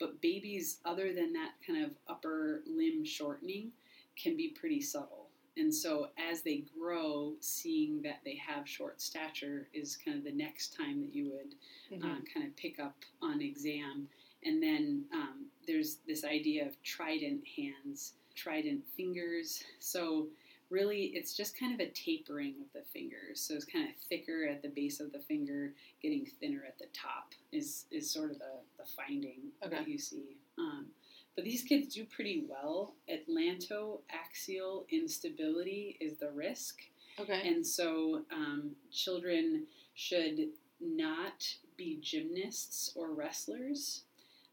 but 0.00 0.20
babies, 0.20 0.78
other 0.84 1.12
than 1.12 1.32
that 1.34 1.52
kind 1.66 1.84
of 1.84 1.90
upper 2.08 2.62
limb 2.66 3.04
shortening, 3.04 3.70
can 4.16 4.36
be 4.36 4.48
pretty 4.48 4.80
subtle. 4.80 5.26
And 5.56 5.74
so 5.74 6.08
as 6.18 6.42
they 6.42 6.64
grow, 6.78 7.34
seeing 7.40 8.00
that 8.02 8.20
they 8.24 8.36
have 8.36 8.68
short 8.68 9.00
stature 9.00 9.68
is 9.74 9.96
kind 9.96 10.16
of 10.16 10.24
the 10.24 10.32
next 10.32 10.74
time 10.76 11.00
that 11.00 11.14
you 11.14 11.30
would 11.30 11.54
Mhm. 11.90 12.04
uh, 12.04 12.20
kind 12.32 12.46
of 12.46 12.54
pick 12.56 12.78
up 12.78 12.96
on 13.20 13.40
exam. 13.40 14.08
And 14.44 14.62
then 14.62 15.04
um, 15.12 15.50
there's 15.66 15.96
this 16.06 16.24
idea 16.24 16.66
of 16.66 16.80
trident 16.84 17.44
hands, 17.46 18.14
trident 18.36 18.86
fingers. 18.96 19.64
So 19.80 20.28
really, 20.70 21.12
it's 21.14 21.36
just 21.36 21.58
kind 21.58 21.72
of 21.74 21.80
a 21.80 21.90
tapering 21.90 22.54
of 22.60 22.72
the 22.74 22.82
fingers. 22.92 23.40
So 23.40 23.54
it's 23.54 23.64
kind 23.64 23.88
of 23.88 23.94
thicker 24.08 24.46
at 24.50 24.62
the 24.62 24.68
base 24.68 25.00
of 25.00 25.12
the 25.12 25.20
finger, 25.20 25.72
getting 26.02 26.26
thinner 26.40 26.62
at 26.66 26.78
the 26.78 26.86
top 26.92 27.32
is 27.52 27.86
is 27.90 28.10
sort 28.10 28.30
of 28.30 28.38
the, 28.38 28.52
the 28.78 28.84
finding 28.96 29.52
Okay. 29.64 29.76
that 29.76 29.88
you 29.88 29.98
see. 29.98 30.36
Um, 30.58 30.86
but 31.34 31.44
these 31.44 31.62
kids 31.62 31.94
do 31.94 32.04
pretty 32.04 32.44
well. 32.48 32.94
Atlantoaxial 33.08 34.88
instability 34.90 35.96
is 36.00 36.16
the 36.18 36.30
risk. 36.30 36.80
Okay. 37.18 37.48
And 37.48 37.66
so 37.66 38.22
um, 38.32 38.72
children 38.92 39.66
should 39.94 40.48
not 40.80 41.44
be 41.76 41.98
gymnasts 42.02 42.92
or 42.94 43.12
wrestlers. 43.12 44.02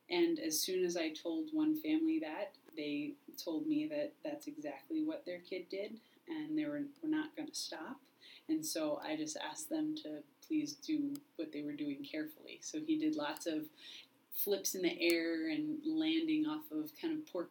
And 0.09 0.39
as 0.39 0.59
soon 0.59 0.85
as 0.85 0.97
I 0.97 1.09
told 1.09 1.49
one 1.51 1.75
family 1.75 2.19
that, 2.19 2.53
they 2.77 3.13
told 3.43 3.67
me 3.67 3.87
that 3.87 4.13
that's 4.23 4.47
exactly 4.47 5.03
what 5.03 5.25
their 5.25 5.39
kid 5.39 5.67
did, 5.69 5.95
and 6.27 6.57
they 6.57 6.65
were, 6.65 6.81
were 7.01 7.09
not 7.09 7.35
going 7.35 7.47
to 7.49 7.55
stop. 7.55 7.97
And 8.47 8.63
so 8.63 8.99
I 9.03 9.15
just 9.15 9.37
asked 9.37 9.69
them 9.69 9.95
to 10.03 10.19
please 10.47 10.73
do 10.73 11.15
what 11.37 11.51
they 11.51 11.63
were 11.63 11.71
doing 11.71 12.05
carefully. 12.09 12.59
So 12.61 12.79
he 12.85 12.97
did 12.97 13.15
lots 13.15 13.47
of 13.47 13.63
flips 14.35 14.75
in 14.75 14.81
the 14.83 14.95
air 15.01 15.49
and 15.49 15.77
landing 15.85 16.45
off 16.45 16.65
of 16.71 16.91
kind 17.01 17.17
of 17.17 17.31
por- 17.31 17.49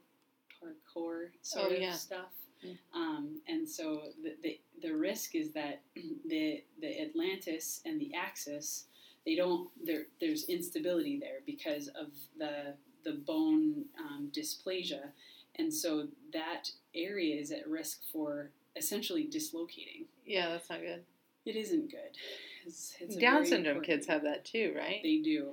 parkour 0.62 1.30
sort 1.42 1.72
Oh, 1.80 1.88
of 1.88 1.94
stuff. 1.94 2.32
Mm. 2.64 2.76
Um, 2.94 3.40
and 3.48 3.68
so 3.68 4.02
the, 4.22 4.34
the 4.42 4.61
the 4.82 4.94
risk 4.94 5.34
is 5.34 5.50
that 5.52 5.80
the 6.28 6.62
the 6.80 7.00
Atlantis 7.02 7.80
and 7.84 8.00
the 8.00 8.12
axis 8.14 8.84
they 9.26 9.34
don't 9.34 9.68
there 9.82 10.04
there's 10.20 10.44
instability 10.44 11.18
there 11.18 11.38
because 11.46 11.88
of 11.88 12.08
the 12.38 12.74
the 13.04 13.12
bone 13.12 13.84
um, 13.98 14.30
dysplasia, 14.32 15.10
and 15.56 15.72
so 15.72 16.08
that 16.32 16.70
area 16.94 17.38
is 17.40 17.50
at 17.50 17.68
risk 17.68 18.00
for 18.12 18.50
essentially 18.76 19.24
dislocating. 19.24 20.06
yeah, 20.26 20.48
that's 20.50 20.70
not 20.70 20.80
good. 20.80 21.04
It 21.44 21.56
isn't 21.56 21.90
good. 21.90 22.16
It's, 22.66 22.94
it's 22.98 23.16
Down 23.16 23.44
syndrome 23.44 23.82
kids 23.82 24.06
have 24.06 24.22
that 24.22 24.44
too, 24.46 24.74
right? 24.76 25.00
They 25.02 25.18
do. 25.18 25.50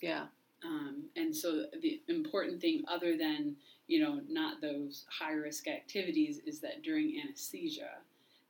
yeah. 0.00 0.26
Um, 0.64 1.04
and 1.14 1.36
so 1.36 1.66
the 1.82 2.00
important 2.08 2.60
thing, 2.62 2.84
other 2.88 3.16
than 3.18 3.56
you 3.86 4.02
know 4.02 4.20
not 4.28 4.62
those 4.62 5.04
high 5.10 5.32
risk 5.34 5.68
activities, 5.68 6.40
is 6.46 6.60
that 6.60 6.82
during 6.82 7.20
anesthesia, 7.22 7.90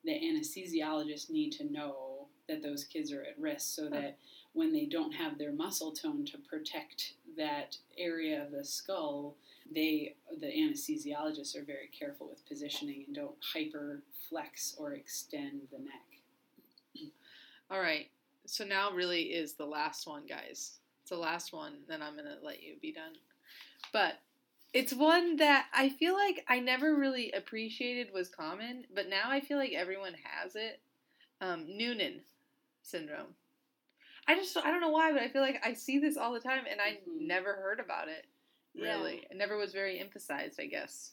the 0.05 0.13
anesthesiologists 0.13 1.31
need 1.31 1.51
to 1.53 1.73
know 1.73 2.04
that 2.49 2.63
those 2.63 2.85
kids 2.85 3.13
are 3.13 3.23
at 3.23 3.39
risk, 3.39 3.75
so 3.75 3.89
that 3.89 4.19
when 4.53 4.73
they 4.73 4.87
don't 4.87 5.13
have 5.13 5.39
their 5.39 5.53
muscle 5.53 5.93
tone 5.93 6.25
to 6.25 6.39
protect 6.39 7.15
that 7.37 7.77
area 7.99 8.43
of 8.43 8.53
the 8.53 8.65
skull, 8.65 9.35
they 9.73 10.15
the 10.41 10.47
anesthesiologists 10.47 11.57
are 11.57 11.65
very 11.65 11.91
careful 11.99 12.29
with 12.29 12.47
positioning 12.47 13.05
and 13.07 13.17
don't 13.17 13.35
hyper 13.53 14.03
flex 14.29 14.75
or 14.79 14.93
extend 14.93 15.63
the 15.73 15.79
neck. 15.79 17.11
All 17.71 17.81
right. 17.81 18.09
So 18.47 18.65
now 18.65 18.91
really 18.91 19.23
is 19.23 19.55
the 19.55 19.67
last 19.67 20.07
one, 20.07 20.27
guys. 20.27 20.79
It's 21.03 21.11
the 21.11 21.17
last 21.17 21.53
one. 21.53 21.79
Then 21.89 22.03
I'm 22.03 22.17
gonna 22.17 22.37
let 22.43 22.63
you 22.63 22.75
be 22.81 22.93
done. 22.93 23.15
But 23.93 24.21
it's 24.73 24.93
one 24.93 25.37
that 25.37 25.67
I 25.73 25.89
feel 25.89 26.15
like 26.15 26.45
I 26.49 26.61
never 26.61 26.95
really 26.95 27.33
appreciated 27.33 28.13
was 28.13 28.29
common, 28.29 28.85
but 28.95 29.09
now 29.09 29.25
I 29.31 29.41
feel 29.41 29.57
like 29.57 29.73
everyone 29.73 30.15
has 30.23 30.57
it. 30.57 30.81
Um, 31.41 31.65
Noonan 31.69 32.21
syndrome. 32.85 33.35
I 34.27 34.37
just 34.37 34.57
I 34.57 34.71
don't 34.71 34.81
know 34.81 34.91
why, 34.91 35.13
but 35.13 35.23
I 35.23 35.29
feel 35.29 35.43
like 35.43 35.61
I 35.65 35.73
see 35.75 35.99
this 35.99 36.17
all 36.17 36.33
the 36.33 36.41
time, 36.41 36.65
and 36.71 36.81
I 36.81 37.01
Mhm. 37.07 37.23
never 37.27 37.55
heard 37.55 37.81
about 37.81 38.09
it. 38.09 38.27
Yeah. 38.75 38.97
Really, 38.97 39.27
it 39.31 39.37
never 39.37 39.57
was 39.57 39.73
very 39.73 39.99
emphasized. 39.99 40.61
I 40.61 40.67
guess. 40.67 41.13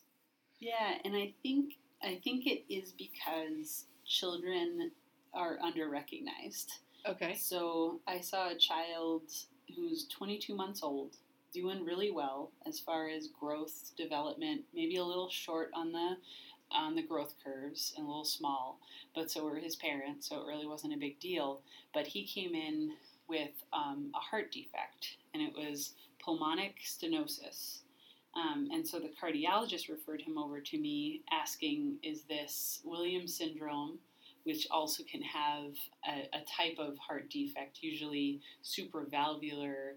Yeah, 0.60 1.00
and 1.04 1.16
I 1.16 1.34
think 1.44 1.78
I 2.02 2.16
think 2.24 2.48
it 2.48 2.64
is 2.70 2.92
because 2.94 3.86
children 4.06 4.92
are 5.34 5.60
under 5.60 5.90
recognized. 5.90 6.72
Okay. 7.06 7.36
So 7.36 8.02
I 8.08 8.20
saw 8.22 8.50
a 8.50 8.56
child 8.58 9.24
who's 9.76 10.08
22 10.08 10.56
months 10.56 10.82
old 10.84 11.18
doing 11.54 11.84
really 11.86 12.12
well 12.12 12.52
as 12.66 12.80
far 12.80 13.10
as 13.10 13.28
growth 13.28 13.92
development, 13.98 14.64
maybe 14.74 14.96
a 14.98 15.04
little 15.04 15.30
short 15.30 15.70
on 15.74 15.92
the 15.92 16.18
on 16.74 16.96
the 16.96 17.02
growth 17.02 17.36
curves 17.44 17.94
and 17.96 18.06
a 18.06 18.08
little 18.08 18.26
small, 18.26 18.80
but 19.14 19.30
so 19.30 19.44
were 19.44 19.56
his 19.56 19.76
parents, 19.76 20.28
so 20.28 20.42
it 20.42 20.48
really 20.48 20.68
wasn't 20.68 20.94
a 20.94 20.98
big 20.98 21.20
deal. 21.20 21.62
But 21.94 22.08
he 22.08 22.26
came 22.26 22.56
in 22.56 22.92
with 23.28 23.52
um, 23.74 24.12
a 24.16 24.20
heart 24.20 24.52
defect, 24.52 25.18
and 25.34 25.42
it 25.42 25.54
was 25.56 25.94
pulmonic 26.20 26.76
stenosis. 26.86 27.80
Um, 28.36 28.70
and 28.72 28.88
so 28.88 29.00
the 29.00 29.10
cardiologist 29.22 29.90
referred 29.90 30.22
him 30.22 30.38
over 30.38 30.62
to 30.62 30.78
me 30.78 31.22
asking, 31.32 31.98
Is 32.04 32.24
this 32.24 32.82
Williams 32.86 33.36
syndrome, 33.36 34.00
which 34.44 34.68
also 34.72 35.04
can 35.04 35.22
have 35.22 35.74
a, 36.08 36.38
a 36.38 36.42
type 36.46 36.78
of 36.80 36.98
heart 36.98 37.30
defect, 37.30 37.80
usually 37.82 38.42
supravalvular 38.64 39.94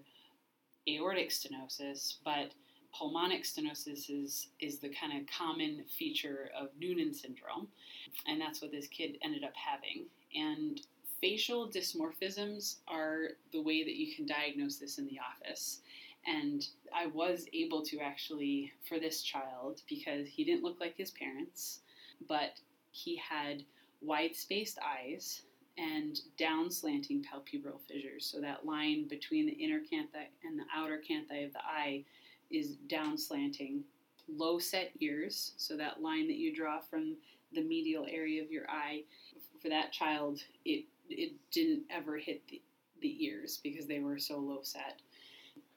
aortic 0.87 1.29
stenosis, 1.29 2.15
but 2.23 2.51
pulmonic 2.97 3.43
stenosis 3.43 4.09
is, 4.09 4.47
is 4.59 4.79
the 4.79 4.89
kind 4.89 5.19
of 5.19 5.27
common 5.27 5.83
feature 5.97 6.49
of 6.57 6.69
Noonan 6.79 7.13
syndrome. 7.13 7.67
And 8.27 8.39
that's 8.39 8.61
what 8.61 8.71
this 8.71 8.87
kid 8.87 9.17
ended 9.23 9.43
up 9.43 9.53
having. 9.55 10.05
And 10.35 10.81
facial 11.21 11.67
dysmorphisms 11.67 12.77
are 12.87 13.29
the 13.51 13.61
way 13.61 13.83
that 13.83 13.95
you 13.95 14.15
can 14.15 14.25
diagnose 14.25 14.77
this 14.77 14.97
in 14.97 15.07
the 15.07 15.19
office. 15.19 15.81
And 16.25 16.67
I 16.93 17.07
was 17.07 17.45
able 17.53 17.83
to 17.83 17.99
actually, 17.99 18.71
for 18.87 18.99
this 18.99 19.21
child, 19.21 19.81
because 19.87 20.27
he 20.27 20.43
didn't 20.43 20.63
look 20.63 20.79
like 20.79 20.97
his 20.97 21.11
parents, 21.11 21.81
but 22.27 22.59
he 22.91 23.17
had 23.17 23.63
wide 24.01 24.35
spaced 24.35 24.79
eyes 24.79 25.41
and 25.77 26.21
down 26.37 26.71
slanting 26.71 27.23
palpebral 27.23 27.79
fissures. 27.87 28.25
So 28.25 28.39
that 28.41 28.65
line 28.65 29.07
between 29.07 29.45
the 29.45 29.51
inner 29.51 29.79
canthi 29.79 30.27
and 30.43 30.57
the 30.57 30.63
outer 30.73 31.01
canthi 31.07 31.45
of 31.45 31.53
the 31.53 31.59
eye 31.59 32.05
is 32.51 32.75
down 32.87 33.17
slanting. 33.17 33.83
Low 34.27 34.57
set 34.57 34.91
ears, 34.99 35.53
so 35.57 35.77
that 35.77 36.01
line 36.01 36.27
that 36.27 36.37
you 36.37 36.53
draw 36.55 36.79
from 36.79 37.15
the 37.53 37.61
medial 37.61 38.07
area 38.09 38.41
of 38.43 38.51
your 38.51 38.69
eye, 38.69 39.03
for 39.61 39.69
that 39.69 39.91
child, 39.91 40.41
it 40.65 40.85
it 41.09 41.33
didn't 41.51 41.83
ever 41.91 42.17
hit 42.17 42.41
the, 42.49 42.59
the 43.01 43.23
ears 43.23 43.59
because 43.63 43.85
they 43.85 43.99
were 43.99 44.17
so 44.17 44.37
low 44.39 44.59
set. 44.63 44.99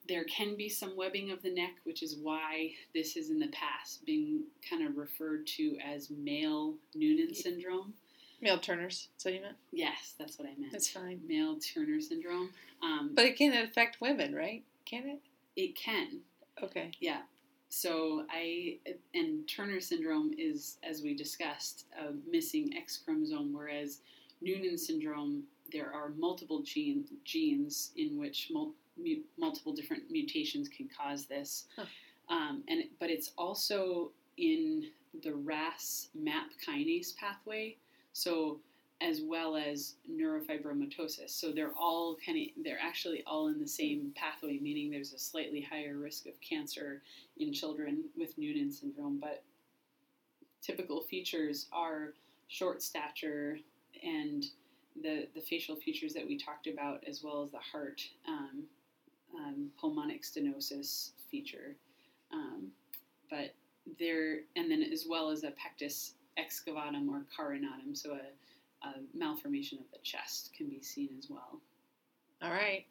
There 0.09 0.25
can 0.25 0.57
be 0.57 0.71
some 0.71 0.97
webbing 0.97 1.31
of 1.31 1.43
the 1.43 1.53
neck, 1.53 1.75
which 1.85 2.03
is 2.03 2.16
why 2.16 2.73
this 2.95 3.14
is 3.16 3.29
in 3.29 3.39
the 3.39 3.49
past 3.49 4.07
being 4.07 4.45
kind 4.69 4.87
of 4.89 4.97
referred 4.97 5.47
to 5.59 5.77
as 5.87 6.09
male 6.09 6.75
Noonan 6.95 7.35
syndrome. 7.35 7.93
Male 8.41 8.59
Turner's, 8.59 9.09
so 9.19 9.29
you 9.29 9.43
meant? 9.43 9.57
Yes, 9.73 10.14
that's 10.19 10.39
what 10.39 10.49
I 10.49 10.59
meant. 10.59 10.73
That's 10.73 10.89
fine. 10.89 11.21
Male 11.29 11.57
Turner 11.59 12.01
syndrome. 12.01 12.51
Um, 12.83 13.11
But 13.14 13.27
it 13.27 13.37
can 13.37 13.53
affect 13.64 14.01
women, 14.01 14.35
right? 14.35 14.62
Can 14.87 15.07
it? 15.09 15.21
it 15.57 15.77
can. 15.77 16.21
Okay. 16.63 16.91
Yeah. 17.01 17.21
So 17.71 18.25
I 18.31 18.79
and 19.15 19.47
Turner 19.49 19.81
syndrome 19.81 20.33
is, 20.39 20.79
as 20.83 21.03
we 21.03 21.15
discussed, 21.15 21.85
a 21.99 22.13
missing 22.31 22.73
X 22.77 22.97
chromosome, 23.05 23.53
whereas 23.53 24.01
Noonan 24.41 24.79
syndrome 24.79 25.43
there 25.71 25.93
are 25.93 26.11
multiple 26.17 26.63
gene, 26.63 27.05
genes 27.25 27.91
in 27.97 28.19
which 28.19 28.49
mul, 28.51 28.73
mu, 28.97 29.17
multiple 29.37 29.75
different 29.75 30.05
mutations 30.11 30.67
can 30.69 30.89
cause 30.89 31.27
this, 31.27 31.67
Huh. 31.77 31.85
um, 32.31 32.63
and 32.69 32.85
but 32.99 33.11
it's 33.11 33.33
also 33.37 34.11
in 34.39 34.87
the 35.23 35.35
RAS 35.35 36.09
MAP 36.15 36.47
kinase 36.67 37.15
pathway. 37.17 37.77
So 38.15 38.61
as 39.01 39.20
well 39.22 39.57
as 39.57 39.94
neurofibromatosis. 40.11 41.30
So 41.30 41.53
they're 41.53 41.72
all 41.78 42.16
kind 42.24 42.38
of 42.38 42.64
they're 42.64 42.80
actually 42.80 43.22
all 43.26 43.49
in 43.49 43.61
the 43.61 43.68
same 43.68 44.12
pathway, 44.16 44.59
meaning 44.59 44.90
there's 44.90 45.12
a 45.12 45.18
slightly 45.18 45.61
higher 45.61 45.96
risk 45.96 46.26
of 46.26 46.34
cancer 46.40 47.03
in 47.36 47.53
children 47.53 48.05
with 48.16 48.36
Noonan 48.36 48.72
syndrome. 48.72 49.18
But 49.20 49.44
typical 50.62 51.01
features 51.01 51.66
are 51.72 52.14
short 52.49 52.82
stature 52.82 53.59
and 54.03 54.44
the 55.03 55.28
the 55.34 55.40
facial 55.40 55.76
features 55.76 56.12
that 56.14 56.26
we 56.26 56.36
talked 56.36 56.66
about, 56.66 57.05
as 57.07 57.22
well 57.22 57.42
as 57.44 57.51
the 57.51 57.59
heart 57.59 58.03
um, 58.26 58.64
um, 59.36 59.70
pulmonic 59.80 60.22
stenosis 60.22 61.11
feature. 61.30 61.76
Um, 62.32 62.68
but 63.30 63.55
there, 63.99 64.40
and 64.57 64.70
then 64.70 64.82
as 64.82 65.07
well 65.09 65.30
as 65.30 65.44
a 65.44 65.53
pectus 65.53 66.14
excavatum 66.38 67.09
or 67.09 67.24
carinatum, 67.36 67.94
so 67.96 68.12
a, 68.12 68.20
a 68.83 69.16
malformation 69.16 69.79
of 69.79 69.91
the 69.93 69.99
chest 70.03 70.51
can 70.57 70.68
be 70.68 70.83
seen 70.83 71.11
as 71.18 71.29
well. 71.29 71.61
All 72.43 72.51
right. 72.51 72.87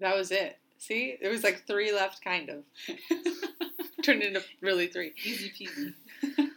That 0.00 0.16
was 0.16 0.30
it. 0.30 0.58
See? 0.78 1.16
There 1.20 1.30
was 1.30 1.44
like 1.44 1.66
three 1.66 1.92
left, 1.92 2.22
kind 2.22 2.50
of. 2.50 2.64
Turned 4.02 4.22
into 4.22 4.42
really 4.60 4.86
three. 4.88 5.12
Easy 5.24 5.50
peasy. 5.50 5.94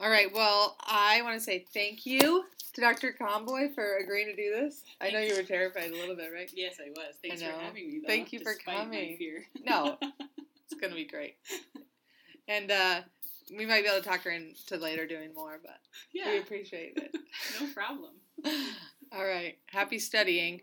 All 0.00 0.10
right. 0.10 0.32
Well, 0.32 0.76
I 0.80 1.22
want 1.22 1.38
to 1.38 1.44
say 1.44 1.64
thank 1.72 2.04
you 2.04 2.44
to 2.74 2.80
Dr. 2.80 3.14
Comboy 3.18 3.72
for 3.74 3.96
agreeing 3.98 4.26
to 4.26 4.36
do 4.36 4.50
this. 4.50 4.82
I 5.00 5.10
know 5.10 5.20
you 5.20 5.36
were 5.36 5.42
terrified 5.42 5.90
a 5.90 5.94
little 5.94 6.16
bit, 6.16 6.30
right? 6.34 6.50
yes, 6.54 6.76
I 6.84 6.90
was. 6.90 7.14
Thanks 7.22 7.42
I 7.42 7.46
for 7.46 7.58
having 7.58 7.86
me. 7.86 8.00
Though, 8.02 8.08
Thank 8.08 8.32
you 8.32 8.40
for 8.40 8.54
coming. 8.54 9.18
No, 9.64 9.96
it's 10.02 10.80
going 10.80 10.90
to 10.90 10.96
be 10.96 11.06
great. 11.06 11.36
And 12.48 12.70
uh, 12.70 13.00
we 13.56 13.66
might 13.66 13.82
be 13.82 13.88
able 13.88 14.02
to 14.02 14.08
talk 14.08 14.22
her 14.22 14.30
into 14.30 14.76
later 14.76 15.06
doing 15.06 15.34
more, 15.34 15.58
but 15.62 15.78
we 16.30 16.38
appreciate 16.38 16.96
it. 16.96 17.16
no 17.60 17.66
problem. 17.72 18.12
All 19.12 19.24
right. 19.24 19.58
Happy 19.66 19.98
studying. 19.98 20.60